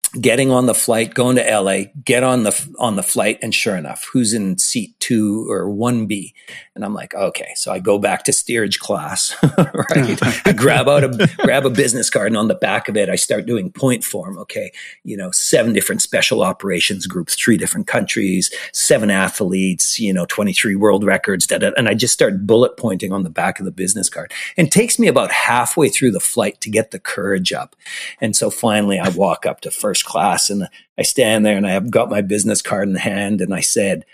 getting 0.10 0.52
on 0.52 0.66
the 0.66 0.74
flight, 0.74 1.14
going 1.14 1.36
to 1.36 1.60
LA, 1.60 1.86
get 2.04 2.24
on 2.24 2.44
the 2.44 2.76
on 2.80 2.96
the 2.96 3.04
flight, 3.04 3.40
and 3.42 3.54
sure 3.54 3.76
enough, 3.76 4.08
who's 4.12 4.34
in 4.34 4.58
seat 4.58 5.00
two 5.00 5.50
or 5.50 5.70
one 5.70 6.06
B? 6.06 6.34
And 6.76 6.86
I'm 6.86 6.94
like, 6.94 7.14
okay. 7.14 7.54
So 7.56 7.72
I 7.72 7.80
go 7.80 7.98
back 7.98 8.24
to 8.26 8.34
steerage 8.34 8.80
class, 8.80 9.36
right? 9.58 10.48
I 10.48 10.54
grab 10.54 10.88
out 10.88 11.04
a 11.04 11.30
grab 11.38 11.66
a 11.66 11.70
business 11.70 12.10
card, 12.10 12.28
and 12.28 12.38
on 12.38 12.48
the 12.48 12.56
back 12.56 12.88
of 12.88 12.96
it, 12.96 13.10
I 13.10 13.16
start 13.16 13.46
doing 13.46 13.72
point 13.72 14.04
form. 14.04 14.38
Okay, 14.40 14.72
you 15.04 15.18
know, 15.18 15.32
seven 15.32 15.74
different 15.74 16.02
special 16.02 16.44
operations 16.44 17.08
groups, 17.08 17.36
three 17.36 17.58
different 17.58 17.88
countries, 17.88 18.52
seven 18.74 19.10
athletes, 19.10 20.00
you 20.00 20.14
know, 20.14 20.26
23 20.28 20.76
world 20.76 21.04
records, 21.04 21.48
da, 21.48 21.58
da, 21.58 21.72
and 21.78 21.88
I 21.88 21.94
just 21.94 22.14
start 22.14 22.46
bullet 22.46 22.78
pointing 22.78 23.12
on 23.12 23.24
the 23.24 23.30
back 23.30 23.60
of 23.60 23.66
the 23.66 23.72
business 23.72 24.10
card. 24.10 24.32
And 24.56 24.72
takes 24.72 25.00
me 25.00 25.08
about 25.08 25.32
halfway 25.32 25.90
through 25.90 26.12
the 26.12 26.20
flight 26.20 26.62
to 26.62 26.70
get 26.70 26.92
the 26.92 27.00
courage 27.00 27.54
up. 27.54 27.76
And 28.22 28.36
so 28.36 28.50
finally, 28.50 29.00
I 29.00 29.10
walk 29.10 29.46
up 29.46 29.62
to 29.62 29.72
first 29.72 29.97
class 30.04 30.50
and 30.50 30.68
I 30.98 31.04
stand 31.04 31.46
there 31.46 31.58
and 31.58 31.68
I 31.68 31.72
have 31.72 31.92
got 31.92 32.10
my 32.10 32.22
business 32.22 32.62
card 32.62 32.90
in 32.90 32.96
hand 32.96 33.42
and 33.42 33.54
I 33.54 33.62
said, 33.62 34.06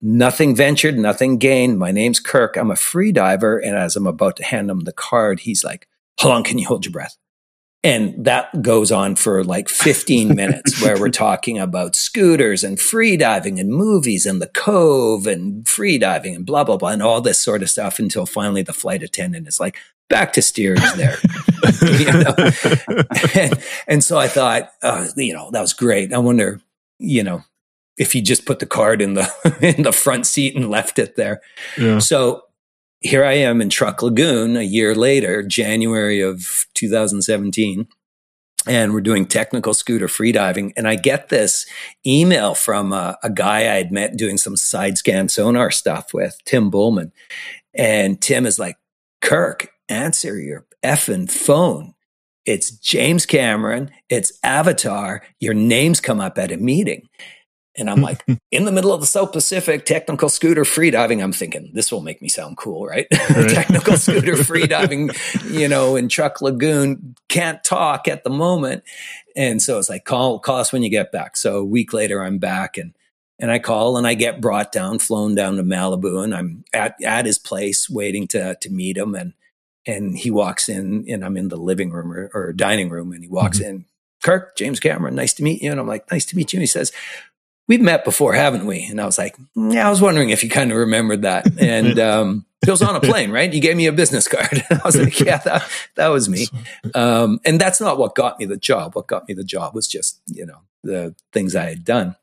Nothing 0.00 0.54
ventured, 0.54 0.96
nothing 0.96 1.38
gained. 1.38 1.78
My 1.78 1.90
name's 1.90 2.20
Kirk. 2.20 2.56
I'm 2.56 2.70
a 2.70 2.76
free 2.76 3.10
diver. 3.10 3.58
And 3.58 3.76
as 3.76 3.96
I'm 3.96 4.06
about 4.06 4.36
to 4.36 4.44
hand 4.44 4.70
him 4.70 4.80
the 4.80 4.92
card, 4.92 5.40
he's 5.40 5.64
like, 5.64 5.88
How 6.20 6.28
long 6.28 6.44
can 6.44 6.58
you 6.58 6.68
hold 6.68 6.84
your 6.84 6.92
breath? 6.92 7.16
And 7.84 8.24
that 8.24 8.60
goes 8.60 8.90
on 8.90 9.14
for 9.14 9.44
like 9.44 9.68
15 9.68 10.34
minutes 10.34 10.82
where 10.82 10.98
we're 10.98 11.08
talking 11.10 11.58
about 11.58 11.94
scooters 11.94 12.64
and 12.64 12.78
free 12.78 13.16
diving 13.16 13.60
and 13.60 13.70
movies 13.70 14.26
and 14.26 14.42
the 14.42 14.48
cove 14.48 15.26
and 15.26 15.66
free 15.66 15.96
diving 15.96 16.34
and 16.34 16.44
blah, 16.44 16.64
blah, 16.64 16.76
blah, 16.76 16.90
and 16.90 17.02
all 17.02 17.20
this 17.20 17.38
sort 17.38 17.62
of 17.62 17.70
stuff 17.70 18.00
until 18.00 18.26
finally 18.26 18.62
the 18.62 18.72
flight 18.72 19.02
attendant 19.02 19.46
is 19.46 19.60
like, 19.60 19.78
back 20.08 20.32
to 20.32 20.42
steerage 20.42 20.92
there. 20.94 21.16
You 21.82 22.12
know? 22.12 22.34
and, 23.34 23.62
and 23.86 24.04
so 24.04 24.18
I 24.18 24.26
thought, 24.26 24.70
uh, 24.82 25.08
you 25.16 25.32
know, 25.32 25.50
that 25.50 25.60
was 25.60 25.72
great. 25.72 26.12
I 26.12 26.18
wonder, 26.18 26.60
you 26.98 27.22
know, 27.22 27.42
if 27.98 28.12
he 28.12 28.20
just 28.22 28.46
put 28.46 28.58
the 28.58 28.66
card 28.66 29.02
in 29.02 29.14
the 29.14 29.30
in 29.60 29.82
the 29.82 29.92
front 29.92 30.26
seat 30.26 30.56
and 30.56 30.70
left 30.70 30.98
it 30.98 31.16
there. 31.16 31.40
yeah. 31.76 31.98
So 31.98 32.44
here 33.00 33.24
I 33.24 33.34
am 33.34 33.60
in 33.60 33.70
Truk 33.70 34.02
Lagoon 34.02 34.56
a 34.56 34.62
year 34.62 34.94
later, 34.94 35.42
January 35.42 36.20
of 36.20 36.66
2017, 36.74 37.86
and 38.66 38.92
we're 38.92 39.00
doing 39.00 39.24
technical 39.24 39.72
scooter 39.72 40.08
freediving. 40.08 40.72
And 40.76 40.88
I 40.88 40.96
get 40.96 41.28
this 41.28 41.66
email 42.06 42.54
from 42.54 42.92
uh, 42.92 43.14
a 43.22 43.30
guy 43.30 43.60
I 43.60 43.76
had 43.76 43.92
met 43.92 44.16
doing 44.16 44.36
some 44.36 44.56
side 44.56 44.98
scan 44.98 45.28
sonar 45.28 45.70
stuff 45.70 46.12
with, 46.12 46.38
Tim 46.44 46.70
Bullman. 46.70 47.12
And 47.74 48.20
Tim 48.20 48.46
is 48.46 48.58
like, 48.58 48.76
Kirk, 49.22 49.68
answer 49.88 50.38
your 50.38 50.66
effing 50.84 51.30
phone. 51.30 51.94
It's 52.44 52.70
James 52.70 53.26
Cameron, 53.26 53.90
it's 54.08 54.32
Avatar. 54.42 55.22
Your 55.38 55.54
names 55.54 56.00
come 56.00 56.18
up 56.18 56.38
at 56.38 56.50
a 56.50 56.56
meeting. 56.56 57.02
And 57.78 57.88
I'm 57.88 58.02
like, 58.02 58.24
in 58.50 58.64
the 58.64 58.72
middle 58.72 58.92
of 58.92 59.00
the 59.00 59.06
South 59.06 59.32
Pacific, 59.32 59.86
technical 59.86 60.28
scooter 60.28 60.64
freediving. 60.64 61.22
I'm 61.22 61.32
thinking, 61.32 61.70
this 61.72 61.90
will 61.90 62.00
make 62.00 62.20
me 62.20 62.28
sound 62.28 62.56
cool, 62.56 62.86
right? 62.86 63.06
Right. 63.28 63.50
technical 63.50 63.96
scooter 63.96 64.34
freediving, 64.34 65.14
you 65.52 65.68
know, 65.68 65.96
in 65.96 66.08
Truk 66.08 66.40
Lagoon, 66.40 67.14
can't 67.28 67.62
talk 67.62 68.08
at 68.08 68.24
the 68.24 68.30
moment. 68.30 68.82
And 69.36 69.62
so 69.62 69.78
it's 69.78 69.88
like, 69.88 70.04
call, 70.04 70.38
call 70.38 70.58
us 70.58 70.72
when 70.72 70.82
you 70.82 70.88
get 70.88 71.12
back. 71.12 71.36
So 71.36 71.58
a 71.58 71.64
week 71.64 71.92
later, 71.92 72.22
I'm 72.22 72.38
back 72.38 72.76
and 72.78 72.94
and 73.38 73.52
I 73.52 73.60
call 73.60 73.96
and 73.96 74.06
I 74.06 74.14
get 74.14 74.40
brought 74.40 74.72
down, 74.72 74.98
flown 74.98 75.36
down 75.36 75.56
to 75.56 75.62
Malibu, 75.62 76.24
and 76.24 76.34
I'm 76.34 76.64
at, 76.72 76.96
at 77.04 77.26
his 77.26 77.38
place 77.38 77.88
waiting 77.88 78.26
to 78.28 78.56
to 78.56 78.70
meet 78.70 78.96
him. 78.96 79.14
And 79.14 79.34
and 79.86 80.18
he 80.18 80.30
walks 80.30 80.68
in, 80.68 81.04
and 81.08 81.24
I'm 81.24 81.36
in 81.36 81.48
the 81.48 81.56
living 81.56 81.90
room 81.90 82.12
or, 82.12 82.30
or 82.34 82.52
dining 82.52 82.90
room, 82.90 83.12
and 83.12 83.22
he 83.22 83.28
walks 83.28 83.58
mm-hmm. 83.58 83.70
in. 83.70 83.84
Kirk, 84.22 84.56
James 84.56 84.80
Cameron, 84.80 85.14
nice 85.14 85.32
to 85.34 85.42
meet 85.44 85.62
you. 85.62 85.70
And 85.70 85.78
I'm 85.78 85.86
like, 85.86 86.10
nice 86.10 86.24
to 86.26 86.36
meet 86.36 86.52
you. 86.52 86.58
And 86.58 86.62
he 86.62 86.66
says, 86.66 86.92
we've 87.68 87.80
met 87.80 88.04
before, 88.04 88.32
haven't 88.32 88.66
we? 88.66 88.84
And 88.84 89.00
I 89.00 89.06
was 89.06 89.18
like, 89.18 89.36
yeah, 89.54 89.86
I 89.86 89.90
was 89.90 90.00
wondering 90.00 90.30
if 90.30 90.42
you 90.42 90.50
kind 90.50 90.72
of 90.72 90.78
remembered 90.78 91.22
that. 91.22 91.46
And 91.60 91.98
um, 91.98 92.46
it 92.66 92.70
was 92.70 92.82
on 92.82 92.96
a 92.96 93.00
plane, 93.00 93.30
right? 93.30 93.52
You 93.52 93.60
gave 93.60 93.76
me 93.76 93.86
a 93.86 93.92
business 93.92 94.26
card. 94.26 94.64
I 94.70 94.80
was 94.84 94.96
like, 94.96 95.20
yeah, 95.20 95.38
that, 95.38 95.68
that 95.96 96.08
was 96.08 96.28
me. 96.28 96.48
Um, 96.94 97.38
and 97.44 97.60
that's 97.60 97.80
not 97.80 97.98
what 97.98 98.14
got 98.14 98.38
me 98.40 98.46
the 98.46 98.56
job. 98.56 98.94
What 98.96 99.06
got 99.06 99.28
me 99.28 99.34
the 99.34 99.44
job 99.44 99.74
was 99.74 99.86
just, 99.86 100.20
you 100.26 100.46
know, 100.46 100.58
the 100.82 101.14
things 101.32 101.54
I 101.54 101.64
had 101.68 101.84
done 101.84 102.16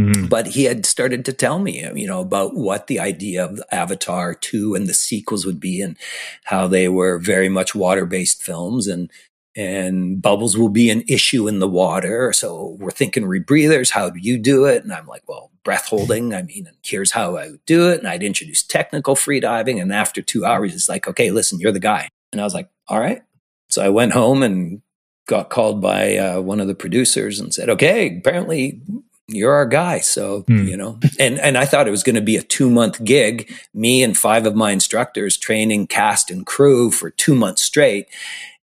Mhm. 0.00 0.30
but 0.30 0.46
he 0.46 0.64
had 0.64 0.86
started 0.86 1.22
to 1.26 1.34
tell 1.34 1.58
me, 1.58 1.86
you 1.94 2.06
know, 2.06 2.20
about 2.20 2.56
what 2.56 2.86
the 2.86 2.98
idea 2.98 3.44
of 3.44 3.60
Avatar 3.70 4.34
2 4.34 4.74
and 4.74 4.86
the 4.86 4.94
sequels 4.94 5.44
would 5.44 5.60
be 5.60 5.82
and 5.82 5.98
how 6.44 6.66
they 6.66 6.88
were 6.88 7.18
very 7.18 7.50
much 7.50 7.74
water-based 7.74 8.42
films 8.42 8.86
and 8.88 9.10
and 9.54 10.22
bubbles 10.22 10.56
will 10.56 10.68
be 10.68 10.90
an 10.90 11.04
issue 11.08 11.46
in 11.48 11.58
the 11.58 11.68
water. 11.68 12.32
So 12.32 12.76
we're 12.78 12.90
thinking 12.90 13.24
rebreathers. 13.24 13.90
How 13.90 14.10
do 14.10 14.18
you 14.18 14.38
do 14.38 14.64
it? 14.64 14.82
And 14.82 14.92
I'm 14.92 15.06
like, 15.06 15.22
well, 15.28 15.50
breath 15.64 15.86
holding. 15.88 16.34
I 16.34 16.42
mean, 16.42 16.68
here's 16.82 17.12
how 17.12 17.36
I 17.36 17.50
would 17.50 17.64
do 17.66 17.90
it. 17.90 17.98
And 17.98 18.08
I'd 18.08 18.22
introduce 18.22 18.62
technical 18.62 19.14
free 19.14 19.40
diving. 19.40 19.78
And 19.80 19.92
after 19.92 20.22
two 20.22 20.44
hours, 20.44 20.74
it's 20.74 20.88
like, 20.88 21.06
okay, 21.06 21.30
listen, 21.30 21.60
you're 21.60 21.72
the 21.72 21.78
guy. 21.80 22.08
And 22.32 22.40
I 22.40 22.44
was 22.44 22.54
like, 22.54 22.68
all 22.88 22.98
right. 22.98 23.22
So 23.68 23.84
I 23.84 23.90
went 23.90 24.12
home 24.12 24.42
and 24.42 24.82
got 25.26 25.50
called 25.50 25.80
by 25.80 26.16
uh, 26.16 26.40
one 26.40 26.60
of 26.60 26.66
the 26.66 26.74
producers 26.74 27.38
and 27.38 27.54
said, 27.54 27.68
okay, 27.70 28.16
apparently 28.18 28.80
you're 29.28 29.52
our 29.52 29.66
guy. 29.66 30.00
So, 30.00 30.44
Hmm. 30.48 30.66
you 30.66 30.76
know, 30.76 30.98
and, 31.18 31.38
and 31.38 31.56
I 31.56 31.64
thought 31.64 31.86
it 31.86 31.92
was 31.92 32.02
going 32.02 32.16
to 32.16 32.20
be 32.20 32.36
a 32.36 32.42
two 32.42 32.68
month 32.68 33.02
gig, 33.04 33.52
me 33.72 34.02
and 34.02 34.16
five 34.18 34.46
of 34.46 34.56
my 34.56 34.72
instructors 34.72 35.36
training 35.36 35.86
cast 35.86 36.30
and 36.30 36.44
crew 36.44 36.90
for 36.90 37.10
two 37.10 37.34
months 37.34 37.62
straight. 37.62 38.08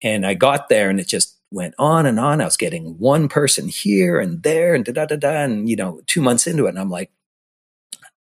And 0.05 0.23
I 0.25 0.35
got 0.35 0.69
there 0.69 0.91
and 0.91 0.99
it 0.99 1.07
just 1.07 1.35
went 1.51 1.73
on 1.79 2.05
and 2.05 2.19
on. 2.19 2.39
I 2.39 2.45
was 2.45 2.57
getting 2.57 2.99
one 2.99 3.27
person 3.27 3.67
here 3.67 4.19
and 4.19 4.43
there 4.43 4.75
and 4.75 4.85
da 4.85 4.91
da 4.91 5.05
da 5.07 5.15
da. 5.15 5.43
And, 5.43 5.67
you 5.67 5.75
know, 5.75 5.99
two 6.05 6.21
months 6.21 6.45
into 6.45 6.67
it, 6.67 6.69
and 6.69 6.79
I'm 6.79 6.91
like, 6.91 7.11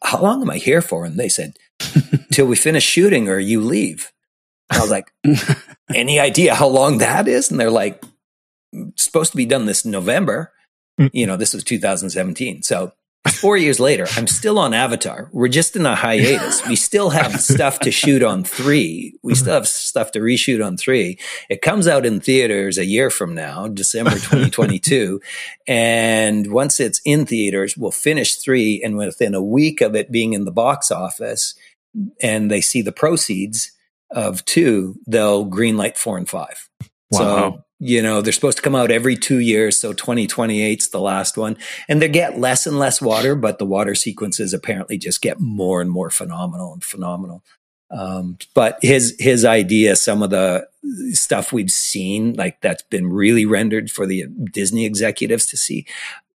how 0.03 0.19
long 0.19 0.41
am 0.41 0.49
I 0.49 0.57
here 0.57 0.81
for? 0.81 1.05
And 1.05 1.19
they 1.19 1.29
said, 1.29 1.57
till 2.31 2.47
we 2.47 2.55
finish 2.55 2.83
shooting 2.83 3.29
or 3.29 3.37
you 3.37 3.61
leave. 3.61 4.11
I 4.71 4.79
was 4.81 4.89
like, 4.89 5.13
any 5.93 6.19
idea 6.19 6.55
how 6.55 6.67
long 6.67 6.97
that 6.97 7.27
is? 7.27 7.51
And 7.51 7.59
they're 7.59 7.69
like, 7.69 8.03
"Mm, 8.75 8.99
supposed 8.99 9.31
to 9.31 9.37
be 9.37 9.45
done 9.45 9.65
this 9.65 9.85
November. 9.85 10.51
Mm. 10.99 11.11
You 11.13 11.27
know, 11.27 11.37
this 11.37 11.53
was 11.53 11.63
2017. 11.63 12.63
So 12.63 12.91
four 13.29 13.57
years 13.57 13.79
later, 13.79 14.07
I'm 14.15 14.27
still 14.27 14.59
on 14.59 14.73
Avatar. 14.73 15.29
We're 15.31 15.47
just 15.47 15.75
in 15.75 15.85
a 15.85 15.95
hiatus. 15.95 16.65
We 16.67 16.75
still 16.75 17.09
have 17.09 17.39
stuff 17.39 17.79
to 17.81 17.91
shoot 17.91 18.23
on 18.23 18.43
three. 18.43 19.17
We 19.23 19.35
still 19.35 19.53
have 19.53 19.67
stuff 19.67 20.11
to 20.11 20.19
reshoot 20.19 20.65
on 20.65 20.77
three. 20.77 21.19
It 21.49 21.61
comes 21.61 21.87
out 21.87 22.05
in 22.05 22.19
theaters 22.19 22.77
a 22.77 22.85
year 22.85 23.09
from 23.09 23.35
now, 23.35 23.67
December 23.67 24.11
2022. 24.11 25.21
and 25.67 26.51
once 26.51 26.79
it's 26.79 27.01
in 27.05 27.25
theaters, 27.25 27.77
we'll 27.77 27.91
finish 27.91 28.35
three. 28.35 28.81
And 28.83 28.97
within 28.97 29.33
a 29.33 29.41
week 29.41 29.81
of 29.81 29.95
it 29.95 30.11
being 30.11 30.33
in 30.33 30.45
the 30.45 30.51
box 30.51 30.91
office 30.91 31.55
and 32.21 32.51
they 32.51 32.61
see 32.61 32.81
the 32.81 32.91
proceeds 32.91 33.71
of 34.11 34.45
two, 34.45 34.95
they'll 35.07 35.45
greenlight 35.45 35.97
four 35.97 36.17
and 36.17 36.29
five. 36.29 36.69
Wow. 37.11 37.19
So 37.19 37.63
you 37.79 38.01
know 38.01 38.21
they're 38.21 38.33
supposed 38.33 38.57
to 38.57 38.63
come 38.63 38.75
out 38.75 38.91
every 38.91 39.15
two 39.15 39.39
years 39.39 39.77
so 39.77 39.93
2028's 39.93 40.89
the 40.89 40.99
last 40.99 41.37
one. 41.37 41.57
And 41.87 42.01
they 42.01 42.09
get 42.09 42.39
less 42.39 42.65
and 42.65 42.79
less 42.79 43.01
water 43.01 43.35
but 43.35 43.59
the 43.59 43.65
water 43.65 43.95
sequences 43.95 44.53
apparently 44.53 44.97
just 44.97 45.21
get 45.21 45.39
more 45.39 45.81
and 45.81 45.89
more 45.89 46.09
phenomenal 46.09 46.73
and 46.73 46.83
phenomenal. 46.83 47.43
Um, 47.89 48.37
but 48.53 48.79
his 48.81 49.15
his 49.19 49.45
idea 49.45 49.95
some 49.95 50.21
of 50.21 50.29
the 50.29 50.67
stuff 51.11 51.53
we've 51.53 51.71
seen 51.71 52.33
like 52.33 52.59
that's 52.61 52.83
been 52.83 53.07
really 53.11 53.45
rendered 53.45 53.91
for 53.91 54.05
the 54.05 54.25
disney 54.51 54.85
executives 54.85 55.45
to 55.45 55.57
see 55.57 55.85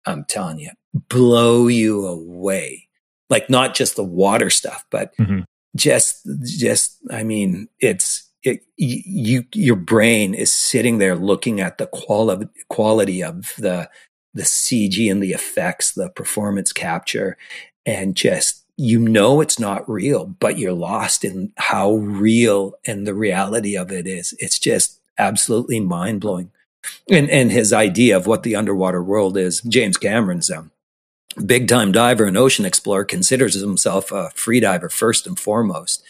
i'm 0.05 0.23
telling 0.25 0.59
you 0.59 0.69
blow 0.93 1.67
you 1.67 2.05
away. 2.05 2.87
Like 3.29 3.49
not 3.49 3.73
just 3.73 3.95
the 3.95 4.03
water 4.03 4.49
stuff 4.49 4.85
but 4.91 5.15
mm-hmm. 5.17 5.41
just 5.75 6.27
just 6.43 6.97
i 7.09 7.23
mean 7.23 7.67
it's 7.79 8.22
it, 8.43 8.65
you, 8.77 9.45
your 9.53 9.75
brain 9.75 10.33
is 10.33 10.51
sitting 10.51 10.97
there 10.97 11.15
looking 11.15 11.61
at 11.61 11.77
the 11.77 11.87
quality 11.87 12.47
quality 12.69 13.23
of 13.23 13.53
the 13.57 13.89
the 14.33 14.43
CG 14.43 15.11
and 15.11 15.21
the 15.21 15.31
effects, 15.31 15.91
the 15.91 16.09
performance 16.09 16.73
capture, 16.73 17.37
and 17.85 18.15
just 18.15 18.65
you 18.77 18.99
know 18.99 19.41
it's 19.41 19.59
not 19.59 19.87
real, 19.89 20.25
but 20.25 20.57
you're 20.57 20.73
lost 20.73 21.23
in 21.23 21.53
how 21.57 21.93
real 21.93 22.73
and 22.85 23.07
the 23.07 23.13
reality 23.13 23.77
of 23.77 23.91
it 23.91 24.07
is. 24.07 24.35
It's 24.39 24.59
just 24.59 24.99
absolutely 25.17 25.79
mind 25.79 26.21
blowing. 26.21 26.51
And 27.09 27.29
and 27.29 27.51
his 27.51 27.71
idea 27.71 28.17
of 28.17 28.27
what 28.27 28.43
the 28.43 28.55
underwater 28.55 29.01
world 29.01 29.37
is, 29.37 29.61
James 29.61 29.97
Cameron's 29.97 30.51
um, 30.51 30.71
big 31.45 31.67
time 31.67 31.91
diver 31.91 32.25
and 32.25 32.37
ocean 32.37 32.65
explorer 32.65 33.05
considers 33.05 33.53
himself 33.55 34.11
a 34.11 34.31
free 34.35 34.59
diver 34.59 34.89
first 34.89 35.27
and 35.27 35.39
foremost. 35.39 36.03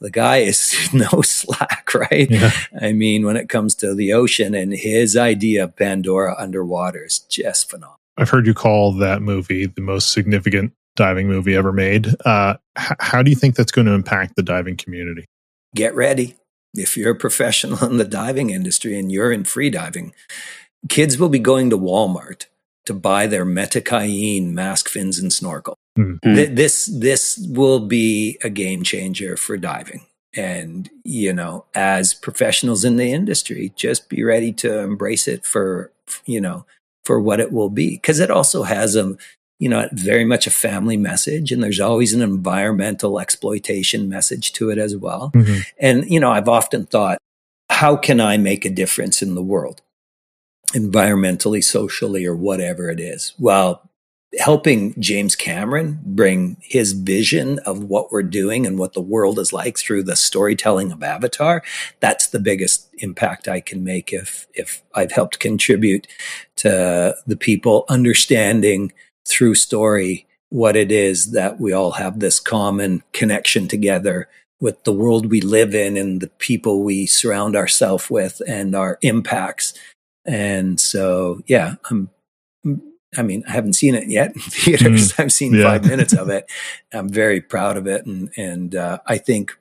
The 0.00 0.10
guy 0.10 0.38
is 0.38 0.74
no 0.92 1.22
slack, 1.22 1.92
right? 1.94 2.30
Yeah. 2.30 2.52
I 2.80 2.92
mean, 2.92 3.24
when 3.24 3.36
it 3.36 3.48
comes 3.48 3.74
to 3.76 3.94
the 3.94 4.12
ocean 4.12 4.54
and 4.54 4.72
his 4.72 5.16
idea 5.16 5.64
of 5.64 5.76
Pandora 5.76 6.34
underwater 6.38 7.04
is 7.04 7.18
just 7.18 7.70
phenomenal. 7.70 7.96
I've 8.16 8.28
heard 8.28 8.46
you 8.46 8.54
call 8.54 8.92
that 8.98 9.22
movie 9.22 9.66
the 9.66 9.80
most 9.80 10.12
significant 10.12 10.72
diving 10.96 11.28
movie 11.28 11.54
ever 11.54 11.72
made. 11.72 12.08
Uh, 12.24 12.56
h- 12.78 12.96
how 13.00 13.22
do 13.22 13.30
you 13.30 13.36
think 13.36 13.56
that's 13.56 13.72
going 13.72 13.86
to 13.86 13.92
impact 13.92 14.36
the 14.36 14.42
diving 14.42 14.76
community? 14.76 15.24
Get 15.74 15.94
ready. 15.94 16.36
If 16.74 16.96
you're 16.96 17.12
a 17.12 17.16
professional 17.16 17.84
in 17.90 17.96
the 17.96 18.04
diving 18.04 18.50
industry 18.50 18.98
and 18.98 19.10
you're 19.10 19.32
in 19.32 19.44
free 19.44 19.70
diving, 19.70 20.12
kids 20.88 21.18
will 21.18 21.28
be 21.28 21.38
going 21.38 21.70
to 21.70 21.78
Walmart 21.78 22.46
to 22.86 22.94
buy 22.94 23.26
their 23.26 23.44
Metkayina 23.44 24.52
mask 24.52 24.88
fins 24.88 25.18
and 25.18 25.32
snorkel. 25.32 25.76
Mm-hmm. 25.98 26.34
Th- 26.34 26.50
this 26.50 26.86
this 26.86 27.38
will 27.50 27.80
be 27.80 28.38
a 28.42 28.50
game 28.50 28.82
changer 28.82 29.36
for 29.36 29.56
diving. 29.56 30.06
And 30.34 30.88
you 31.04 31.32
know, 31.32 31.66
as 31.74 32.14
professionals 32.14 32.84
in 32.84 32.96
the 32.96 33.12
industry, 33.12 33.72
just 33.76 34.08
be 34.08 34.24
ready 34.24 34.52
to 34.54 34.78
embrace 34.78 35.28
it 35.28 35.44
for 35.44 35.92
you 36.24 36.40
know 36.40 36.64
for 37.04 37.20
what 37.20 37.40
it 37.40 37.52
will 37.52 37.68
be, 37.68 37.90
because 37.90 38.20
it 38.20 38.30
also 38.30 38.62
has 38.62 38.96
a 38.96 39.16
you 39.58 39.68
know 39.68 39.88
very 39.92 40.24
much 40.24 40.46
a 40.46 40.50
family 40.50 40.96
message, 40.96 41.52
and 41.52 41.62
there's 41.62 41.80
always 41.80 42.14
an 42.14 42.22
environmental 42.22 43.20
exploitation 43.20 44.08
message 44.08 44.52
to 44.54 44.70
it 44.70 44.78
as 44.78 44.96
well. 44.96 45.30
Mm-hmm. 45.34 45.60
And 45.78 46.10
you 46.10 46.18
know, 46.18 46.32
I've 46.32 46.48
often 46.48 46.86
thought, 46.86 47.18
how 47.68 47.96
can 47.96 48.18
I 48.20 48.38
make 48.38 48.64
a 48.64 48.70
difference 48.70 49.20
in 49.20 49.34
the 49.34 49.42
world? 49.42 49.82
Environmentally, 50.74 51.62
socially, 51.62 52.26
or 52.26 52.34
whatever 52.34 52.90
it 52.90 53.00
is. 53.00 53.34
while 53.38 53.88
helping 54.38 54.98
James 55.00 55.36
Cameron 55.36 56.00
bring 56.04 56.56
his 56.62 56.92
vision 56.92 57.58
of 57.60 57.84
what 57.84 58.10
we're 58.10 58.22
doing 58.22 58.66
and 58.66 58.78
what 58.78 58.94
the 58.94 59.00
world 59.00 59.38
is 59.38 59.52
like 59.52 59.76
through 59.78 60.02
the 60.02 60.16
storytelling 60.16 60.90
of 60.90 61.02
Avatar, 61.02 61.62
that's 62.00 62.28
the 62.28 62.40
biggest 62.40 62.88
impact 62.98 63.46
I 63.46 63.60
can 63.60 63.84
make 63.84 64.12
if 64.12 64.46
if 64.54 64.82
I've 64.94 65.12
helped 65.12 65.38
contribute 65.38 66.06
to 66.56 67.16
the 67.26 67.36
people 67.36 67.84
understanding 67.88 68.92
through 69.26 69.54
story 69.54 70.26
what 70.48 70.76
it 70.76 70.92
is 70.92 71.32
that 71.32 71.58
we 71.60 71.72
all 71.72 71.92
have 71.92 72.20
this 72.20 72.38
common 72.38 73.02
connection 73.12 73.68
together 73.68 74.28
with 74.60 74.84
the 74.84 74.92
world 74.92 75.30
we 75.30 75.40
live 75.40 75.74
in 75.74 75.96
and 75.96 76.20
the 76.20 76.28
people 76.28 76.82
we 76.82 77.06
surround 77.06 77.56
ourselves 77.56 78.08
with 78.08 78.40
and 78.46 78.74
our 78.74 78.98
impacts 79.02 79.74
and 80.24 80.78
so, 80.78 81.42
yeah, 81.46 81.74
I'm, 81.90 82.10
I 83.16 83.22
mean, 83.22 83.44
I 83.46 83.52
haven't 83.52 83.74
seen 83.74 83.94
it 83.94 84.08
yet 84.08 84.34
in 84.34 84.40
theaters. 84.40 85.12
Mm, 85.12 85.20
I've 85.20 85.32
seen 85.32 85.54
yeah. 85.54 85.64
five 85.64 85.84
minutes 85.88 86.12
of 86.12 86.28
it. 86.28 86.50
I'm 86.92 87.08
very 87.08 87.40
proud 87.40 87.76
of 87.76 87.86
it. 87.86 88.06
And, 88.06 88.30
and, 88.36 88.74
uh, 88.74 88.98
I 89.06 89.18
think 89.18 89.56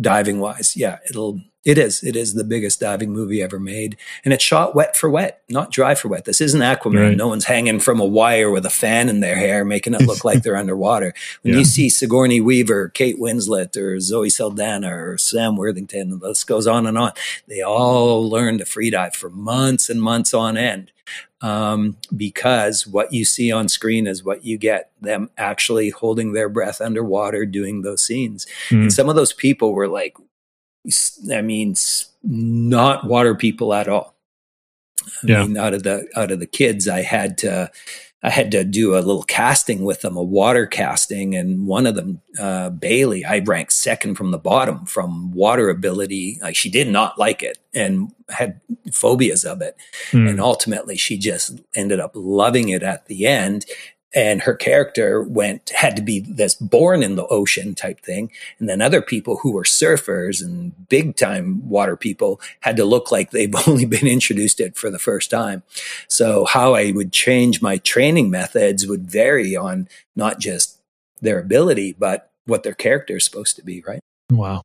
diving 0.00 0.40
wise, 0.40 0.76
yeah, 0.76 0.98
it'll, 1.08 1.40
it 1.64 1.78
is. 1.78 2.02
It 2.02 2.14
is 2.14 2.34
the 2.34 2.44
biggest 2.44 2.80
diving 2.80 3.12
movie 3.12 3.42
ever 3.42 3.58
made. 3.58 3.96
And 4.24 4.34
it's 4.34 4.44
shot 4.44 4.74
wet 4.74 4.96
for 4.96 5.08
wet, 5.08 5.42
not 5.48 5.70
dry 5.70 5.94
for 5.94 6.08
wet. 6.08 6.26
This 6.26 6.40
isn't 6.42 6.60
Aquaman. 6.60 7.08
Right. 7.08 7.16
No 7.16 7.28
one's 7.28 7.46
hanging 7.46 7.80
from 7.80 8.00
a 8.00 8.04
wire 8.04 8.50
with 8.50 8.66
a 8.66 8.70
fan 8.70 9.08
in 9.08 9.20
their 9.20 9.36
hair, 9.36 9.64
making 9.64 9.94
it 9.94 10.02
look 10.02 10.24
like 10.24 10.42
they're 10.42 10.56
underwater. 10.56 11.14
When 11.42 11.54
yeah. 11.54 11.60
you 11.60 11.64
see 11.64 11.88
Sigourney 11.88 12.40
Weaver, 12.40 12.88
Kate 12.88 13.18
Winslet, 13.18 13.76
or 13.76 14.00
Zoe 14.00 14.30
Saldana, 14.30 14.94
or 14.94 15.18
Sam 15.18 15.56
Worthington, 15.56 16.10
the 16.10 16.16
list 16.16 16.46
goes 16.46 16.66
on 16.66 16.86
and 16.86 16.96
on. 16.96 17.12
They 17.48 17.60
all 17.60 18.28
learn 18.28 18.58
to 18.58 18.64
free 18.64 18.90
dive 18.90 19.14
for 19.14 19.30
months 19.30 19.90
and 19.90 20.00
months 20.00 20.32
on 20.32 20.56
end. 20.56 20.92
Um, 21.40 21.98
because 22.16 22.86
what 22.86 23.12
you 23.12 23.26
see 23.26 23.52
on 23.52 23.68
screen 23.68 24.06
is 24.06 24.24
what 24.24 24.44
you 24.44 24.56
get 24.56 24.90
them 25.00 25.28
actually 25.36 25.90
holding 25.90 26.32
their 26.32 26.48
breath 26.48 26.80
underwater 26.80 27.44
doing 27.44 27.82
those 27.82 28.00
scenes. 28.00 28.46
Mm. 28.70 28.82
And 28.82 28.92
some 28.92 29.10
of 29.10 29.16
those 29.16 29.34
people 29.34 29.74
were 29.74 29.88
like 29.88 30.16
I 31.32 31.42
mean, 31.42 31.74
not 32.22 33.06
water 33.06 33.34
people 33.34 33.72
at 33.74 33.88
all. 33.88 34.14
I 35.22 35.26
yeah. 35.26 35.42
mean, 35.44 35.56
out 35.56 35.74
of 35.74 35.82
the 35.82 36.08
out 36.16 36.30
of 36.30 36.40
the 36.40 36.46
kids, 36.46 36.88
I 36.88 37.02
had 37.02 37.38
to 37.38 37.70
I 38.24 38.30
had 38.30 38.50
to 38.52 38.64
do 38.64 38.96
a 38.96 39.00
little 39.00 39.22
casting 39.22 39.84
with 39.84 40.00
them, 40.00 40.16
a 40.16 40.22
water 40.22 40.66
casting, 40.66 41.36
and 41.36 41.66
one 41.66 41.86
of 41.86 41.94
them, 41.94 42.22
uh, 42.38 42.70
Bailey, 42.70 43.22
I 43.22 43.40
ranked 43.40 43.72
second 43.72 44.14
from 44.14 44.30
the 44.30 44.38
bottom 44.38 44.86
from 44.86 45.30
water 45.32 45.68
ability. 45.68 46.38
Like 46.40 46.56
she 46.56 46.70
did 46.70 46.88
not 46.88 47.18
like 47.18 47.42
it 47.42 47.58
and 47.74 48.14
had 48.30 48.62
phobias 48.90 49.44
of 49.44 49.60
it, 49.60 49.76
mm. 50.10 50.28
and 50.28 50.40
ultimately 50.40 50.96
she 50.96 51.18
just 51.18 51.60
ended 51.74 52.00
up 52.00 52.12
loving 52.14 52.70
it 52.70 52.82
at 52.82 53.06
the 53.06 53.26
end 53.26 53.66
and 54.14 54.42
her 54.42 54.54
character 54.54 55.22
went 55.22 55.70
had 55.70 55.96
to 55.96 56.02
be 56.02 56.20
this 56.20 56.54
born 56.54 57.02
in 57.02 57.16
the 57.16 57.26
ocean 57.26 57.74
type 57.74 58.00
thing. 58.00 58.30
And 58.58 58.68
then 58.68 58.80
other 58.80 59.02
people 59.02 59.38
who 59.38 59.52
were 59.52 59.64
surfers 59.64 60.42
and 60.42 60.88
big 60.88 61.16
time 61.16 61.68
water 61.68 61.96
people 61.96 62.40
had 62.60 62.76
to 62.76 62.84
look 62.84 63.10
like 63.10 63.30
they've 63.30 63.54
only 63.68 63.84
been 63.84 64.06
introduced 64.06 64.58
to 64.58 64.64
it 64.64 64.76
for 64.76 64.90
the 64.90 64.98
first 64.98 65.30
time. 65.30 65.62
So 66.08 66.44
how 66.44 66.74
i 66.74 66.92
would 66.92 67.12
change 67.12 67.60
my 67.60 67.78
training 67.78 68.30
methods 68.30 68.86
would 68.86 69.10
vary 69.10 69.56
on 69.56 69.88
not 70.14 70.38
just 70.38 70.78
their 71.20 71.38
ability 71.38 71.94
but 71.98 72.30
what 72.46 72.62
their 72.62 72.74
character 72.74 73.16
is 73.16 73.24
supposed 73.24 73.56
to 73.56 73.62
be 73.62 73.82
right? 73.86 74.00
Wow. 74.30 74.62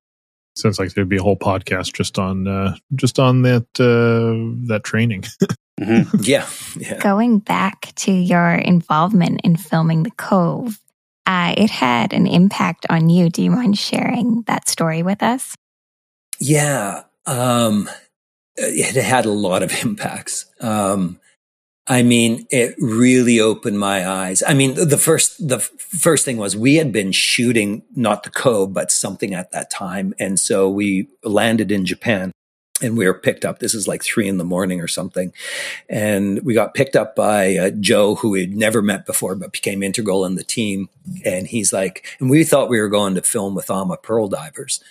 Sounds 0.55 0.79
like 0.79 0.93
there'd 0.93 1.07
be 1.07 1.17
a 1.17 1.23
whole 1.23 1.37
podcast 1.37 1.93
just 1.93 2.19
on 2.19 2.47
uh, 2.47 2.75
just 2.95 3.17
on 3.17 3.43
that 3.43 3.65
uh, 3.79 4.67
that 4.67 4.83
training 4.83 5.23
Mm-hmm. 5.79 6.17
Yeah, 6.21 6.47
yeah. 6.77 6.99
Going 6.99 7.39
back 7.39 7.93
to 7.97 8.11
your 8.11 8.53
involvement 8.55 9.41
in 9.43 9.55
filming 9.55 10.03
The 10.03 10.11
Cove, 10.11 10.79
uh, 11.25 11.53
it 11.57 11.69
had 11.69 12.13
an 12.13 12.27
impact 12.27 12.85
on 12.89 13.09
you. 13.09 13.29
Do 13.29 13.41
you 13.41 13.51
mind 13.51 13.77
sharing 13.77 14.43
that 14.47 14.67
story 14.67 15.03
with 15.03 15.23
us? 15.23 15.55
Yeah, 16.39 17.03
um, 17.25 17.89
it 18.55 18.95
had 18.95 19.25
a 19.25 19.31
lot 19.31 19.63
of 19.63 19.71
impacts. 19.83 20.45
Um, 20.59 21.19
I 21.87 22.03
mean, 22.03 22.45
it 22.51 22.75
really 22.77 23.39
opened 23.39 23.79
my 23.79 24.07
eyes. 24.07 24.43
I 24.45 24.53
mean, 24.53 24.75
the 24.75 24.97
first 24.97 25.47
the 25.47 25.59
first 25.59 26.23
thing 26.23 26.37
was 26.37 26.55
we 26.55 26.75
had 26.75 26.91
been 26.91 27.11
shooting 27.11 27.83
not 27.95 28.23
the 28.23 28.29
Cove, 28.29 28.73
but 28.73 28.91
something 28.91 29.33
at 29.33 29.51
that 29.51 29.71
time, 29.71 30.13
and 30.19 30.39
so 30.39 30.69
we 30.69 31.07
landed 31.23 31.71
in 31.71 31.85
Japan 31.85 32.31
and 32.81 32.97
we 32.97 33.05
were 33.05 33.13
picked 33.13 33.45
up. 33.45 33.59
This 33.59 33.73
is 33.73 33.87
like 33.87 34.03
three 34.03 34.27
in 34.27 34.37
the 34.37 34.43
morning 34.43 34.81
or 34.81 34.87
something. 34.87 35.33
And 35.89 36.43
we 36.43 36.53
got 36.53 36.73
picked 36.73 36.95
up 36.95 37.15
by 37.15 37.57
uh, 37.57 37.69
Joe, 37.71 38.15
who 38.15 38.29
we'd 38.31 38.55
never 38.55 38.81
met 38.81 39.05
before, 39.05 39.35
but 39.35 39.51
became 39.51 39.83
integral 39.83 40.25
in 40.25 40.35
the 40.35 40.43
team. 40.43 40.89
And 41.25 41.47
he's 41.47 41.73
like, 41.73 42.05
and 42.19 42.29
we 42.29 42.43
thought 42.43 42.69
we 42.69 42.79
were 42.79 42.89
going 42.89 43.15
to 43.15 43.21
film 43.21 43.55
with 43.55 43.69
AMA 43.69 43.97
Pearl 43.97 44.27
divers 44.27 44.83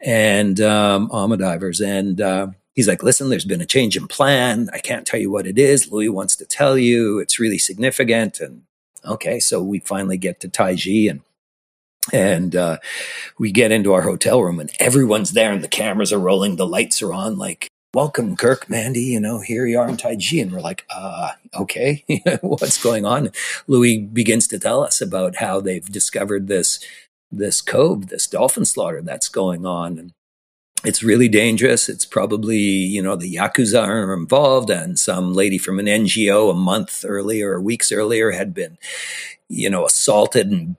and 0.00 0.60
um, 0.60 1.10
AMA 1.12 1.36
divers. 1.36 1.80
And 1.80 2.20
uh, 2.20 2.48
he's 2.74 2.88
like, 2.88 3.02
listen, 3.02 3.28
there's 3.28 3.44
been 3.44 3.60
a 3.60 3.66
change 3.66 3.96
in 3.96 4.06
plan. 4.06 4.70
I 4.72 4.78
can't 4.78 5.06
tell 5.06 5.20
you 5.20 5.30
what 5.30 5.46
it 5.46 5.58
is. 5.58 5.90
Louie 5.90 6.08
wants 6.08 6.36
to 6.36 6.44
tell 6.44 6.78
you. 6.78 7.18
It's 7.18 7.40
really 7.40 7.58
significant. 7.58 8.40
And 8.40 8.62
okay. 9.04 9.40
So 9.40 9.62
we 9.62 9.80
finally 9.80 10.18
get 10.18 10.40
to 10.40 10.48
Taiji 10.48 11.10
and 11.10 11.20
and 12.12 12.56
uh, 12.56 12.78
we 13.38 13.52
get 13.52 13.72
into 13.72 13.92
our 13.92 14.02
hotel 14.02 14.42
room 14.42 14.58
and 14.58 14.70
everyone's 14.80 15.32
there 15.32 15.52
and 15.52 15.62
the 15.62 15.68
cameras 15.68 16.12
are 16.12 16.18
rolling 16.18 16.56
the 16.56 16.66
lights 16.66 17.02
are 17.02 17.12
on 17.12 17.38
like 17.38 17.68
welcome 17.94 18.36
kirk 18.36 18.70
mandy 18.70 19.02
you 19.02 19.20
know 19.20 19.40
here 19.40 19.66
you 19.66 19.78
are 19.78 19.88
in 19.88 19.96
taiji 19.96 20.40
and 20.40 20.50
we're 20.50 20.60
like 20.60 20.84
uh 20.90 21.30
okay 21.54 22.04
what's 22.42 22.82
going 22.82 23.04
on? 23.04 23.30
Louie 23.66 23.98
begins 23.98 24.46
to 24.48 24.58
tell 24.58 24.82
us 24.82 25.00
about 25.00 25.36
how 25.36 25.60
they've 25.60 25.90
discovered 25.90 26.48
this 26.48 26.80
this 27.30 27.60
cove 27.60 28.08
this 28.08 28.26
dolphin 28.26 28.64
slaughter 28.64 29.02
that's 29.02 29.28
going 29.28 29.64
on. 29.66 29.98
And 29.98 30.12
it's 30.84 31.02
really 31.02 31.28
dangerous. 31.28 31.88
It's 31.88 32.04
probably, 32.04 32.58
you 32.58 33.02
know, 33.02 33.14
the 33.14 33.34
Yakuza 33.34 33.86
are 33.86 34.12
involved 34.12 34.68
and 34.68 34.98
some 34.98 35.32
lady 35.32 35.58
from 35.58 35.78
an 35.78 35.86
NGO 35.86 36.50
a 36.50 36.54
month 36.54 37.04
earlier 37.06 37.52
or 37.52 37.60
weeks 37.60 37.92
earlier 37.92 38.32
had 38.32 38.52
been, 38.52 38.78
you 39.48 39.70
know, 39.70 39.86
assaulted 39.86 40.50
and 40.50 40.76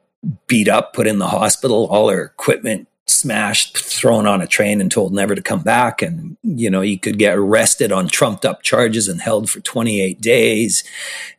beat 0.47 0.67
up, 0.67 0.93
put 0.93 1.07
in 1.07 1.19
the 1.19 1.27
hospital, 1.27 1.87
all 1.89 2.09
her 2.09 2.23
equipment 2.23 2.87
smashed, 3.05 3.77
thrown 3.77 4.25
on 4.25 4.41
a 4.41 4.47
train 4.47 4.79
and 4.79 4.91
told 4.91 5.13
never 5.13 5.35
to 5.35 5.41
come 5.41 5.61
back. 5.61 6.01
And, 6.01 6.37
you 6.43 6.69
know, 6.69 6.81
you 6.81 6.97
could 6.97 7.17
get 7.17 7.37
arrested 7.37 7.91
on 7.91 8.07
trumped 8.07 8.45
up 8.45 8.63
charges 8.63 9.07
and 9.07 9.21
held 9.21 9.49
for 9.49 9.59
28 9.59 10.21
days 10.21 10.83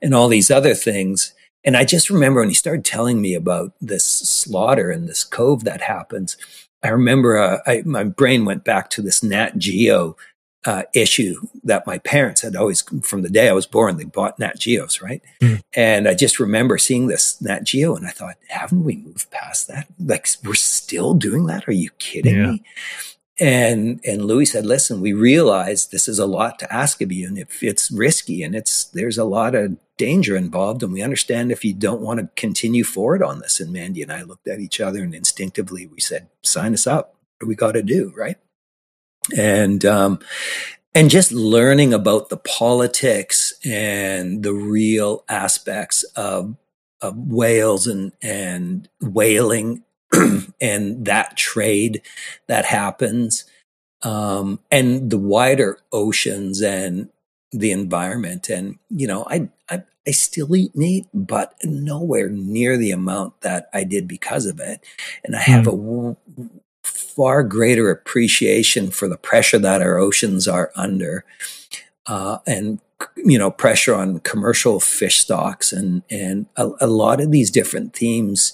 and 0.03 0.14
all 0.14 0.28
these 0.28 0.51
other 0.51 0.74
things. 0.74 1.35
And 1.64 1.76
I 1.76 1.85
just 1.85 2.11
remember 2.11 2.41
when 2.41 2.51
he 2.51 2.55
started 2.55 2.85
telling 2.85 3.22
me 3.22 3.35
about 3.35 3.72
this 3.80 4.05
slaughter 4.05 4.91
and 4.91 5.09
this 5.09 5.24
cove 5.24 5.64
that 5.64 5.80
happens, 5.80 6.37
I 6.82 6.89
remember 6.89 7.39
uh, 7.39 7.61
I, 7.66 7.82
my 7.87 8.05
brain 8.05 8.45
went 8.45 8.64
back 8.64 8.91
to 8.91 9.03
this 9.03 9.22
Nat 9.22 9.57
Geo 9.57 10.16
uh, 10.66 10.82
issue 10.94 11.46
that 11.62 11.86
my 11.86 11.98
parents 11.98 12.40
had 12.42 12.56
always, 12.56 12.82
from 13.02 13.22
the 13.22 13.28
day 13.28 13.48
I 13.48 13.52
was 13.52 13.66
born, 13.66 13.96
they 13.96 14.04
bought 14.04 14.38
Nat 14.38 14.58
Geos, 14.58 15.02
right? 15.02 15.22
Mm. 15.40 15.62
And 15.74 16.08
I 16.08 16.14
just 16.14 16.40
remember 16.40 16.78
seeing 16.78 17.06
this 17.06 17.40
Nat 17.42 17.64
Geo 17.64 17.94
and 17.94 18.06
I 18.06 18.10
thought, 18.10 18.36
haven't 18.48 18.84
we 18.84 18.96
moved 18.96 19.30
past 19.30 19.68
that? 19.68 19.86
Like, 19.98 20.26
we're 20.42 20.54
still 20.54 21.14
doing 21.14 21.46
that? 21.46 21.68
Are 21.68 21.72
you 21.72 21.90
kidding 21.98 22.36
yeah. 22.36 22.46
me? 22.52 22.62
And, 23.40 24.00
and 24.04 24.24
Louie 24.24 24.46
said, 24.46 24.64
listen, 24.64 25.00
we 25.00 25.12
realize 25.12 25.88
this 25.88 26.08
is 26.08 26.18
a 26.18 26.26
lot 26.26 26.58
to 26.60 26.72
ask 26.72 27.02
of 27.02 27.10
you 27.10 27.26
and 27.26 27.36
if 27.36 27.62
it's 27.62 27.90
risky 27.90 28.42
and 28.42 28.54
it's, 28.54 28.84
there's 28.84 29.18
a 29.18 29.24
lot 29.24 29.56
of 29.56 29.76
danger 29.96 30.36
involved. 30.36 30.82
And 30.82 30.92
we 30.92 31.02
understand 31.02 31.50
if 31.50 31.64
you 31.64 31.74
don't 31.74 32.00
want 32.00 32.20
to 32.20 32.28
continue 32.36 32.84
forward 32.84 33.22
on 33.22 33.40
this. 33.40 33.58
And 33.58 33.72
Mandy 33.72 34.02
and 34.02 34.12
I 34.12 34.22
looked 34.22 34.46
at 34.46 34.60
each 34.60 34.80
other 34.80 35.02
and 35.02 35.14
instinctively 35.14 35.86
we 35.86 36.00
said, 36.00 36.28
sign 36.42 36.74
us 36.74 36.86
up. 36.86 37.16
What 37.38 37.46
do 37.46 37.48
we 37.48 37.56
got 37.56 37.72
to 37.72 37.82
do? 37.82 38.12
Right 38.16 38.38
and 39.37 39.85
um, 39.85 40.18
and 40.95 41.11
just 41.11 41.33
learning 41.33 41.93
about 41.93 42.29
the 42.29 42.37
politics 42.37 43.55
and 43.64 44.43
the 44.43 44.53
real 44.53 45.25
aspects 45.29 46.03
of 46.16 46.57
of 47.01 47.16
whales 47.16 47.87
and 47.87 48.12
and 48.22 48.89
whaling 49.01 49.83
and 50.61 51.05
that 51.05 51.37
trade 51.37 52.03
that 52.47 52.64
happens 52.64 53.45
um, 54.03 54.61
and 54.70 55.11
the 55.11 55.18
wider 55.18 55.79
oceans 55.93 56.62
and 56.62 57.09
the 57.53 57.70
environment 57.70 58.49
and 58.49 58.79
you 58.91 59.07
know 59.07 59.25
I, 59.29 59.49
I 59.68 59.83
I 60.07 60.11
still 60.11 60.55
eat 60.55 60.77
meat, 60.77 61.07
but 61.14 61.55
nowhere 61.64 62.29
near 62.29 62.77
the 62.77 62.91
amount 62.91 63.41
that 63.41 63.70
I 63.72 63.85
did 63.85 64.07
because 64.07 64.45
of 64.45 64.61
it. 64.61 64.85
And 65.25 65.35
I 65.35 65.41
have 65.41 65.64
mm. 65.64 66.16
a 66.39 66.51
far 66.85 67.43
greater 67.43 67.91
appreciation 67.91 68.91
for 68.91 69.09
the 69.09 69.16
pressure 69.16 69.59
that 69.59 69.82
our 69.82 69.99
oceans 69.99 70.47
are 70.47 70.70
under, 70.76 71.24
uh, 72.07 72.39
and 72.47 72.80
you 73.16 73.39
know 73.39 73.51
pressure 73.51 73.95
on 73.95 74.20
commercial 74.20 74.80
fish 74.80 75.20
stocks, 75.20 75.72
and 75.72 76.03
and 76.11 76.47
a, 76.57 76.70
a 76.80 76.87
lot 76.87 77.20
of 77.20 77.30
these 77.30 77.51
different 77.51 77.95
themes 77.95 78.53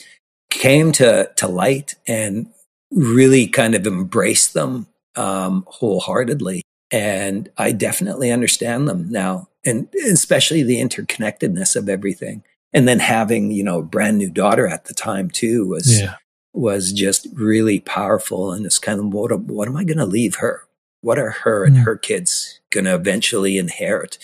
came 0.51 0.93
to 0.93 1.31
to 1.37 1.49
light 1.49 1.95
and 2.07 2.47
really 2.91 3.47
kind 3.47 3.75
of 3.75 3.87
embraced 3.87 4.55
them 4.55 4.87
um, 5.17 5.65
wholeheartedly. 5.69 6.63
And 6.93 7.49
I 7.57 7.71
definitely 7.71 8.33
understand 8.33 8.89
them 8.89 9.11
now, 9.11 9.49
and 9.65 9.89
especially 10.07 10.65
the 10.65 10.81
interconnectedness 10.81 11.77
of 11.77 11.89
everything. 11.89 12.43
And 12.73 12.87
then 12.87 13.01
having, 13.01 13.51
you 13.51 13.65
know, 13.65 13.79
a 13.81 13.83
brand 13.83 14.19
new 14.19 14.31
daughter 14.31 14.67
at 14.67 14.87
the 14.87 14.95
time 14.95 15.31
too 15.31 15.67
was 15.67 16.01
yeah 16.01 16.15
was 16.53 16.93
just 16.93 17.29
really 17.33 17.81
powerful. 17.81 18.53
And 18.53 18.67
it's 18.67 18.79
kind 18.79 18.99
of 18.99 19.07
what, 19.07 19.39
what 19.41 19.69
am 19.69 19.77
I 19.77 19.85
going 19.85 19.99
to 19.99 20.07
leave 20.07 20.37
her? 20.37 20.67
What 21.01 21.19
are 21.19 21.31
her 21.31 21.65
and 21.65 21.77
mm. 21.77 21.85
her 21.85 21.97
kids 21.97 22.61
going 22.71 22.85
to 22.85 22.95
eventually 22.95 23.57
inherit 23.57 24.19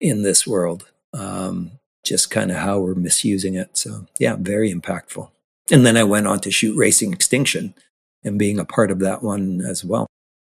in 0.00 0.22
this 0.22 0.46
world? 0.46 0.90
Um, 1.12 1.72
just 2.04 2.30
kind 2.30 2.50
of 2.50 2.58
how 2.58 2.78
we're 2.78 2.94
misusing 2.94 3.54
it. 3.54 3.76
So, 3.76 4.06
yeah, 4.18 4.36
very 4.38 4.72
impactful. 4.72 5.28
And 5.70 5.84
then 5.84 5.96
I 5.96 6.04
went 6.04 6.28
on 6.28 6.38
to 6.40 6.50
shoot 6.50 6.76
Racing 6.76 7.12
Extinction 7.12 7.74
and 8.22 8.38
being 8.38 8.58
a 8.58 8.64
part 8.64 8.90
of 8.90 9.00
that 9.00 9.22
one 9.22 9.60
as 9.60 9.84
well. 9.84 10.06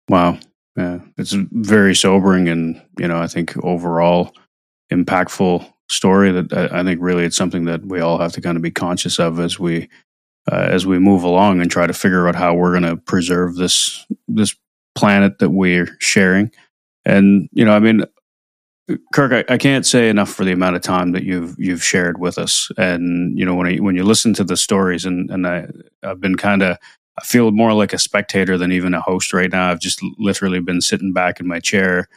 Wow. 0.08 0.38
Yeah, 0.76 1.00
it's 1.16 1.32
very 1.32 1.94
sobering 1.94 2.48
and, 2.48 2.82
you 2.98 3.06
know, 3.06 3.18
I 3.18 3.28
think 3.28 3.56
overall 3.64 4.34
impactful 4.92 5.70
story 5.88 6.32
that 6.32 6.52
I, 6.52 6.80
I 6.80 6.82
think 6.82 7.00
really 7.00 7.24
it's 7.24 7.36
something 7.36 7.64
that 7.66 7.86
we 7.86 8.00
all 8.00 8.18
have 8.18 8.32
to 8.32 8.40
kind 8.40 8.56
of 8.56 8.62
be 8.62 8.72
conscious 8.72 9.20
of 9.20 9.38
as 9.38 9.58
we 9.58 9.88
uh, 10.50 10.66
as 10.70 10.86
we 10.86 10.98
move 10.98 11.22
along 11.22 11.60
and 11.60 11.70
try 11.70 11.86
to 11.86 11.92
figure 11.92 12.28
out 12.28 12.34
how 12.34 12.54
we're 12.54 12.78
going 12.78 12.82
to 12.82 12.96
preserve 12.96 13.56
this 13.56 14.06
this 14.28 14.54
planet 14.94 15.38
that 15.38 15.50
we're 15.50 15.96
sharing. 16.00 16.50
And 17.04 17.48
you 17.52 17.64
know, 17.64 17.74
I 17.74 17.80
mean, 17.80 18.04
Kirk, 19.12 19.32
I, 19.32 19.54
I, 19.54 19.56
can't 19.56 19.86
say 19.86 20.10
enough 20.10 20.28
for 20.28 20.44
the 20.44 20.52
amount 20.52 20.76
of 20.76 20.82
time 20.82 21.12
that 21.12 21.24
you've 21.24 21.56
you've 21.58 21.82
shared 21.82 22.20
with 22.20 22.36
us. 22.36 22.70
And 22.76 23.38
you 23.38 23.44
know, 23.44 23.54
when 23.54 23.66
I, 23.66 23.76
when 23.76 23.96
you 23.96 24.04
listen 24.04 24.34
to 24.34 24.44
the 24.44 24.56
stories, 24.56 25.04
and 25.04 25.30
and 25.30 25.46
I 25.46 25.68
I've 26.02 26.20
been 26.20 26.36
kind 26.36 26.62
of 26.62 26.76
I 27.18 27.24
feel 27.24 27.50
more 27.50 27.72
like 27.72 27.92
a 27.92 27.98
spectator 27.98 28.58
than 28.58 28.72
even 28.72 28.92
a 28.92 29.00
host 29.00 29.32
right 29.32 29.50
now. 29.50 29.70
I've 29.70 29.80
just 29.80 30.00
literally 30.18 30.60
been 30.60 30.80
sitting 30.80 31.12
back 31.12 31.40
in 31.40 31.46
my 31.46 31.60
chair 31.60 32.08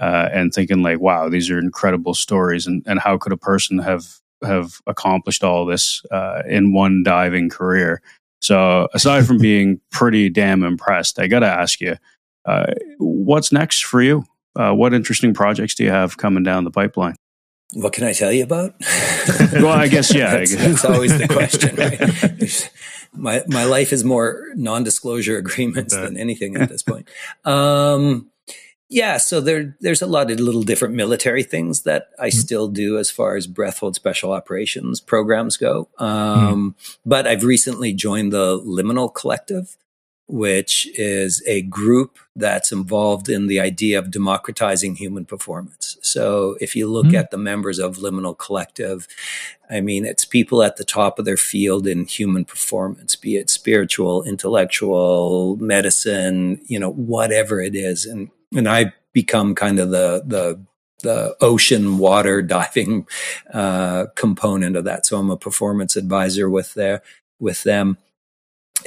uh, 0.00 0.28
and 0.32 0.52
thinking 0.52 0.82
like, 0.82 0.98
wow, 0.98 1.28
these 1.28 1.48
are 1.50 1.58
incredible 1.58 2.14
stories, 2.14 2.66
and 2.66 2.82
and 2.86 2.98
how 2.98 3.18
could 3.18 3.32
a 3.32 3.36
person 3.36 3.78
have 3.78 4.18
have 4.42 4.80
accomplished 4.86 5.44
all 5.44 5.66
this 5.66 6.04
uh, 6.10 6.42
in 6.48 6.72
one 6.72 7.02
diving 7.02 7.48
career. 7.48 8.02
So, 8.40 8.88
aside 8.94 9.26
from 9.26 9.38
being 9.40 9.80
pretty 9.90 10.28
damn 10.28 10.62
impressed, 10.62 11.18
I 11.18 11.26
got 11.26 11.40
to 11.40 11.46
ask 11.46 11.80
you, 11.80 11.96
uh, 12.44 12.66
what's 12.98 13.52
next 13.52 13.84
for 13.84 14.02
you? 14.02 14.24
Uh, 14.54 14.72
what 14.72 14.94
interesting 14.94 15.34
projects 15.34 15.74
do 15.74 15.84
you 15.84 15.90
have 15.90 16.16
coming 16.16 16.42
down 16.42 16.64
the 16.64 16.70
pipeline? 16.70 17.14
What 17.74 17.92
can 17.92 18.04
I 18.04 18.12
tell 18.12 18.32
you 18.32 18.44
about? 18.44 18.74
well, 19.52 19.68
I 19.68 19.88
guess 19.88 20.14
yeah. 20.14 20.30
that's, 20.36 20.54
that's 20.54 20.84
always 20.84 21.18
the 21.18 21.26
question. 21.26 21.74
Right? 21.76 22.70
my 23.12 23.42
my 23.48 23.64
life 23.64 23.92
is 23.92 24.04
more 24.04 24.46
non-disclosure 24.54 25.36
agreements 25.36 25.94
than 25.94 26.16
anything 26.16 26.56
at 26.56 26.68
this 26.68 26.82
point. 26.82 27.08
Um, 27.44 28.30
yeah, 28.88 29.16
so 29.16 29.40
there 29.40 29.76
there's 29.80 30.02
a 30.02 30.06
lot 30.06 30.30
of 30.30 30.38
little 30.38 30.62
different 30.62 30.94
military 30.94 31.42
things 31.42 31.82
that 31.82 32.10
I 32.18 32.28
mm-hmm. 32.28 32.38
still 32.38 32.68
do 32.68 32.98
as 32.98 33.10
far 33.10 33.36
as 33.36 33.46
breath 33.46 33.78
hold 33.78 33.96
special 33.96 34.32
operations 34.32 35.00
programs 35.00 35.56
go. 35.56 35.88
Um, 35.98 36.08
mm-hmm. 36.08 36.92
But 37.04 37.26
I've 37.26 37.42
recently 37.42 37.92
joined 37.92 38.32
the 38.32 38.60
Liminal 38.60 39.12
Collective, 39.12 39.76
which 40.28 40.88
is 40.94 41.42
a 41.46 41.62
group 41.62 42.18
that's 42.36 42.70
involved 42.70 43.28
in 43.28 43.48
the 43.48 43.58
idea 43.58 43.98
of 43.98 44.12
democratizing 44.12 44.96
human 44.96 45.24
performance. 45.24 45.98
So 46.00 46.56
if 46.60 46.76
you 46.76 46.86
look 46.86 47.06
mm-hmm. 47.06 47.16
at 47.16 47.32
the 47.32 47.38
members 47.38 47.80
of 47.80 47.96
Liminal 47.96 48.38
Collective, 48.38 49.08
I 49.68 49.80
mean, 49.80 50.04
it's 50.04 50.24
people 50.24 50.62
at 50.62 50.76
the 50.76 50.84
top 50.84 51.18
of 51.18 51.24
their 51.24 51.36
field 51.36 51.88
in 51.88 52.04
human 52.04 52.44
performance, 52.44 53.16
be 53.16 53.36
it 53.36 53.50
spiritual, 53.50 54.22
intellectual, 54.22 55.56
medicine, 55.56 56.60
you 56.66 56.78
know, 56.78 56.92
whatever 56.92 57.60
it 57.60 57.74
is. 57.74 58.06
And 58.06 58.30
and 58.54 58.68
I 58.68 58.92
become 59.12 59.54
kind 59.54 59.78
of 59.78 59.90
the 59.90 60.22
the 60.26 60.60
the 61.02 61.36
ocean 61.40 61.98
water 61.98 62.42
diving 62.56 63.06
uh, 63.52 64.06
component 64.14 64.76
of 64.76 64.84
that. 64.84 65.06
So 65.06 65.18
I'm 65.18 65.30
a 65.30 65.36
performance 65.36 65.96
advisor 65.96 66.48
with 66.48 66.74
their 66.74 67.02
with 67.38 67.62
them. 67.64 67.98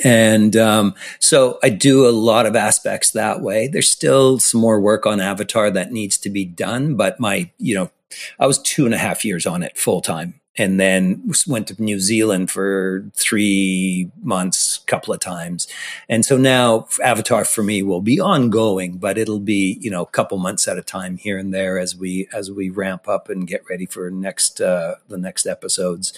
And 0.04 0.56
um, 0.56 0.96
so 1.20 1.60
I 1.64 1.70
do 1.70 2.08
a 2.08 2.12
lot 2.12 2.46
of 2.46 2.56
aspects 2.56 3.12
that 3.12 3.42
way. 3.42 3.68
There's 3.68 3.90
still 3.90 4.40
some 4.40 4.62
more 4.62 4.80
work 4.80 5.06
on 5.06 5.20
Avatar 5.20 5.72
that 5.72 5.92
needs 5.92 6.18
to 6.20 6.30
be 6.30 6.46
done, 6.46 6.96
but 6.96 7.20
my, 7.20 7.52
you 7.58 7.76
know, 7.76 7.92
I 8.40 8.48
was 8.48 8.60
two 8.60 8.86
and 8.86 8.94
a 8.94 9.00
half 9.00 9.26
years 9.26 9.46
on 9.46 9.64
it 9.64 9.78
full 9.78 10.02
time 10.02 10.40
and 10.58 10.80
then 10.80 11.32
went 11.48 11.68
to 11.68 11.82
New 11.82 12.00
Zealand 12.00 12.52
for 12.52 13.10
three 13.16 14.12
months, 14.22 14.69
couple 14.90 15.14
of 15.14 15.20
times. 15.20 15.68
And 16.10 16.26
so 16.26 16.38
now 16.38 16.88
Avatar 17.04 17.46
for 17.46 17.64
me 17.64 17.84
will 17.84 18.02
be 18.02 18.20
ongoing, 18.20 18.98
but 18.98 19.18
it'll 19.18 19.40
be, 19.40 19.78
you 19.80 19.90
know, 19.90 20.02
a 20.02 20.08
couple 20.08 20.38
months 20.38 20.68
at 20.68 20.78
a 20.78 20.82
time 20.82 21.18
here 21.18 21.38
and 21.38 21.54
there 21.54 21.80
as 21.80 21.96
we, 21.96 22.28
as 22.34 22.52
we 22.52 22.70
ramp 22.70 23.08
up 23.08 23.30
and 23.30 23.48
get 23.48 23.64
ready 23.70 23.86
for 23.86 24.10
next, 24.10 24.60
uh, 24.60 24.96
the 25.08 25.18
next 25.18 25.46
episodes. 25.46 26.14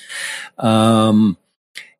Um, 0.57 1.37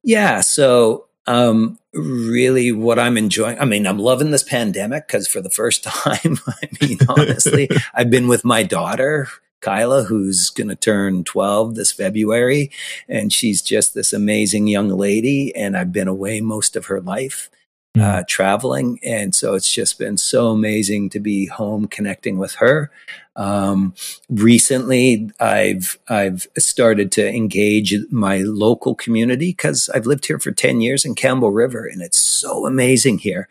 yeah. 0.04 0.42
So, 0.42 1.08
um, 1.28 1.78
really 1.94 2.72
what 2.72 2.98
I'm 2.98 3.18
enjoying. 3.18 3.60
I 3.60 3.66
mean, 3.66 3.86
I'm 3.86 4.00
loving 4.00 4.32
this 4.32 4.44
pandemic 4.44 5.08
because 5.08 5.28
for 5.28 5.42
the 5.42 5.50
first 5.50 5.84
time, 5.84 6.40
I 6.48 6.70
mean, 6.82 6.98
honestly, 7.08 7.70
I've 7.94 8.10
been 8.10 8.28
with 8.28 8.46
my 8.46 8.64
daughter 8.64 9.28
Kyla, 9.62 10.04
who's 10.04 10.50
going 10.50 10.68
to 10.70 10.76
turn 10.76 11.24
12 11.24 11.76
this 11.76 11.92
February. 11.92 12.72
And 13.08 13.32
she's 13.32 13.62
just 13.62 13.94
this 13.94 14.14
amazing 14.14 14.68
young 14.68 14.90
lady. 14.90 15.56
And 15.56 15.78
I've 15.78 15.94
been 15.94 16.08
away 16.08 16.42
most 16.42 16.76
of 16.76 16.88
her 16.88 17.00
life. 17.00 17.50
Hmm. 17.96 18.02
Uh, 18.02 18.24
traveling. 18.26 19.00
And 19.04 19.36
so 19.36 19.54
it's 19.54 19.72
just 19.72 20.00
been 20.00 20.16
so 20.16 20.52
amazing 20.52 21.10
to 21.10 21.20
be 21.20 21.48
home 21.48 21.88
connecting 21.88 22.38
with 22.38 22.56
her. 22.56 22.90
Um, 23.36 23.96
recently, 24.30 25.30
I've 25.40 26.00
I've 26.08 26.48
started 26.58 27.12
to 27.14 27.28
engage 27.28 27.94
my 28.10 28.40
local 28.40 28.96
community 28.96 29.50
because 29.50 29.90
I've 29.90 30.06
lived 30.06 30.28
here 30.28 30.40
for 30.40 30.52
ten 30.52 30.80
years 30.80 31.06
in 31.06 31.16
Campbell 31.16 31.52
River, 31.52 31.86
and 31.86 32.02
it's 32.02 32.18
so 32.18 32.66
amazing 32.66 33.20
here. 33.20 33.50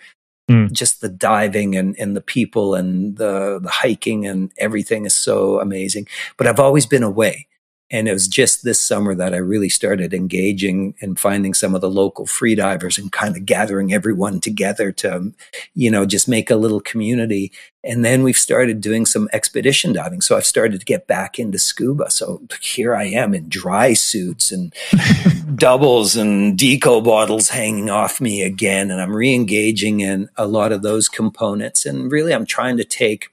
Mm. 0.51 0.73
Just 0.73 1.01
the 1.01 1.09
diving 1.09 1.77
and, 1.77 1.97
and 1.99 2.17
the 2.17 2.21
people 2.21 2.75
and 2.75 3.17
the 3.17 3.61
the 3.63 3.71
hiking 3.71 4.27
and 4.27 4.53
everything 4.59 5.07
is 5.07 5.15
so 5.15 5.61
amazing. 5.61 6.09
But 6.37 6.49
I've 6.49 6.59
always 6.59 6.87
been 6.87 7.05
away. 7.05 7.47
And 7.91 8.09
it 8.09 8.13
was 8.13 8.29
just 8.29 8.63
this 8.63 8.79
summer 8.79 9.17
that 9.17 9.35
I 9.35 9.39
really 9.39 9.69
started 9.69 10.15
engaging 10.15 10.95
and 11.01 11.19
finding 11.19 11.55
some 11.55 11.75
of 11.75 11.81
the 11.81 11.91
local 11.91 12.25
freedivers 12.25 12.99
and 12.99 13.11
kind 13.11 13.37
of 13.37 13.45
gathering 13.45 13.93
everyone 13.93 14.41
together 14.41 14.93
to, 14.93 15.33
you 15.75 15.91
know, 15.91 16.07
just 16.07 16.29
make 16.29 16.51
a 16.51 16.57
little 16.57 16.81
community. 16.81 17.51
And 17.83 18.05
then 18.05 18.23
we've 18.23 18.39
started 18.39 18.81
doing 18.81 19.07
some 19.07 19.29
expedition 19.33 19.93
diving. 19.93 20.21
So 20.21 20.37
I've 20.37 20.47
started 20.47 20.79
to 20.79 20.87
get 20.87 21.09
back 21.09 21.39
into 21.41 21.59
scuba. 21.59 22.11
So 22.11 22.43
here 22.61 22.95
I 22.95 23.05
am 23.05 23.35
in 23.35 23.49
dry 23.49 23.95
suits 23.95 24.53
and 24.53 24.73
doubles 25.57 26.15
and 26.15 26.57
deco 26.57 27.03
bottles 27.03 27.49
hanging 27.49 27.91
off 27.91 28.21
me 28.21 28.43
again. 28.43 28.93
And 28.93 29.01
I'm 29.01 29.17
re 29.17 29.35
engaging 29.35 29.99
in 29.99 30.29
a 30.37 30.47
lot 30.47 30.71
of 30.71 30.83
those 30.83 31.09
components. 31.09 31.87
And 31.87 32.13
really, 32.13 32.33
I'm 32.33 32.47
trying 32.47 32.77
to 32.77 32.85
take 32.85 33.31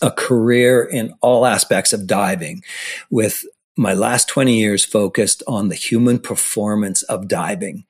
a 0.00 0.10
career 0.10 0.82
in 0.84 1.12
all 1.20 1.44
aspects 1.44 1.92
of 1.92 2.06
diving 2.06 2.62
with 3.10 3.44
my 3.78 3.94
last 3.94 4.28
20 4.28 4.58
years 4.58 4.84
focused 4.84 5.42
on 5.46 5.68
the 5.68 5.74
human 5.74 6.18
performance 6.18 7.04
of 7.04 7.28
diving. 7.28 7.84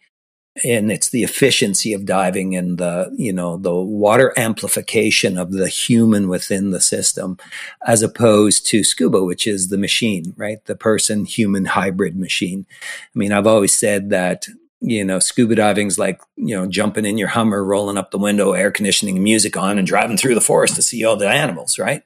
And 0.64 0.92
it's 0.92 1.08
the 1.08 1.22
efficiency 1.22 1.92
of 1.92 2.04
diving 2.04 2.56
and 2.56 2.78
the 2.78 3.14
you 3.16 3.32
know 3.32 3.56
the 3.56 3.74
water 3.74 4.34
amplification 4.36 5.38
of 5.38 5.52
the 5.52 5.68
human 5.68 6.28
within 6.28 6.72
the 6.72 6.80
system 6.80 7.38
as 7.86 8.02
opposed 8.02 8.66
to 8.66 8.82
scuba 8.82 9.22
which 9.22 9.46
is 9.46 9.68
the 9.68 9.78
machine 9.78 10.34
right? 10.36 10.64
The 10.64 10.74
person 10.74 11.26
human 11.26 11.66
hybrid 11.66 12.16
machine. 12.16 12.66
I 12.80 13.18
mean 13.18 13.30
i've 13.30 13.46
always 13.46 13.72
said 13.72 14.10
that 14.10 14.48
you 14.80 15.04
know 15.04 15.20
scuba 15.20 15.54
diving's 15.54 15.96
like 15.96 16.20
you 16.34 16.56
know 16.56 16.66
jumping 16.66 17.04
in 17.04 17.18
your 17.18 17.28
hummer 17.28 17.64
rolling 17.64 17.96
up 17.96 18.10
the 18.10 18.18
window 18.18 18.52
air 18.52 18.72
conditioning 18.72 19.22
music 19.22 19.56
on 19.56 19.78
and 19.78 19.86
driving 19.86 20.16
through 20.16 20.34
the 20.34 20.40
forest 20.40 20.74
to 20.74 20.82
see 20.82 21.04
all 21.04 21.16
the 21.16 21.28
animals 21.28 21.78
right 21.78 22.02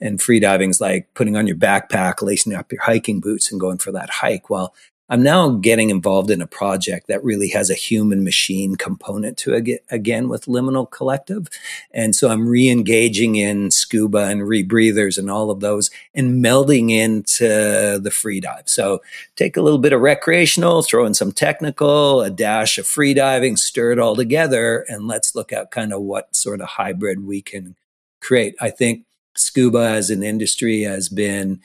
and 0.00 0.20
free 0.20 0.40
diving's 0.40 0.80
like 0.80 1.08
putting 1.14 1.36
on 1.36 1.46
your 1.46 1.56
backpack, 1.56 2.22
lacing 2.22 2.54
up 2.54 2.72
your 2.72 2.82
hiking 2.82 3.20
boots 3.20 3.50
and 3.50 3.60
going 3.60 3.78
for 3.78 3.92
that 3.92 4.10
hike. 4.10 4.50
Well, 4.50 4.74
I'm 5.12 5.22
now 5.22 5.50
getting 5.50 5.90
involved 5.90 6.30
in 6.30 6.40
a 6.40 6.46
project 6.46 7.08
that 7.08 7.22
really 7.22 7.48
has 7.50 7.68
a 7.68 7.74
human 7.74 8.24
machine 8.24 8.76
component 8.76 9.36
to 9.38 9.52
it 9.52 9.84
again 9.90 10.30
with 10.30 10.46
Liminal 10.46 10.90
Collective. 10.90 11.48
And 11.90 12.16
so 12.16 12.30
I'm 12.30 12.48
re 12.48 12.70
engaging 12.70 13.36
in 13.36 13.70
scuba 13.70 14.28
and 14.28 14.40
rebreathers 14.40 15.18
and 15.18 15.30
all 15.30 15.50
of 15.50 15.60
those 15.60 15.90
and 16.14 16.42
melding 16.42 16.90
into 16.90 17.98
the 17.98 18.10
free 18.10 18.40
dive. 18.40 18.70
So 18.70 19.02
take 19.36 19.58
a 19.58 19.60
little 19.60 19.78
bit 19.78 19.92
of 19.92 20.00
recreational, 20.00 20.80
throw 20.80 21.04
in 21.04 21.12
some 21.12 21.32
technical, 21.32 22.22
a 22.22 22.30
dash 22.30 22.78
of 22.78 22.86
free 22.86 23.12
diving, 23.12 23.58
stir 23.58 23.92
it 23.92 23.98
all 23.98 24.16
together, 24.16 24.86
and 24.88 25.06
let's 25.06 25.34
look 25.34 25.52
at 25.52 25.70
kind 25.70 25.92
of 25.92 26.00
what 26.00 26.34
sort 26.34 26.62
of 26.62 26.68
hybrid 26.68 27.26
we 27.26 27.42
can 27.42 27.76
create. 28.22 28.54
I 28.62 28.70
think 28.70 29.04
scuba 29.36 29.90
as 29.90 30.10
an 30.10 30.22
industry 30.22 30.82
has 30.82 31.08
been 31.08 31.60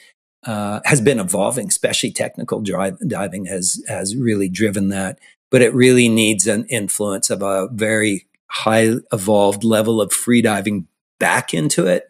uh, 0.46 0.80
has 0.86 1.02
been 1.02 1.20
evolving, 1.20 1.68
especially 1.68 2.12
technical 2.12 2.62
drive, 2.62 2.98
diving 3.08 3.46
has 3.46 3.84
has 3.88 4.16
really 4.16 4.50
driven 4.50 4.90
that. 4.90 5.20
But 5.50 5.62
it 5.62 5.74
really 5.74 6.10
needs 6.10 6.48
an 6.48 6.66
influence 6.66 7.30
of 7.30 7.42
a 7.42 7.70
very 7.72 8.28
high 8.50 8.96
evolved 9.12 9.64
level 9.64 10.02
of 10.02 10.12
free 10.14 10.42
diving 10.42 10.88
back 11.20 11.54
into 11.54 11.86
it 11.86 12.10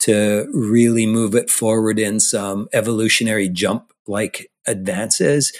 to 0.00 0.48
really 0.52 1.06
move 1.06 1.34
it 1.34 1.50
forward 1.50 1.98
in 1.98 2.20
some 2.20 2.68
evolutionary 2.72 3.48
jump 3.48 3.92
like 4.06 4.50
advances 4.66 5.52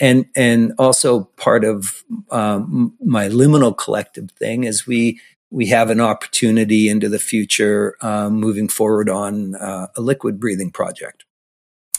and 0.00 0.26
and 0.34 0.72
also 0.78 1.24
part 1.36 1.64
of 1.64 2.02
um, 2.30 2.94
my 3.04 3.28
liminal 3.28 3.76
collective 3.76 4.30
thing 4.32 4.64
is 4.64 4.86
we 4.86 5.20
we 5.54 5.66
have 5.66 5.88
an 5.88 6.00
opportunity 6.00 6.88
into 6.88 7.08
the 7.08 7.20
future 7.20 7.96
um, 8.00 8.34
moving 8.34 8.66
forward 8.66 9.08
on 9.08 9.54
uh, 9.54 9.86
a 9.96 10.00
liquid 10.00 10.40
breathing 10.40 10.72
project. 10.72 11.24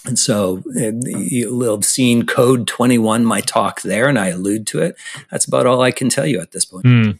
And 0.05 0.19
so 0.19 0.61
uh, 0.77 0.91
you'll 1.05 1.71
have 1.71 1.85
seen 1.85 2.25
code 2.25 2.67
21, 2.67 3.23
my 3.23 3.39
talk 3.39 3.81
there, 3.81 4.09
and 4.09 4.19
I 4.19 4.27
allude 4.27 4.67
to 4.67 4.81
it. 4.81 4.97
That's 5.31 5.45
about 5.45 5.65
all 5.65 5.81
I 5.81 5.91
can 5.91 6.09
tell 6.09 6.25
you 6.25 6.41
at 6.41 6.51
this 6.51 6.65
point. 6.65 6.85
Mm. 6.85 7.19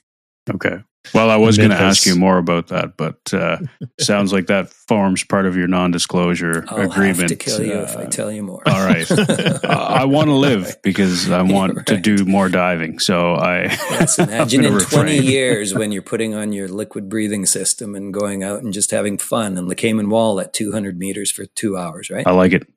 Okay. 0.53 0.83
Well, 1.14 1.30
I 1.30 1.36
was 1.38 1.58
going 1.58 1.70
to 1.70 1.76
ask 1.80 2.06
you 2.06 2.16
more 2.16 2.38
about 2.38 2.68
that, 2.68 2.97
but 2.97 3.34
uh, 3.34 3.58
sounds 3.99 4.34
like 4.34 4.47
that 4.47 4.70
forms 4.70 5.24
part 5.24 5.45
of 5.45 5.56
your 5.56 5.68
non-disclosure 5.68 6.66
I'll 6.68 6.82
agreement. 6.82 7.20
have 7.20 7.30
to 7.30 7.36
kill 7.36 7.64
you 7.64 7.80
if 7.80 7.95
I 7.95 8.03
Uh, 8.03 8.10
tell 8.10 8.32
you 8.32 8.43
more. 8.43 8.62
all 8.68 8.86
right. 8.86 9.10
Uh, 9.12 9.58
I 9.64 10.06
want 10.06 10.28
to 10.28 10.34
live 10.34 10.76
because 10.84 11.30
I 11.30 11.41
want 11.41 11.86
to 11.88 11.93
Right. 11.95 12.03
do 12.03 12.26
more 12.26 12.49
diving. 12.49 12.99
So 12.99 13.34
I 13.36 13.64
Yes, 13.91 14.18
imagine 14.20 14.64
gonna 14.64 14.78
in 14.78 14.84
20 14.86 15.18
years 15.20 15.74
when 15.74 15.91
you're 15.91 16.01
putting 16.01 16.34
on 16.34 16.51
your 16.53 16.68
liquid 16.68 17.08
breathing 17.10 17.45
system 17.45 17.95
and 17.95 18.14
going 18.14 18.43
out 18.43 18.64
and 18.64 18.74
just 18.74 18.91
having 18.91 19.18
fun 19.18 19.58
in 19.58 19.68
the 19.68 19.76
Cayman 19.76 20.10
Wall 20.10 20.39
at 20.39 20.53
200 20.53 20.97
meters 20.99 21.32
for 21.32 21.45
two 21.45 21.78
hours, 21.78 22.10
right? 22.10 22.26
I 22.28 22.32
like 22.32 22.51
it. 22.53 22.68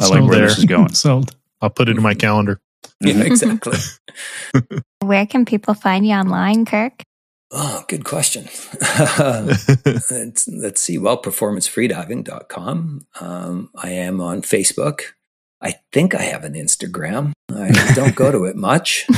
I 0.00 0.06
like 0.08 0.22
where 0.22 0.38
there. 0.38 0.46
this 0.48 0.58
is 0.58 0.64
going. 0.64 0.94
Sold. 0.94 1.34
I'll 1.60 1.70
put 1.70 1.88
it 1.88 1.96
in 1.96 2.02
my 2.02 2.14
calendar. 2.14 2.60
Yeah, 3.02 3.14
Mhm. 3.14 3.24
exactly. 3.26 3.78
Where 5.00 5.26
can 5.26 5.44
people 5.44 5.74
find 5.74 6.06
you 6.06 6.14
online, 6.14 6.64
Kirk? 6.64 7.02
Oh, 7.52 7.84
good 7.88 8.04
question. 8.04 8.48
let's, 9.18 10.48
let's 10.48 10.80
see. 10.80 10.98
Well, 10.98 11.20
performancefreediving.com. 11.20 13.06
Um, 13.20 13.70
I 13.74 13.90
am 13.90 14.20
on 14.20 14.42
Facebook. 14.42 15.02
I 15.60 15.74
think 15.92 16.14
I 16.14 16.22
have 16.22 16.44
an 16.44 16.54
Instagram. 16.54 17.32
I 17.52 17.70
don't 17.94 18.14
go 18.14 18.30
to 18.30 18.44
it 18.44 18.56
much. 18.56 19.06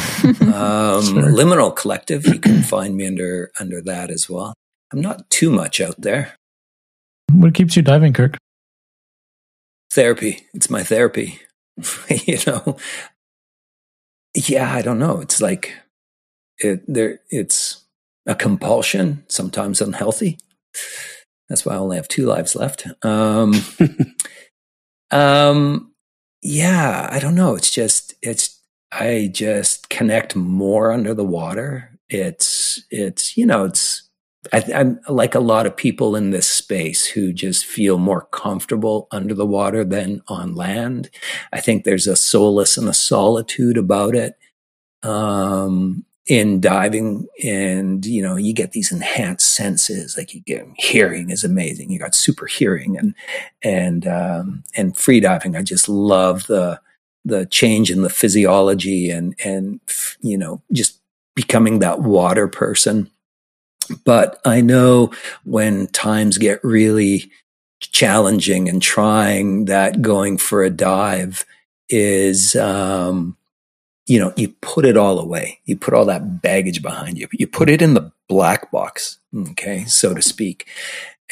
Um, 0.52 1.02
Sure. 1.02 1.22
Liminal 1.22 1.74
Collective. 1.74 2.26
You 2.26 2.38
can 2.38 2.62
find 2.62 2.96
me 2.96 3.06
under 3.06 3.50
under 3.58 3.80
that 3.82 4.10
as 4.10 4.28
well. 4.30 4.54
I'm 4.92 5.00
not 5.00 5.28
too 5.30 5.50
much 5.50 5.80
out 5.80 6.00
there. 6.00 6.34
What 7.32 7.54
keeps 7.54 7.74
you 7.74 7.82
diving, 7.82 8.12
Kirk? 8.12 8.36
Therapy. 9.90 10.46
It's 10.54 10.70
my 10.70 10.84
therapy. 10.84 11.40
you 12.08 12.38
know. 12.46 12.76
Yeah, 14.34 14.72
I 14.72 14.82
don't 14.82 14.98
know. 14.98 15.20
It's 15.20 15.40
like 15.40 15.74
it. 16.58 16.82
There. 16.86 17.20
It's 17.30 17.81
a 18.26 18.34
compulsion. 18.34 19.24
Sometimes 19.28 19.80
unhealthy. 19.80 20.38
That's 21.48 21.66
why 21.66 21.74
I 21.74 21.78
only 21.78 21.96
have 21.96 22.08
two 22.08 22.26
lives 22.26 22.56
left. 22.56 22.86
Um, 23.04 23.54
um, 25.10 25.92
yeah, 26.42 27.08
I 27.10 27.18
don't 27.18 27.34
know. 27.34 27.54
It's 27.54 27.70
just, 27.70 28.14
it's, 28.22 28.58
I 28.90 29.30
just 29.32 29.88
connect 29.88 30.34
more 30.36 30.92
under 30.92 31.14
the 31.14 31.24
water. 31.24 31.98
It's, 32.08 32.82
it's, 32.90 33.36
you 33.36 33.46
know, 33.46 33.64
it's, 33.66 34.08
I, 34.52 34.64
I'm 34.74 35.00
like 35.08 35.34
a 35.34 35.40
lot 35.40 35.66
of 35.66 35.76
people 35.76 36.16
in 36.16 36.30
this 36.30 36.48
space 36.48 37.06
who 37.06 37.32
just 37.32 37.64
feel 37.64 37.98
more 37.98 38.26
comfortable 38.32 39.06
under 39.10 39.34
the 39.34 39.46
water 39.46 39.84
than 39.84 40.20
on 40.28 40.54
land. 40.54 41.10
I 41.52 41.60
think 41.60 41.84
there's 41.84 42.06
a 42.06 42.16
solace 42.16 42.76
and 42.76 42.88
a 42.88 42.94
solitude 42.94 43.78
about 43.78 44.14
it. 44.14 44.34
Um, 45.02 46.04
in 46.26 46.60
diving 46.60 47.26
and 47.44 48.06
you 48.06 48.22
know 48.22 48.36
you 48.36 48.54
get 48.54 48.70
these 48.72 48.92
enhanced 48.92 49.54
senses 49.54 50.16
like 50.16 50.32
you 50.34 50.40
get 50.40 50.66
hearing 50.76 51.30
is 51.30 51.42
amazing. 51.42 51.90
You 51.90 51.98
got 51.98 52.14
super 52.14 52.46
hearing 52.46 52.96
and 52.96 53.14
and 53.62 54.06
um 54.06 54.64
and 54.76 54.96
free 54.96 55.20
diving. 55.20 55.56
I 55.56 55.62
just 55.62 55.88
love 55.88 56.46
the 56.46 56.80
the 57.24 57.46
change 57.46 57.90
in 57.90 58.02
the 58.02 58.10
physiology 58.10 59.10
and 59.10 59.34
and 59.44 59.80
you 60.20 60.38
know 60.38 60.62
just 60.72 61.00
becoming 61.34 61.80
that 61.80 62.00
water 62.00 62.46
person. 62.46 63.10
But 64.04 64.40
i 64.44 64.60
know 64.60 65.12
when 65.44 65.88
times 65.88 66.38
get 66.38 66.62
really 66.62 67.30
challenging 67.80 68.68
and 68.68 68.80
trying 68.80 69.64
that 69.64 70.00
going 70.00 70.38
for 70.38 70.62
a 70.62 70.70
dive 70.70 71.44
is 71.88 72.54
um 72.54 73.36
you 74.06 74.18
know, 74.18 74.32
you 74.36 74.48
put 74.60 74.84
it 74.84 74.96
all 74.96 75.18
away. 75.18 75.60
You 75.64 75.76
put 75.76 75.94
all 75.94 76.04
that 76.06 76.42
baggage 76.42 76.82
behind 76.82 77.18
you. 77.18 77.28
You 77.32 77.46
put 77.46 77.70
it 77.70 77.82
in 77.82 77.94
the 77.94 78.10
black 78.28 78.70
box, 78.70 79.18
okay, 79.50 79.84
so 79.84 80.14
to 80.14 80.22
speak. 80.22 80.68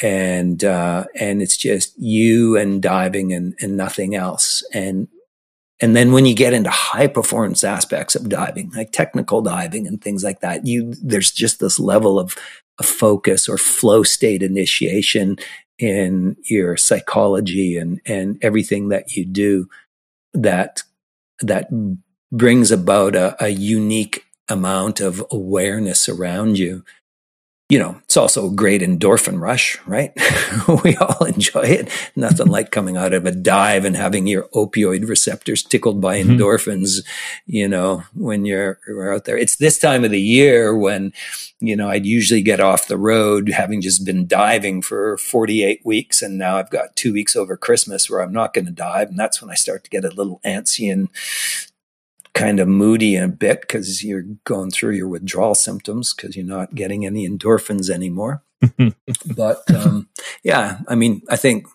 And 0.01 0.63
uh, 0.63 1.05
and 1.19 1.41
it's 1.41 1.57
just 1.57 1.97
you 1.99 2.57
and 2.57 2.81
diving 2.81 3.33
and, 3.33 3.55
and 3.59 3.77
nothing 3.77 4.15
else. 4.15 4.63
And 4.73 5.07
and 5.81 5.95
then 5.95 6.11
when 6.11 6.25
you 6.25 6.35
get 6.35 6.53
into 6.53 6.69
high 6.69 7.07
performance 7.07 7.63
aspects 7.63 8.15
of 8.15 8.29
diving, 8.29 8.71
like 8.71 8.91
technical 8.91 9.41
diving 9.41 9.87
and 9.87 10.01
things 10.01 10.23
like 10.23 10.39
that, 10.41 10.65
you 10.65 10.93
there's 11.01 11.31
just 11.31 11.59
this 11.59 11.79
level 11.79 12.19
of, 12.19 12.37
of 12.79 12.85
focus 12.85 13.49
or 13.49 13.57
flow 13.57 14.03
state 14.03 14.43
initiation 14.43 15.37
in 15.79 16.37
your 16.45 16.77
psychology 16.77 17.77
and, 17.77 17.99
and 18.05 18.37
everything 18.43 18.89
that 18.89 19.15
you 19.15 19.25
do 19.25 19.67
that, 20.33 20.83
that 21.41 21.67
brings 22.31 22.71
about 22.71 23.15
a, 23.15 23.35
a 23.43 23.49
unique 23.49 24.25
amount 24.49 24.99
of 24.99 25.23
awareness 25.31 26.09
around 26.09 26.57
you 26.57 26.83
you 27.71 27.79
know, 27.79 27.95
it's 28.03 28.17
also 28.17 28.47
a 28.47 28.53
great 28.53 28.81
endorphin 28.81 29.39
rush, 29.39 29.79
right? 29.87 30.11
we 30.83 30.97
all 30.97 31.23
enjoy 31.23 31.61
it. 31.61 31.89
Nothing 32.17 32.47
like 32.47 32.69
coming 32.69 32.97
out 32.97 33.13
of 33.13 33.25
a 33.25 33.31
dive 33.31 33.85
and 33.85 33.95
having 33.95 34.27
your 34.27 34.49
opioid 34.53 35.07
receptors 35.07 35.63
tickled 35.63 36.01
by 36.01 36.19
mm-hmm. 36.19 36.31
endorphins, 36.31 36.99
you 37.45 37.69
know, 37.69 38.03
when 38.13 38.43
you're, 38.43 38.77
you're, 38.85 39.13
out 39.13 39.23
there. 39.23 39.37
It's 39.37 39.55
this 39.55 39.79
time 39.79 40.03
of 40.03 40.11
the 40.11 40.19
year 40.19 40.75
when, 40.75 41.13
you 41.61 41.77
know, 41.77 41.89
I'd 41.89 42.05
usually 42.05 42.41
get 42.41 42.59
off 42.59 42.89
the 42.89 42.97
road 42.97 43.47
having 43.47 43.79
just 43.79 44.05
been 44.05 44.27
diving 44.27 44.81
for 44.81 45.17
48 45.17 45.79
weeks. 45.85 46.21
And 46.21 46.37
now 46.37 46.57
I've 46.57 46.71
got 46.71 46.97
two 46.97 47.13
weeks 47.13 47.37
over 47.37 47.55
Christmas 47.55 48.09
where 48.09 48.19
I'm 48.19 48.33
not 48.33 48.53
going 48.53 48.65
to 48.65 48.71
dive. 48.71 49.07
And 49.07 49.17
that's 49.17 49.41
when 49.41 49.49
I 49.49 49.55
start 49.55 49.85
to 49.85 49.89
get 49.89 50.03
a 50.03 50.09
little 50.09 50.41
antsy 50.43 50.91
and 50.91 51.07
kind 52.33 52.59
of 52.59 52.67
moody 52.67 53.15
a 53.15 53.27
bit 53.27 53.61
because 53.61 54.03
you're 54.03 54.25
going 54.45 54.71
through 54.71 54.95
your 54.95 55.07
withdrawal 55.07 55.55
symptoms 55.55 56.13
because 56.13 56.35
you're 56.35 56.45
not 56.45 56.75
getting 56.75 57.05
any 57.05 57.27
endorphins 57.27 57.89
anymore. 57.89 58.43
but 59.35 59.75
um, 59.75 60.07
yeah, 60.43 60.79
I 60.87 60.95
mean, 60.95 61.21
I 61.29 61.35
think 61.35 61.65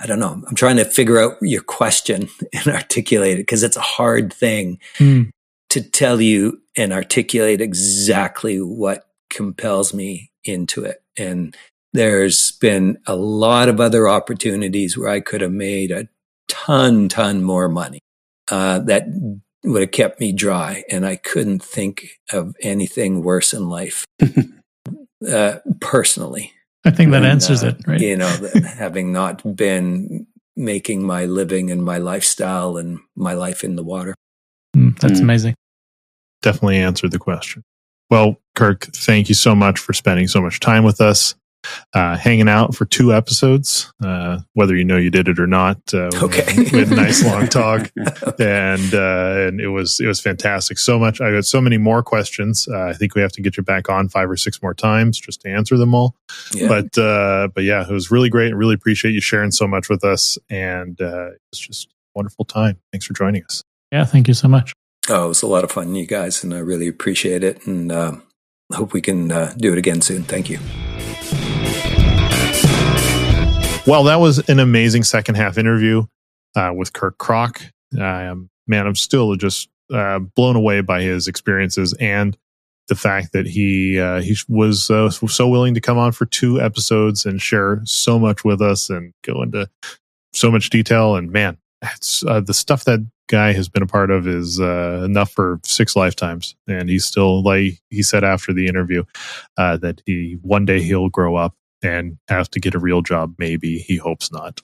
I 0.00 0.06
don't 0.06 0.18
know. 0.18 0.42
I'm 0.48 0.56
trying 0.56 0.76
to 0.76 0.84
figure 0.84 1.20
out 1.20 1.36
your 1.40 1.62
question 1.62 2.28
and 2.52 2.66
articulate 2.66 3.34
it 3.34 3.42
because 3.42 3.62
it's 3.62 3.76
a 3.76 3.80
hard 3.80 4.32
thing 4.32 4.78
mm. 4.98 5.30
to 5.70 5.80
tell 5.80 6.20
you 6.20 6.60
and 6.76 6.92
articulate 6.92 7.60
exactly 7.60 8.58
what 8.58 9.06
compels 9.30 9.94
me 9.94 10.30
into 10.44 10.84
it. 10.84 11.02
And 11.16 11.56
there's 11.92 12.52
been 12.52 12.98
a 13.06 13.14
lot 13.14 13.68
of 13.68 13.80
other 13.80 14.08
opportunities 14.08 14.96
where 14.96 15.08
I 15.08 15.20
could 15.20 15.40
have 15.40 15.52
made 15.52 15.90
a 15.90 16.08
ton, 16.48 17.08
ton 17.08 17.42
more 17.42 17.68
money 17.68 18.00
uh, 18.50 18.80
that 18.80 19.04
would 19.64 19.82
have 19.82 19.90
kept 19.90 20.20
me 20.20 20.32
dry. 20.32 20.84
And 20.90 21.06
I 21.06 21.16
couldn't 21.16 21.62
think 21.62 22.08
of 22.32 22.54
anything 22.62 23.22
worse 23.22 23.52
in 23.52 23.68
life, 23.68 24.04
uh, 25.28 25.56
personally. 25.80 26.52
I 26.84 26.90
think 26.90 27.12
that 27.12 27.24
answers 27.24 27.62
uh, 27.62 27.68
it, 27.68 27.76
right? 27.86 28.00
You 28.00 28.16
know, 28.16 28.50
having 28.76 29.12
not 29.12 29.56
been 29.56 30.26
making 30.56 31.06
my 31.06 31.24
living 31.26 31.70
and 31.70 31.82
my 31.84 31.98
lifestyle 31.98 32.76
and 32.76 32.98
my 33.16 33.34
life 33.34 33.64
in 33.64 33.76
the 33.76 33.82
water. 33.82 34.14
Mm, 34.76 34.98
that's 34.98 35.20
mm. 35.20 35.22
amazing. 35.22 35.54
Definitely 36.42 36.78
answered 36.78 37.12
the 37.12 37.18
question. 37.18 37.62
Well, 38.10 38.36
Kirk, 38.54 38.88
thank 38.94 39.28
you 39.28 39.34
so 39.34 39.54
much 39.54 39.78
for 39.78 39.92
spending 39.92 40.28
so 40.28 40.42
much 40.42 40.60
time 40.60 40.84
with 40.84 41.00
us 41.00 41.34
uh, 41.94 42.16
hanging 42.16 42.48
out 42.48 42.74
for 42.74 42.84
two 42.84 43.12
episodes, 43.12 43.92
uh, 44.04 44.38
whether 44.54 44.76
you 44.76 44.84
know 44.84 44.96
you 44.96 45.10
did 45.10 45.28
it 45.28 45.38
or 45.38 45.46
not. 45.46 45.78
Uh, 45.92 46.10
okay, 46.22 46.46
we 46.56 46.78
had 46.78 46.92
a 46.92 46.94
nice 46.94 47.24
long 47.24 47.46
talk, 47.48 47.90
and 48.38 48.94
uh, 48.94 49.46
and 49.46 49.60
it 49.60 49.68
was 49.68 50.00
it 50.00 50.06
was 50.06 50.20
fantastic. 50.20 50.78
So 50.78 50.98
much. 50.98 51.20
I 51.20 51.30
got 51.30 51.44
so 51.44 51.60
many 51.60 51.78
more 51.78 52.02
questions. 52.02 52.68
Uh, 52.68 52.84
I 52.84 52.92
think 52.92 53.14
we 53.14 53.22
have 53.22 53.32
to 53.32 53.42
get 53.42 53.56
you 53.56 53.62
back 53.62 53.88
on 53.88 54.08
five 54.08 54.30
or 54.30 54.36
six 54.36 54.62
more 54.62 54.74
times 54.74 55.18
just 55.18 55.40
to 55.42 55.48
answer 55.48 55.76
them 55.76 55.94
all. 55.94 56.16
Yeah. 56.52 56.68
But 56.68 56.98
uh, 56.98 57.48
but 57.54 57.64
yeah, 57.64 57.86
it 57.88 57.92
was 57.92 58.10
really 58.10 58.28
great. 58.28 58.52
I 58.52 58.56
really 58.56 58.74
appreciate 58.74 59.12
you 59.12 59.20
sharing 59.20 59.50
so 59.50 59.66
much 59.66 59.88
with 59.88 60.04
us, 60.04 60.38
and 60.50 60.98
it's 61.00 61.58
just 61.58 61.88
a 61.88 61.90
wonderful 62.14 62.44
time. 62.44 62.78
Thanks 62.92 63.06
for 63.06 63.14
joining 63.14 63.44
us. 63.44 63.62
Yeah, 63.90 64.04
thank 64.04 64.28
you 64.28 64.34
so 64.34 64.48
much. 64.48 64.72
Oh, 65.08 65.26
it 65.26 65.28
was 65.28 65.42
a 65.42 65.46
lot 65.46 65.64
of 65.64 65.72
fun, 65.72 65.94
you 65.94 66.06
guys, 66.06 66.44
and 66.44 66.54
I 66.54 66.58
really 66.58 66.86
appreciate 66.86 67.42
it. 67.42 67.66
And 67.66 67.90
uh, 67.90 68.12
hope 68.72 68.92
we 68.92 69.00
can 69.00 69.32
uh, 69.32 69.52
do 69.56 69.72
it 69.72 69.78
again 69.78 70.00
soon. 70.00 70.22
Thank 70.22 70.48
you. 70.48 70.58
Well, 73.84 74.04
that 74.04 74.20
was 74.20 74.48
an 74.48 74.60
amazing 74.60 75.02
second 75.02 75.34
half 75.34 75.58
interview 75.58 76.04
uh, 76.54 76.72
with 76.74 76.92
Kirk 76.92 77.18
Krack. 77.18 77.72
Um, 77.98 78.48
man, 78.68 78.86
I'm 78.86 78.94
still 78.94 79.34
just 79.34 79.68
uh, 79.92 80.20
blown 80.20 80.54
away 80.54 80.82
by 80.82 81.02
his 81.02 81.26
experiences 81.26 81.92
and 81.98 82.38
the 82.86 82.94
fact 82.94 83.32
that 83.32 83.44
he 83.46 83.98
uh, 83.98 84.20
he 84.20 84.36
was 84.48 84.88
uh, 84.88 85.10
so 85.10 85.48
willing 85.48 85.74
to 85.74 85.80
come 85.80 85.98
on 85.98 86.12
for 86.12 86.26
two 86.26 86.60
episodes 86.60 87.26
and 87.26 87.42
share 87.42 87.80
so 87.84 88.20
much 88.20 88.44
with 88.44 88.62
us 88.62 88.88
and 88.88 89.14
go 89.22 89.42
into 89.42 89.68
so 90.32 90.48
much 90.48 90.70
detail. 90.70 91.16
And 91.16 91.32
man, 91.32 91.58
uh, 92.26 92.40
the 92.40 92.54
stuff 92.54 92.84
that 92.84 93.04
guy 93.28 93.52
has 93.52 93.68
been 93.68 93.82
a 93.82 93.86
part 93.86 94.12
of 94.12 94.28
is 94.28 94.60
uh, 94.60 95.02
enough 95.04 95.32
for 95.32 95.58
six 95.64 95.96
lifetimes. 95.96 96.54
And 96.68 96.88
he's 96.88 97.04
still 97.04 97.42
like 97.42 97.80
he 97.90 98.04
said 98.04 98.22
after 98.22 98.52
the 98.52 98.68
interview 98.68 99.02
that 99.56 100.02
he 100.06 100.38
one 100.40 100.66
day 100.66 100.80
he'll 100.80 101.08
grow 101.08 101.34
up 101.34 101.56
and 101.82 102.18
have 102.28 102.50
to 102.50 102.60
get 102.60 102.74
a 102.74 102.78
real 102.78 103.02
job. 103.02 103.34
Maybe 103.38 103.78
he 103.78 103.96
hopes 103.96 104.30
not. 104.32 104.60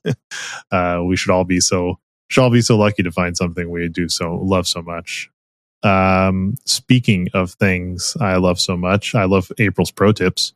uh, 0.70 1.02
we 1.04 1.16
should 1.16 1.30
all 1.30 1.44
be 1.44 1.60
so 1.60 1.98
should 2.28 2.42
all 2.42 2.50
be 2.50 2.62
so 2.62 2.76
lucky 2.76 3.02
to 3.02 3.10
find 3.10 3.36
something 3.36 3.70
we 3.70 3.88
do 3.88 4.08
so 4.08 4.36
love 4.36 4.66
so 4.66 4.82
much. 4.82 5.30
Um, 5.82 6.56
speaking 6.66 7.28
of 7.34 7.52
things 7.52 8.16
I 8.20 8.36
love 8.36 8.60
so 8.60 8.76
much, 8.76 9.14
I 9.14 9.24
love 9.24 9.50
April's 9.58 9.90
pro 9.90 10.12
tips. 10.12 10.52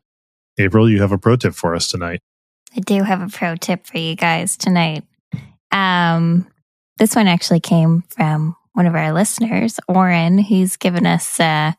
April, 0.59 0.89
you 0.89 1.01
have 1.01 1.13
a 1.13 1.19
pro 1.19 1.37
tip 1.37 1.55
for 1.55 1.75
us 1.75 1.89
tonight. 1.89 2.21
I 2.77 2.81
do 2.81 3.03
have 3.03 3.23
a 3.23 3.29
pro 3.29 3.57
tip 3.57 3.87
for 3.87 3.99
you 3.99 4.15
guys 4.15 4.57
tonight. 4.57 5.05
Um, 5.73 6.47
this 6.99 7.17
one 7.17 7.27
actually 7.27 7.61
came 7.61 8.03
from 8.09 8.57
one 8.75 8.87
of 8.87 8.95
our 8.95 9.13
listeners, 9.13 9.81
Oren, 9.89 10.39
who's 10.39 10.77
given 10.77 11.07
us 11.07 11.41
uh, 11.41 11.73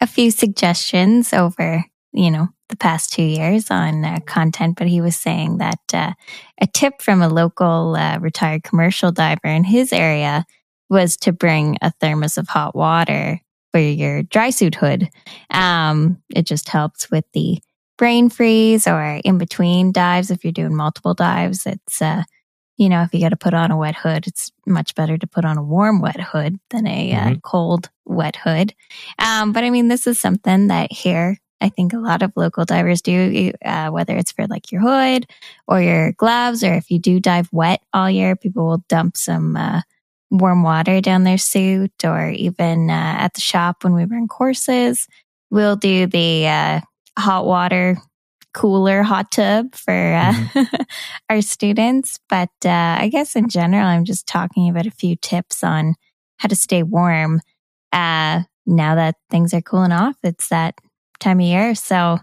a 0.00 0.06
few 0.06 0.30
suggestions 0.30 1.32
over, 1.32 1.84
you 2.14 2.30
know, 2.30 2.48
the 2.68 2.76
past 2.76 3.12
two 3.12 3.24
years 3.24 3.70
on 3.70 4.04
uh, 4.04 4.20
content, 4.24 4.76
but 4.78 4.86
he 4.86 5.00
was 5.00 5.16
saying 5.16 5.58
that 5.58 5.80
uh, 5.92 6.12
a 6.60 6.66
tip 6.68 7.02
from 7.02 7.20
a 7.20 7.28
local 7.28 7.96
uh, 7.96 8.18
retired 8.20 8.62
commercial 8.62 9.10
diver 9.12 9.48
in 9.48 9.64
his 9.64 9.92
area 9.92 10.46
was 10.88 11.16
to 11.16 11.32
bring 11.32 11.76
a 11.82 11.90
thermos 12.00 12.38
of 12.38 12.48
hot 12.48 12.74
water 12.74 13.40
for 13.72 13.80
your 13.80 14.22
dry 14.22 14.50
suit 14.50 14.76
hood. 14.76 15.08
Um, 15.50 16.22
it 16.34 16.46
just 16.46 16.68
helps 16.68 17.10
with 17.10 17.24
the 17.32 17.58
brain 17.98 18.30
freeze 18.30 18.86
or 18.86 19.20
in 19.24 19.36
between 19.36 19.90
dives. 19.90 20.30
If 20.30 20.44
you're 20.44 20.52
doing 20.52 20.76
multiple 20.76 21.14
dives, 21.14 21.66
it's, 21.66 22.00
uh, 22.00 22.22
you 22.76 22.88
know, 22.88 23.02
if 23.02 23.12
you 23.12 23.20
got 23.20 23.30
to 23.30 23.36
put 23.36 23.54
on 23.54 23.72
a 23.72 23.76
wet 23.76 23.96
hood, 23.96 24.28
it's 24.28 24.52
much 24.66 24.94
better 24.94 25.18
to 25.18 25.26
put 25.26 25.44
on 25.44 25.58
a 25.58 25.62
warm 25.62 26.00
wet 26.00 26.20
hood 26.20 26.58
than 26.70 26.86
a 26.86 27.12
uh, 27.12 27.16
mm-hmm. 27.16 27.34
cold 27.42 27.90
wet 28.04 28.36
hood. 28.36 28.72
Um, 29.18 29.52
but 29.52 29.64
I 29.64 29.70
mean, 29.70 29.88
this 29.88 30.06
is 30.06 30.20
something 30.20 30.68
that 30.68 30.92
here 30.92 31.38
I 31.60 31.68
think 31.68 31.92
a 31.92 31.98
lot 31.98 32.22
of 32.22 32.32
local 32.36 32.64
divers 32.64 33.00
do, 33.00 33.52
uh, 33.64 33.88
whether 33.88 34.16
it's 34.16 34.32
for 34.32 34.46
like 34.46 34.70
your 34.70 34.82
hood 34.82 35.26
or 35.66 35.80
your 35.80 36.12
gloves, 36.12 36.62
or 36.62 36.74
if 36.74 36.90
you 36.90 36.98
do 36.98 37.20
dive 37.20 37.48
wet 37.52 37.80
all 37.92 38.10
year, 38.10 38.36
people 38.36 38.66
will 38.66 38.84
dump 38.88 39.16
some 39.16 39.56
uh, 39.56 39.80
warm 40.30 40.62
water 40.62 41.00
down 41.00 41.24
their 41.24 41.38
suit, 41.38 42.04
or 42.04 42.28
even 42.30 42.90
uh, 42.90 43.16
at 43.18 43.34
the 43.34 43.40
shop 43.40 43.84
when 43.84 43.94
we 43.94 44.04
run 44.04 44.28
courses, 44.28 45.08
we'll 45.50 45.76
do 45.76 46.06
the 46.06 46.46
uh, 46.46 46.80
hot 47.18 47.46
water 47.46 47.96
cooler 48.52 49.02
hot 49.02 49.32
tub 49.32 49.74
for 49.74 49.92
uh, 49.92 50.32
mm-hmm. 50.32 50.82
our 51.30 51.40
students. 51.40 52.20
But 52.28 52.50
uh, 52.64 52.96
I 53.00 53.08
guess 53.10 53.34
in 53.34 53.48
general, 53.48 53.84
I'm 53.84 54.04
just 54.04 54.26
talking 54.26 54.68
about 54.68 54.86
a 54.86 54.92
few 54.92 55.16
tips 55.16 55.64
on 55.64 55.94
how 56.38 56.48
to 56.48 56.56
stay 56.56 56.82
warm. 56.82 57.40
now 57.92 58.44
that 58.66 59.16
things 59.30 59.52
are 59.54 59.62
cooling 59.62 59.92
off, 59.92 60.16
it's 60.22 60.48
that 60.48 60.74
time 61.18 61.40
of 61.40 61.46
year. 61.46 61.74
So, 61.74 62.18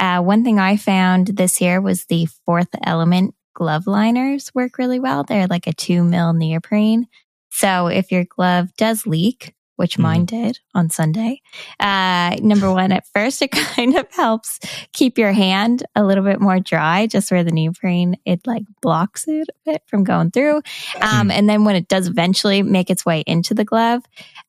uh, 0.00 0.20
one 0.20 0.44
thing 0.44 0.58
I 0.58 0.76
found 0.76 1.28
this 1.28 1.60
year 1.60 1.80
was 1.80 2.06
the 2.06 2.26
fourth 2.44 2.68
element 2.82 3.34
glove 3.54 3.86
liners 3.86 4.50
work 4.54 4.78
really 4.78 4.98
well. 4.98 5.22
They're 5.22 5.46
like 5.46 5.66
a 5.66 5.72
two 5.72 6.02
mil 6.02 6.32
neoprene. 6.32 7.06
So, 7.50 7.86
if 7.86 8.10
your 8.10 8.24
glove 8.24 8.74
does 8.76 9.06
leak, 9.06 9.54
which 9.76 9.96
mm 9.96 10.04
mine 10.04 10.26
did 10.26 10.58
on 10.74 10.90
Sunday. 10.90 11.40
Uh, 11.80 12.36
number 12.42 12.70
one, 12.70 12.92
at 12.92 13.06
first, 13.14 13.40
it 13.40 13.50
kind 13.52 13.96
of 13.96 14.06
helps 14.12 14.60
keep 14.92 15.16
your 15.16 15.32
hand 15.32 15.82
a 15.96 16.04
little 16.04 16.22
bit 16.22 16.40
more 16.40 16.60
dry, 16.60 17.06
just 17.06 17.30
where 17.30 17.42
the 17.42 17.50
neoprene, 17.50 18.16
it 18.26 18.46
like 18.46 18.64
blocks 18.82 19.26
it 19.26 19.48
a 19.48 19.72
bit 19.72 19.82
from 19.86 20.04
going 20.04 20.30
through. 20.30 20.56
Um, 21.00 21.28
mm 21.28 21.32
And 21.32 21.48
then 21.48 21.64
when 21.64 21.74
it 21.74 21.88
does 21.88 22.06
eventually 22.06 22.62
make 22.62 22.90
its 22.90 23.06
way 23.06 23.24
into 23.26 23.54
the 23.54 23.64
glove, 23.64 24.02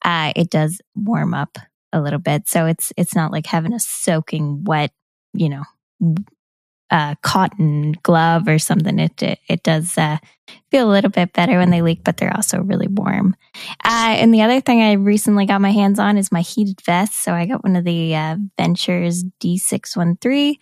uh, 0.04 0.34
it 0.36 0.50
does 0.50 0.82
warm 0.94 1.34
up 1.34 1.58
a 1.96 2.02
little 2.02 2.20
bit. 2.20 2.48
So 2.48 2.66
it's 2.66 2.92
it's 2.98 3.16
not 3.16 3.32
like 3.32 3.48
having 3.48 3.74
a 3.74 3.80
soaking 3.80 4.64
wet, 4.66 4.92
you 5.34 5.50
know, 5.50 5.64
uh, 6.92 7.16
cotton 7.24 7.94
glove 8.04 8.48
or 8.48 8.60
something. 8.60 9.00
It 9.00 9.24
it, 9.24 9.40
it 9.48 9.64
does 9.64 9.98
uh, 9.98 10.18
feel 10.70 10.90
a 10.90 10.92
little 10.92 11.10
bit 11.10 11.34
better 11.34 11.58
when 11.58 11.72
they 11.72 11.82
leak, 11.82 12.04
but 12.04 12.18
they're 12.18 12.36
also 12.36 12.62
really 12.62 12.88
warm. 12.88 13.36
Uh, 13.84 14.16
and 14.18 14.34
the 14.34 14.42
other 14.42 14.62
thing 14.62 14.82
I 14.82 14.94
recently 14.94 15.46
got 15.46 15.62
my 15.62 15.72
hands 15.72 16.00
on 16.00 16.18
is 16.18 16.32
my 16.32 16.42
heated 16.42 16.82
vest. 16.82 17.24
So 17.24 17.34
I 17.34 17.46
got 17.46 17.64
one 17.64 17.76
of 17.76 17.86
the 17.86 18.16
uh, 18.16 18.36
Ventures 18.60 19.24
D613, 19.42 20.56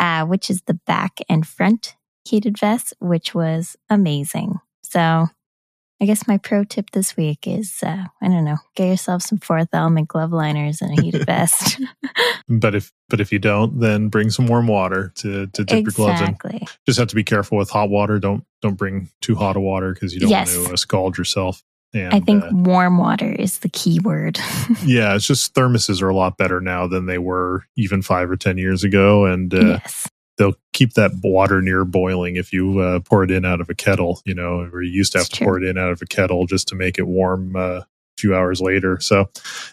uh, 0.00 0.24
which 0.26 0.50
is 0.50 0.62
the 0.62 0.74
back 0.86 1.20
and 1.28 1.46
front 1.46 1.96
heated 2.24 2.58
vest, 2.58 2.94
which 2.98 3.34
was 3.34 3.76
amazing. 3.90 4.58
So 4.82 5.28
I 6.00 6.04
guess 6.04 6.28
my 6.28 6.36
pro 6.38 6.62
tip 6.64 6.90
this 6.90 7.16
week 7.16 7.46
is 7.46 7.80
uh, 7.82 8.04
I 8.20 8.28
don't 8.28 8.44
know, 8.44 8.58
get 8.76 8.86
yourself 8.88 9.22
some 9.22 9.38
fourth 9.38 9.68
element 9.72 10.08
glove 10.08 10.32
liners 10.32 10.80
and 10.80 10.96
a 10.96 11.02
heated 11.02 11.26
vest. 11.26 11.80
but 12.48 12.74
if 12.74 12.92
but 13.08 13.20
if 13.20 13.32
you 13.32 13.38
don't, 13.38 13.80
then 13.80 14.08
bring 14.08 14.30
some 14.30 14.46
warm 14.46 14.68
water 14.68 15.12
to 15.16 15.48
to 15.48 15.64
dip 15.64 15.84
your 15.84 15.92
gloves 15.92 16.20
in. 16.20 16.36
Just 16.86 16.98
have 16.98 17.08
to 17.08 17.14
be 17.16 17.24
careful 17.24 17.58
with 17.58 17.70
hot 17.70 17.90
water. 17.90 18.18
Don't 18.18 18.44
don't 18.62 18.76
bring 18.76 19.08
too 19.20 19.34
hot 19.34 19.56
of 19.56 19.62
water 19.62 19.92
because 19.92 20.14
you 20.14 20.20
don't 20.20 20.30
Yes. 20.30 20.54
want 20.56 20.68
to 20.68 20.74
uh, 20.74 20.76
scald 20.76 21.18
yourself. 21.18 21.62
And 21.94 22.12
I 22.12 22.20
think 22.20 22.44
uh, 22.44 22.50
warm 22.52 22.98
water 22.98 23.32
is 23.32 23.60
the 23.60 23.68
key 23.70 23.98
word. 23.98 24.38
yeah, 24.84 25.14
it's 25.14 25.26
just 25.26 25.54
thermoses 25.54 26.02
are 26.02 26.08
a 26.10 26.14
lot 26.14 26.36
better 26.36 26.60
now 26.60 26.86
than 26.86 27.06
they 27.06 27.18
were 27.18 27.64
even 27.76 28.02
five 28.02 28.30
or 28.30 28.36
ten 28.36 28.58
years 28.58 28.84
ago, 28.84 29.24
and 29.24 29.52
uh, 29.54 29.66
yes. 29.66 30.06
They'll 30.38 30.54
keep 30.72 30.94
that 30.94 31.10
water 31.22 31.60
near 31.60 31.84
boiling 31.84 32.36
if 32.36 32.52
you 32.52 32.78
uh, 32.78 33.00
pour 33.00 33.24
it 33.24 33.30
in 33.30 33.44
out 33.44 33.60
of 33.60 33.68
a 33.68 33.74
kettle. 33.74 34.22
You 34.24 34.34
know, 34.34 34.64
where 34.70 34.82
you 34.82 34.90
used 34.92 35.12
to 35.12 35.18
have 35.18 35.26
It's 35.26 35.30
to 35.30 35.36
true. 35.38 35.46
pour 35.46 35.58
it 35.62 35.64
in 35.64 35.76
out 35.76 35.90
of 35.92 36.00
a 36.00 36.06
kettle 36.06 36.46
just 36.46 36.68
to 36.68 36.74
make 36.74 36.98
it 36.98 37.06
warm 37.06 37.54
uh, 37.56 37.60
a 37.80 37.86
few 38.16 38.34
hours 38.34 38.60
later. 38.60 38.98
So, 39.00 39.28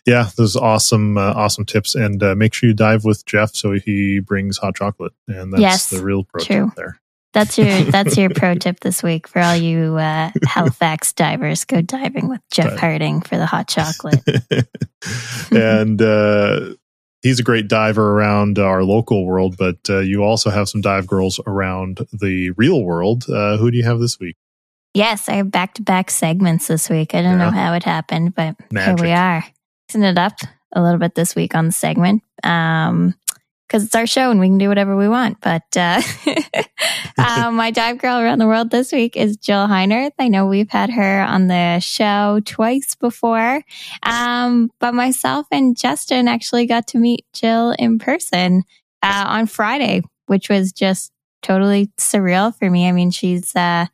yeah, 0.06 0.30
those 0.38 0.56
awesome, 0.56 1.18
uh, 1.18 1.34
awesome 1.34 1.66
tips, 1.66 1.96
and 1.96 2.22
uh, 2.22 2.36
make 2.36 2.54
sure 2.54 2.68
you 2.70 2.76
dive 2.76 3.06
with 3.06 3.26
Jeff 3.26 3.56
so 3.56 3.72
he 3.74 4.20
brings 4.20 4.58
hot 4.58 4.76
chocolate, 4.76 5.14
and 5.28 5.54
that's 5.54 5.62
Yes, 5.62 5.90
the 5.90 6.04
real 6.04 6.24
pro 6.24 6.44
true. 6.44 6.66
tip 6.68 6.76
there. 6.76 7.00
That's 7.34 7.58
your 7.58 7.82
that's 7.92 8.16
your 8.16 8.30
pro 8.30 8.56
tip 8.56 8.80
this 8.80 9.04
week 9.04 9.28
for 9.28 9.42
all 9.42 9.58
you 9.58 9.98
uh, 9.98 10.32
Halifax 10.48 11.12
divers. 11.12 11.66
Go 11.66 11.82
diving 11.82 12.30
with 12.30 12.40
Jeff 12.50 12.80
Harding 12.80 13.20
for 13.22 13.36
the 13.38 13.46
hot 13.46 13.68
chocolate. 13.68 14.24
and 15.52 16.02
uh, 16.02 16.70
he's 17.26 17.40
a 17.40 17.44
great 17.44 17.68
diver 17.68 18.12
around 18.12 18.60
our 18.60 18.84
local 18.84 19.26
world, 19.26 19.58
but 19.58 19.78
uh, 19.90 19.98
you 19.98 20.24
also 20.24 20.52
have 20.52 20.70
some 20.70 20.80
dive 20.80 21.08
girls 21.08 21.40
around 21.48 22.06
the 22.14 22.52
real 22.52 22.84
world. 22.84 23.26
Uh, 23.28 23.58
who 23.58 23.72
do 23.72 23.78
you 23.78 23.84
have 23.84 24.00
this 24.00 24.20
week? 24.20 24.38
yes, 24.94 25.28
I 25.28 25.34
have 25.34 25.52
back 25.52 25.74
to 25.74 25.82
back 25.82 26.10
segments 26.10 26.68
this 26.68 26.90
week. 26.90 27.14
I 27.14 27.22
don't 27.22 27.38
know 27.38 27.52
how 27.52 27.74
it 27.74 27.84
happened, 27.84 28.34
but 28.34 28.56
Magic. 28.72 29.00
here 29.00 29.08
we 29.08 29.12
are. 29.12 29.44
Mixing 29.90 30.04
it 30.04 30.18
up 30.18 30.34
a 30.72 30.82
little 30.82 31.00
bit 31.00 31.16
this 31.16 31.36
week 31.36 31.54
on 31.54 31.66
the 31.66 31.72
segment. 31.72 32.24
Um 32.44 33.16
because 33.68 33.84
it's 33.84 33.96
our 33.96 34.08
show 34.08 34.32
and 34.32 34.40
we 34.40 34.48
can 34.48 34.58
do 34.58 34.70
whatever 34.70 34.96
we 34.96 35.08
want. 35.08 35.40
But 35.42 35.64
uh, 35.76 36.02
uh, 37.18 37.52
my 37.54 37.72
dive 37.72 37.98
girl 37.98 38.20
around 38.20 38.40
the 38.40 38.48
world 38.48 38.70
this 38.70 38.92
week 38.92 39.18
is 39.18 39.38
Jill 39.38 39.68
Heinerth. 39.68 40.12
I 40.20 40.28
know 40.28 40.46
we've 40.46 40.70
had 40.70 40.90
her 40.92 41.22
on 41.22 41.48
the 41.48 41.80
show 41.80 42.42
twice 42.46 42.96
before, 42.96 43.62
um, 44.04 44.72
but 44.80 44.94
myself 44.94 45.48
and 45.52 45.78
Justin 45.78 46.28
actually 46.28 46.66
got 46.66 46.88
to 46.88 46.98
meet 46.98 47.26
Jill 47.34 47.72
in 47.72 48.00
person 48.00 48.64
uh, 49.02 49.26
on 49.28 49.48
Friday, 49.48 50.04
which 50.28 50.50
was 50.50 50.72
just 50.72 51.12
totally 51.42 51.92
surreal 51.98 52.56
for 52.58 52.70
me. 52.70 52.88
I 52.88 52.92
mean, 52.92 53.12
she's 53.12 53.56
uh, 53.56 53.86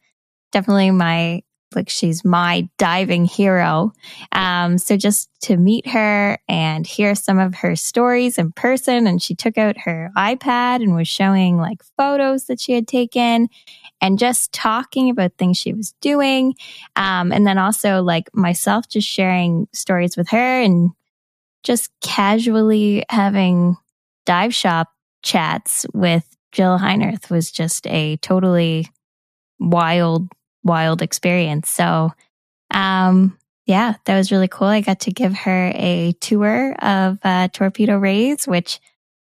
definitely 0.52 0.92
my 0.92 1.44
like 1.76 1.90
she's 1.90 2.24
my 2.24 2.68
diving 2.78 3.26
hero. 3.26 3.94
Um, 4.32 4.78
so 4.78 4.98
just 4.98 5.30
to 5.42 5.58
meet 5.58 5.88
her 5.88 6.38
and 6.48 6.86
hear 6.86 7.16
some 7.16 7.40
of 7.40 7.56
her 7.56 7.76
stories 7.76 8.38
in 8.38 8.52
person, 8.52 9.08
and 9.08 9.22
she 9.22 9.36
took 9.36 9.58
out 9.58 9.78
her 9.80 10.12
iPad 10.18 10.78
and 10.78 10.96
was 10.96 11.08
showing 11.08 11.58
like 11.58 11.82
photos 11.98 12.46
that 12.46 12.60
she 12.60 12.74
had 12.74 12.88
taken 12.88 13.48
and 14.02 14.20
just 14.20 14.52
talking 14.52 15.10
about 15.10 15.34
things 15.38 15.58
she 15.58 15.74
was 15.74 15.94
doing. 16.02 16.56
Um, 16.96 17.32
and 17.32 17.46
then 17.46 17.58
also 17.58 18.02
like 18.02 18.30
myself 18.34 18.90
just 18.90 19.08
sharing 19.08 19.68
stories 19.74 20.18
with 20.18 20.30
her 20.30 20.62
and 20.62 20.92
just 21.64 21.92
casually 22.02 23.04
having 23.10 23.78
dive 24.26 24.54
shop 24.54 24.90
chats 25.24 25.86
with 25.94 26.26
Jill 26.52 26.78
Heinerth 26.78 27.30
was 27.30 27.52
just 27.52 27.88
a 27.88 28.18
totally 28.18 28.90
wild, 29.60 30.28
wild 30.64 31.02
experience. 31.02 31.70
So, 31.70 32.12
um, 32.72 33.38
yeah, 33.66 33.96
that 34.06 34.18
was 34.18 34.32
really 34.32 34.48
cool. 34.48 34.68
I 34.68 34.82
got 34.82 35.02
to 35.02 35.12
give 35.12 35.34
her 35.34 35.72
a 35.76 36.14
tour 36.20 36.74
of 36.80 37.20
uh, 37.24 37.48
Torpedo 37.50 37.98
Rays, 37.98 38.48
which 38.48 38.80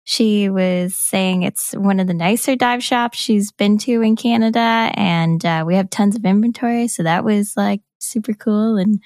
she 0.06 0.50
was 0.50 0.96
saying 0.96 1.44
it's 1.44 1.72
one 1.74 2.00
of 2.00 2.08
the 2.08 2.14
nicer 2.14 2.56
dive 2.56 2.84
shops 2.84 3.18
she's 3.18 3.52
been 3.52 3.78
to 3.80 4.02
in 4.02 4.16
Canada. 4.16 4.92
And 4.96 5.46
uh, 5.46 5.64
we 5.66 5.76
have 5.76 5.90
tons 5.90 6.16
of 6.16 6.26
inventory. 6.26 6.88
So 6.88 7.04
that 7.04 7.24
was 7.24 7.56
like 7.56 7.82
super 8.00 8.34
cool. 8.34 8.78
And, 8.78 9.00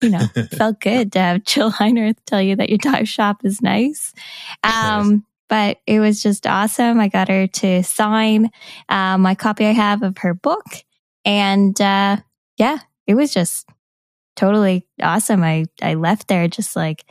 you 0.00 0.10
know, 0.10 0.26
felt 0.52 0.80
good 0.80 1.12
to 1.12 1.18
have 1.18 1.44
Jill 1.44 1.72
Heinerth 1.72 2.18
tell 2.26 2.40
you 2.40 2.54
that 2.56 2.68
your 2.68 2.78
dive 2.78 3.08
shop 3.08 3.44
is 3.44 3.60
nice. 3.60 4.12
Um, 4.62 5.26
But 5.48 5.78
it 5.86 6.00
was 6.00 6.22
just 6.22 6.46
awesome. 6.46 6.98
I 7.00 7.08
got 7.08 7.28
her 7.28 7.46
to 7.46 7.82
sign 7.82 8.50
uh, 8.88 9.18
my 9.18 9.34
copy 9.34 9.66
I 9.66 9.72
have 9.72 10.02
of 10.02 10.18
her 10.18 10.34
book. 10.34 10.64
And 11.24 11.78
uh, 11.80 12.18
yeah, 12.58 12.78
it 13.06 13.14
was 13.14 13.32
just 13.32 13.68
totally 14.36 14.86
awesome. 15.02 15.42
I, 15.42 15.64
I 15.82 15.94
left 15.94 16.28
there 16.28 16.48
just 16.48 16.76
like 16.76 17.04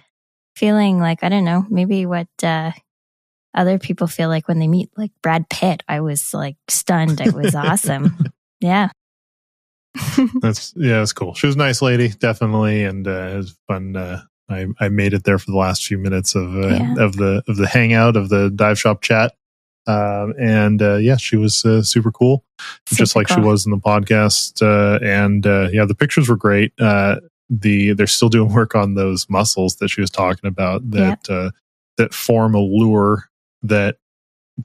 feeling 0.55 0.99
like, 0.99 1.24
I 1.24 1.30
don't 1.30 1.45
know, 1.45 1.66
maybe 1.70 2.05
what 2.05 2.28
uh, 2.43 2.72
other 3.55 3.80
people 3.80 4.07
feel 4.07 4.30
like 4.30 4.47
when 4.47 4.59
they 4.59 4.68
meet 4.68 4.89
like 4.97 5.11
Brad 5.22 5.49
Pitt. 5.49 5.84
I 5.88 6.01
was 6.01 6.34
like 6.34 6.55
stunned. 6.68 7.22
It 7.22 7.34
was 7.34 7.55
awesome. 7.55 8.26
Yeah. 8.61 8.91
That's 10.41 10.74
yeah, 10.78 10.99
that's 10.99 11.11
cool. 11.11 11.34
She 11.34 11.47
was 11.47 11.55
a 11.55 11.59
nice 11.59 11.82
lady, 11.82 12.07
definitely, 12.07 12.86
and 12.86 13.05
uh, 13.05 13.11
it 13.34 13.36
was 13.38 13.57
fun. 13.68 13.95
Uh, 13.95 14.22
I 14.49 14.68
I 14.80 14.88
made 14.89 15.14
it 15.14 15.26
there 15.26 15.38
for 15.38 15.51
the 15.51 15.57
last 15.57 15.86
few 15.86 15.97
minutes 15.97 16.34
of 16.34 16.55
uh, 16.55 16.70
Yeah. 16.70 16.95
of 16.97 17.18
the 17.18 17.43
of 17.47 17.57
the 17.57 17.68
hangout 17.68 18.16
of 18.16 18.30
the 18.30 18.49
dive 18.49 18.80
shop 18.80 19.01
chat, 19.01 19.34
um, 19.86 20.34
and 20.40 20.82
uh, 20.82 20.96
yeah, 20.96 21.18
she 21.18 21.36
was 21.36 21.66
uh, 21.66 21.84
super 21.84 22.12
cool, 22.12 22.44
just 22.86 23.14
Super 23.14 23.20
like 23.20 23.28
she 23.28 23.40
was 23.40 23.66
in 23.66 23.72
the 23.72 23.78
podcast. 23.78 24.62
Uh, 24.62 25.04
and 25.04 25.46
uh, 25.46 25.70
yeah, 25.72 25.86
the 25.86 25.96
pictures 25.96 26.30
were 26.30 26.38
great. 26.38 26.74
Uh, 26.80 27.18
the 27.50 27.94
they're 27.94 28.08
still 28.08 28.30
doing 28.30 28.54
work 28.54 28.76
on 28.76 28.96
those 28.96 29.30
mussels 29.30 29.76
that 29.78 29.90
she 29.90 30.02
was 30.02 30.10
talking 30.10 30.48
about 30.48 30.90
that 30.92 31.30
uh, 31.30 31.52
that 31.98 32.14
form 32.14 32.56
a 32.56 32.60
lure 32.60 33.30
that 33.62 33.98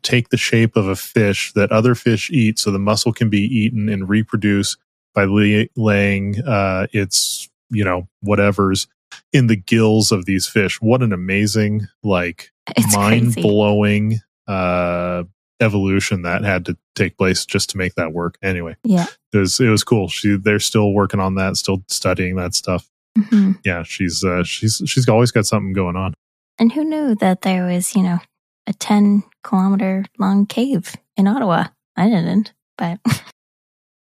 take 0.02 0.28
the 0.28 0.36
shape 0.36 0.76
of 0.76 0.86
a 0.86 0.96
fish 0.96 1.52
that 1.54 1.72
other 1.72 1.94
fish 1.94 2.30
eat, 2.30 2.58
so 2.58 2.70
the 2.70 2.78
mussel 2.78 3.12
can 3.12 3.28
be 3.28 3.42
eaten 3.42 3.88
and 3.88 4.08
reproduce 4.08 4.76
by 5.14 5.24
lay, 5.24 5.68
laying 5.76 6.40
uh, 6.46 6.86
its 6.92 7.48
you 7.70 7.84
know 7.84 8.08
whatever's 8.20 8.86
in 9.32 9.48
the 9.48 9.56
gills 9.56 10.12
of 10.12 10.26
these 10.26 10.46
fish. 10.46 10.80
What 10.80 11.02
an 11.02 11.12
amazing 11.12 11.88
like 12.02 12.52
mind 12.92 13.34
blowing 13.34 14.20
uh, 14.48 15.24
evolution 15.60 16.22
that 16.22 16.42
had 16.42 16.64
to 16.66 16.76
take 16.96 17.16
place 17.18 17.44
just 17.44 17.70
to 17.70 17.76
make 17.78 17.94
that 17.96 18.12
work. 18.12 18.38
Anyway, 18.42 18.76
Yeah. 18.84 19.06
it 19.32 19.38
was 19.38 19.60
it 19.60 19.68
was 19.68 19.84
cool. 19.84 20.08
She 20.08 20.36
they're 20.36 20.58
still 20.60 20.92
working 20.92 21.20
on 21.20 21.34
that, 21.36 21.56
still 21.56 21.82
studying 21.88 22.36
that 22.36 22.54
stuff. 22.54 22.88
hmm 23.16 23.52
Yeah, 23.64 23.82
she's 23.84 24.24
uh, 24.24 24.42
she's 24.44 24.82
she's 24.86 25.08
always 25.08 25.30
got 25.30 25.46
something 25.46 25.72
going 25.72 25.96
on. 25.96 26.14
And 26.58 26.72
who 26.72 26.82
knew 26.84 27.14
that 27.16 27.42
there 27.42 27.66
was, 27.66 27.94
you 27.94 28.02
know, 28.02 28.18
a 28.66 28.72
10 28.72 29.22
kilometer 29.44 30.04
long 30.18 30.44
cave 30.46 30.94
in 31.16 31.28
Ottawa? 31.28 31.66
I 31.96 32.08
didn't, 32.08 32.52
but 32.76 32.98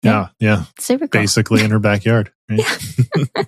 Yeah, 0.04 0.30
yeah, 0.40 0.64
super 0.80 1.08
cool. 1.08 1.22
basically 1.22 1.64
in 1.64 1.72
her 1.72 1.80
backyard. 1.92 2.32
Right? 2.50 2.62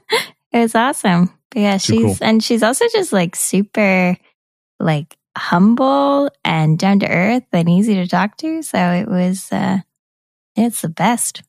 It 0.53 0.59
was 0.59 0.75
awesome. 0.75 1.31
But 1.49 1.59
yeah, 1.61 1.77
Too 1.79 1.93
she's, 1.95 2.03
cool. 2.03 2.17
and 2.21 2.43
she's 2.43 2.61
also 2.61 2.85
just 2.93 3.11
like 3.11 3.35
super, 3.35 4.15
like 4.79 5.17
humble 5.37 6.29
and 6.43 6.77
down 6.77 6.99
to 6.99 7.07
earth 7.07 7.43
and 7.51 7.69
easy 7.69 7.95
to 7.95 8.07
talk 8.07 8.37
to. 8.37 8.61
So 8.61 8.77
it 8.77 9.07
was, 9.07 9.51
uh, 9.51 9.79
it's 10.55 10.81
the 10.81 10.89
best. 10.89 11.43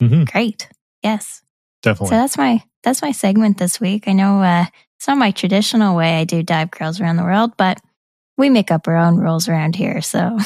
hmm 0.00 0.24
Great. 0.24 0.68
Yes. 1.02 1.42
Definitely. 1.82 2.08
So 2.08 2.20
that's 2.20 2.36
my, 2.38 2.62
that's 2.82 3.02
my 3.02 3.12
segment 3.12 3.58
this 3.58 3.80
week. 3.80 4.08
I 4.08 4.12
know, 4.12 4.42
uh, 4.42 4.66
it's 4.96 5.06
not 5.06 5.18
my 5.18 5.30
traditional 5.30 5.94
way 5.96 6.18
I 6.18 6.24
do 6.24 6.42
dive 6.42 6.72
girls 6.72 7.00
around 7.00 7.16
the 7.16 7.22
world, 7.24 7.52
but 7.56 7.80
we 8.36 8.50
make 8.50 8.70
up 8.70 8.88
our 8.88 8.96
own 8.96 9.16
rules 9.16 9.48
around 9.48 9.76
here. 9.76 10.00
So 10.00 10.38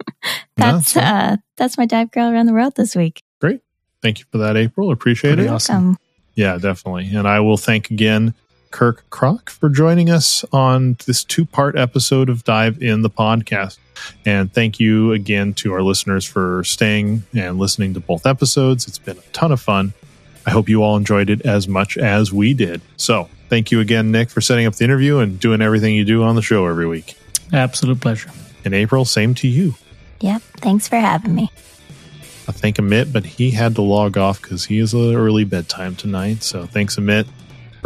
that's, 0.56 0.92
fine. 0.92 1.02
uh, 1.02 1.36
that's 1.56 1.76
my 1.76 1.86
dive 1.86 2.12
girl 2.12 2.30
around 2.30 2.46
the 2.46 2.52
world 2.52 2.74
this 2.76 2.94
week. 2.94 3.22
Great. 3.40 3.60
Thank 4.02 4.20
you 4.20 4.24
for 4.30 4.38
that, 4.38 4.56
April. 4.56 4.92
Appreciate 4.92 5.34
Pretty 5.34 5.48
it. 5.48 5.52
awesome. 5.52 5.96
Yeah, 6.34 6.58
definitely. 6.58 7.08
And 7.14 7.26
I 7.26 7.40
will 7.40 7.56
thank 7.56 7.90
again 7.90 8.34
Kirk 8.70 9.04
Krack 9.10 9.48
for 9.48 9.68
joining 9.68 10.10
us 10.10 10.44
on 10.52 10.96
this 11.06 11.24
two 11.24 11.44
part 11.44 11.76
episode 11.76 12.28
of 12.28 12.44
Dive 12.44 12.82
in 12.82 13.02
the 13.02 13.10
podcast. 13.10 13.78
And 14.24 14.52
thank 14.52 14.78
you 14.78 15.12
again 15.12 15.54
to 15.54 15.72
our 15.72 15.82
listeners 15.82 16.24
for 16.24 16.62
staying 16.64 17.24
and 17.34 17.58
listening 17.58 17.94
to 17.94 18.00
both 18.00 18.26
episodes. 18.26 18.86
It's 18.86 18.98
been 18.98 19.18
a 19.18 19.22
ton 19.32 19.52
of 19.52 19.60
fun. 19.60 19.94
I 20.44 20.50
hope 20.50 20.68
you 20.68 20.82
all 20.82 20.96
enjoyed 20.96 21.30
it 21.30 21.42
as 21.44 21.66
much 21.66 21.96
as 21.96 22.32
we 22.32 22.54
did. 22.54 22.80
So 22.96 23.28
thank 23.48 23.70
you 23.70 23.80
again, 23.80 24.10
Nick, 24.12 24.30
for 24.30 24.40
setting 24.40 24.66
up 24.66 24.74
the 24.74 24.84
interview 24.84 25.18
and 25.18 25.40
doing 25.40 25.60
everything 25.62 25.94
you 25.94 26.04
do 26.04 26.22
on 26.22 26.36
the 26.36 26.42
show 26.42 26.66
every 26.66 26.86
week. 26.86 27.16
Absolute 27.52 28.00
pleasure. 28.00 28.30
And 28.64 28.74
April, 28.74 29.04
same 29.04 29.34
to 29.36 29.48
you. 29.48 29.74
Yep. 30.20 30.42
Thanks 30.58 30.88
for 30.88 30.96
having 30.96 31.34
me. 31.34 31.50
I 32.48 32.52
thank 32.52 32.76
Amit, 32.76 33.12
but 33.12 33.26
he 33.26 33.50
had 33.50 33.74
to 33.74 33.82
log 33.82 34.16
off 34.16 34.40
because 34.40 34.64
he 34.64 34.78
is 34.78 34.94
a 34.94 35.14
early 35.14 35.44
bedtime 35.44 35.96
tonight. 35.96 36.44
So 36.44 36.64
thanks, 36.64 36.96
Amit, 36.96 37.26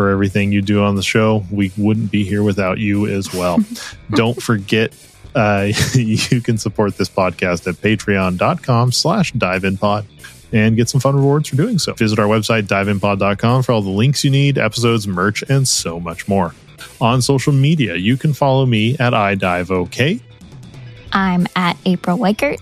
for 0.00 0.08
everything 0.08 0.50
you 0.50 0.62
do 0.62 0.82
on 0.82 0.96
the 0.96 1.02
show. 1.02 1.44
We 1.50 1.72
wouldn't 1.76 2.10
be 2.10 2.24
here 2.24 2.42
without 2.42 2.78
you 2.78 3.06
as 3.06 3.34
well. 3.34 3.58
Don't 4.12 4.42
forget, 4.42 4.94
uh, 5.34 5.68
you 5.94 6.40
can 6.40 6.56
support 6.56 6.96
this 6.96 7.10
podcast 7.10 7.66
at 7.66 7.74
patreon.com 7.74 8.92
slash 8.92 9.34
diveinpod 9.34 10.06
and 10.52 10.74
get 10.74 10.88
some 10.88 11.02
fun 11.02 11.16
rewards 11.16 11.50
for 11.50 11.56
doing 11.56 11.78
so. 11.78 11.92
Visit 11.92 12.18
our 12.18 12.28
website, 12.28 12.62
diveinpod.com 12.62 13.62
for 13.62 13.72
all 13.72 13.82
the 13.82 13.90
links 13.90 14.24
you 14.24 14.30
need, 14.30 14.56
episodes, 14.56 15.06
merch, 15.06 15.44
and 15.50 15.68
so 15.68 16.00
much 16.00 16.26
more. 16.26 16.54
on 16.98 17.20
social 17.20 17.52
media. 17.52 17.96
You 17.96 18.16
can 18.16 18.32
follow 18.32 18.64
me 18.64 18.94
at 18.94 19.12
iDiveOK. 19.12 20.22
I'm 21.12 21.46
at 21.56 21.76
April 21.84 22.16
Weichert. 22.16 22.58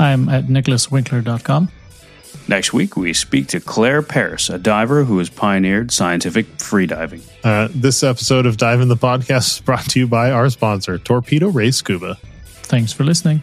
I'm 0.00 0.28
at 0.28 0.46
nicholaswinkler.com. 0.46 1.70
Next 2.48 2.72
week, 2.72 2.96
we 2.96 3.12
speak 3.12 3.48
to 3.48 3.60
Claire 3.60 4.02
Paris, 4.02 4.48
a 4.48 4.58
diver 4.58 5.02
who 5.02 5.18
has 5.18 5.28
pioneered 5.28 5.90
scientific 5.90 6.46
freediving. 6.58 7.22
Uh, 7.42 7.68
this 7.74 8.04
episode 8.04 8.46
of 8.46 8.56
Dive 8.56 8.80
in 8.80 8.86
the 8.86 8.96
Podcast 8.96 9.56
is 9.56 9.60
brought 9.60 9.88
to 9.90 9.98
you 9.98 10.06
by 10.06 10.30
our 10.30 10.48
sponsor, 10.48 10.96
Torpedo 10.96 11.48
Ray 11.48 11.72
Scuba. 11.72 12.18
Thanks 12.44 12.92
for 12.92 13.02
listening. 13.02 13.42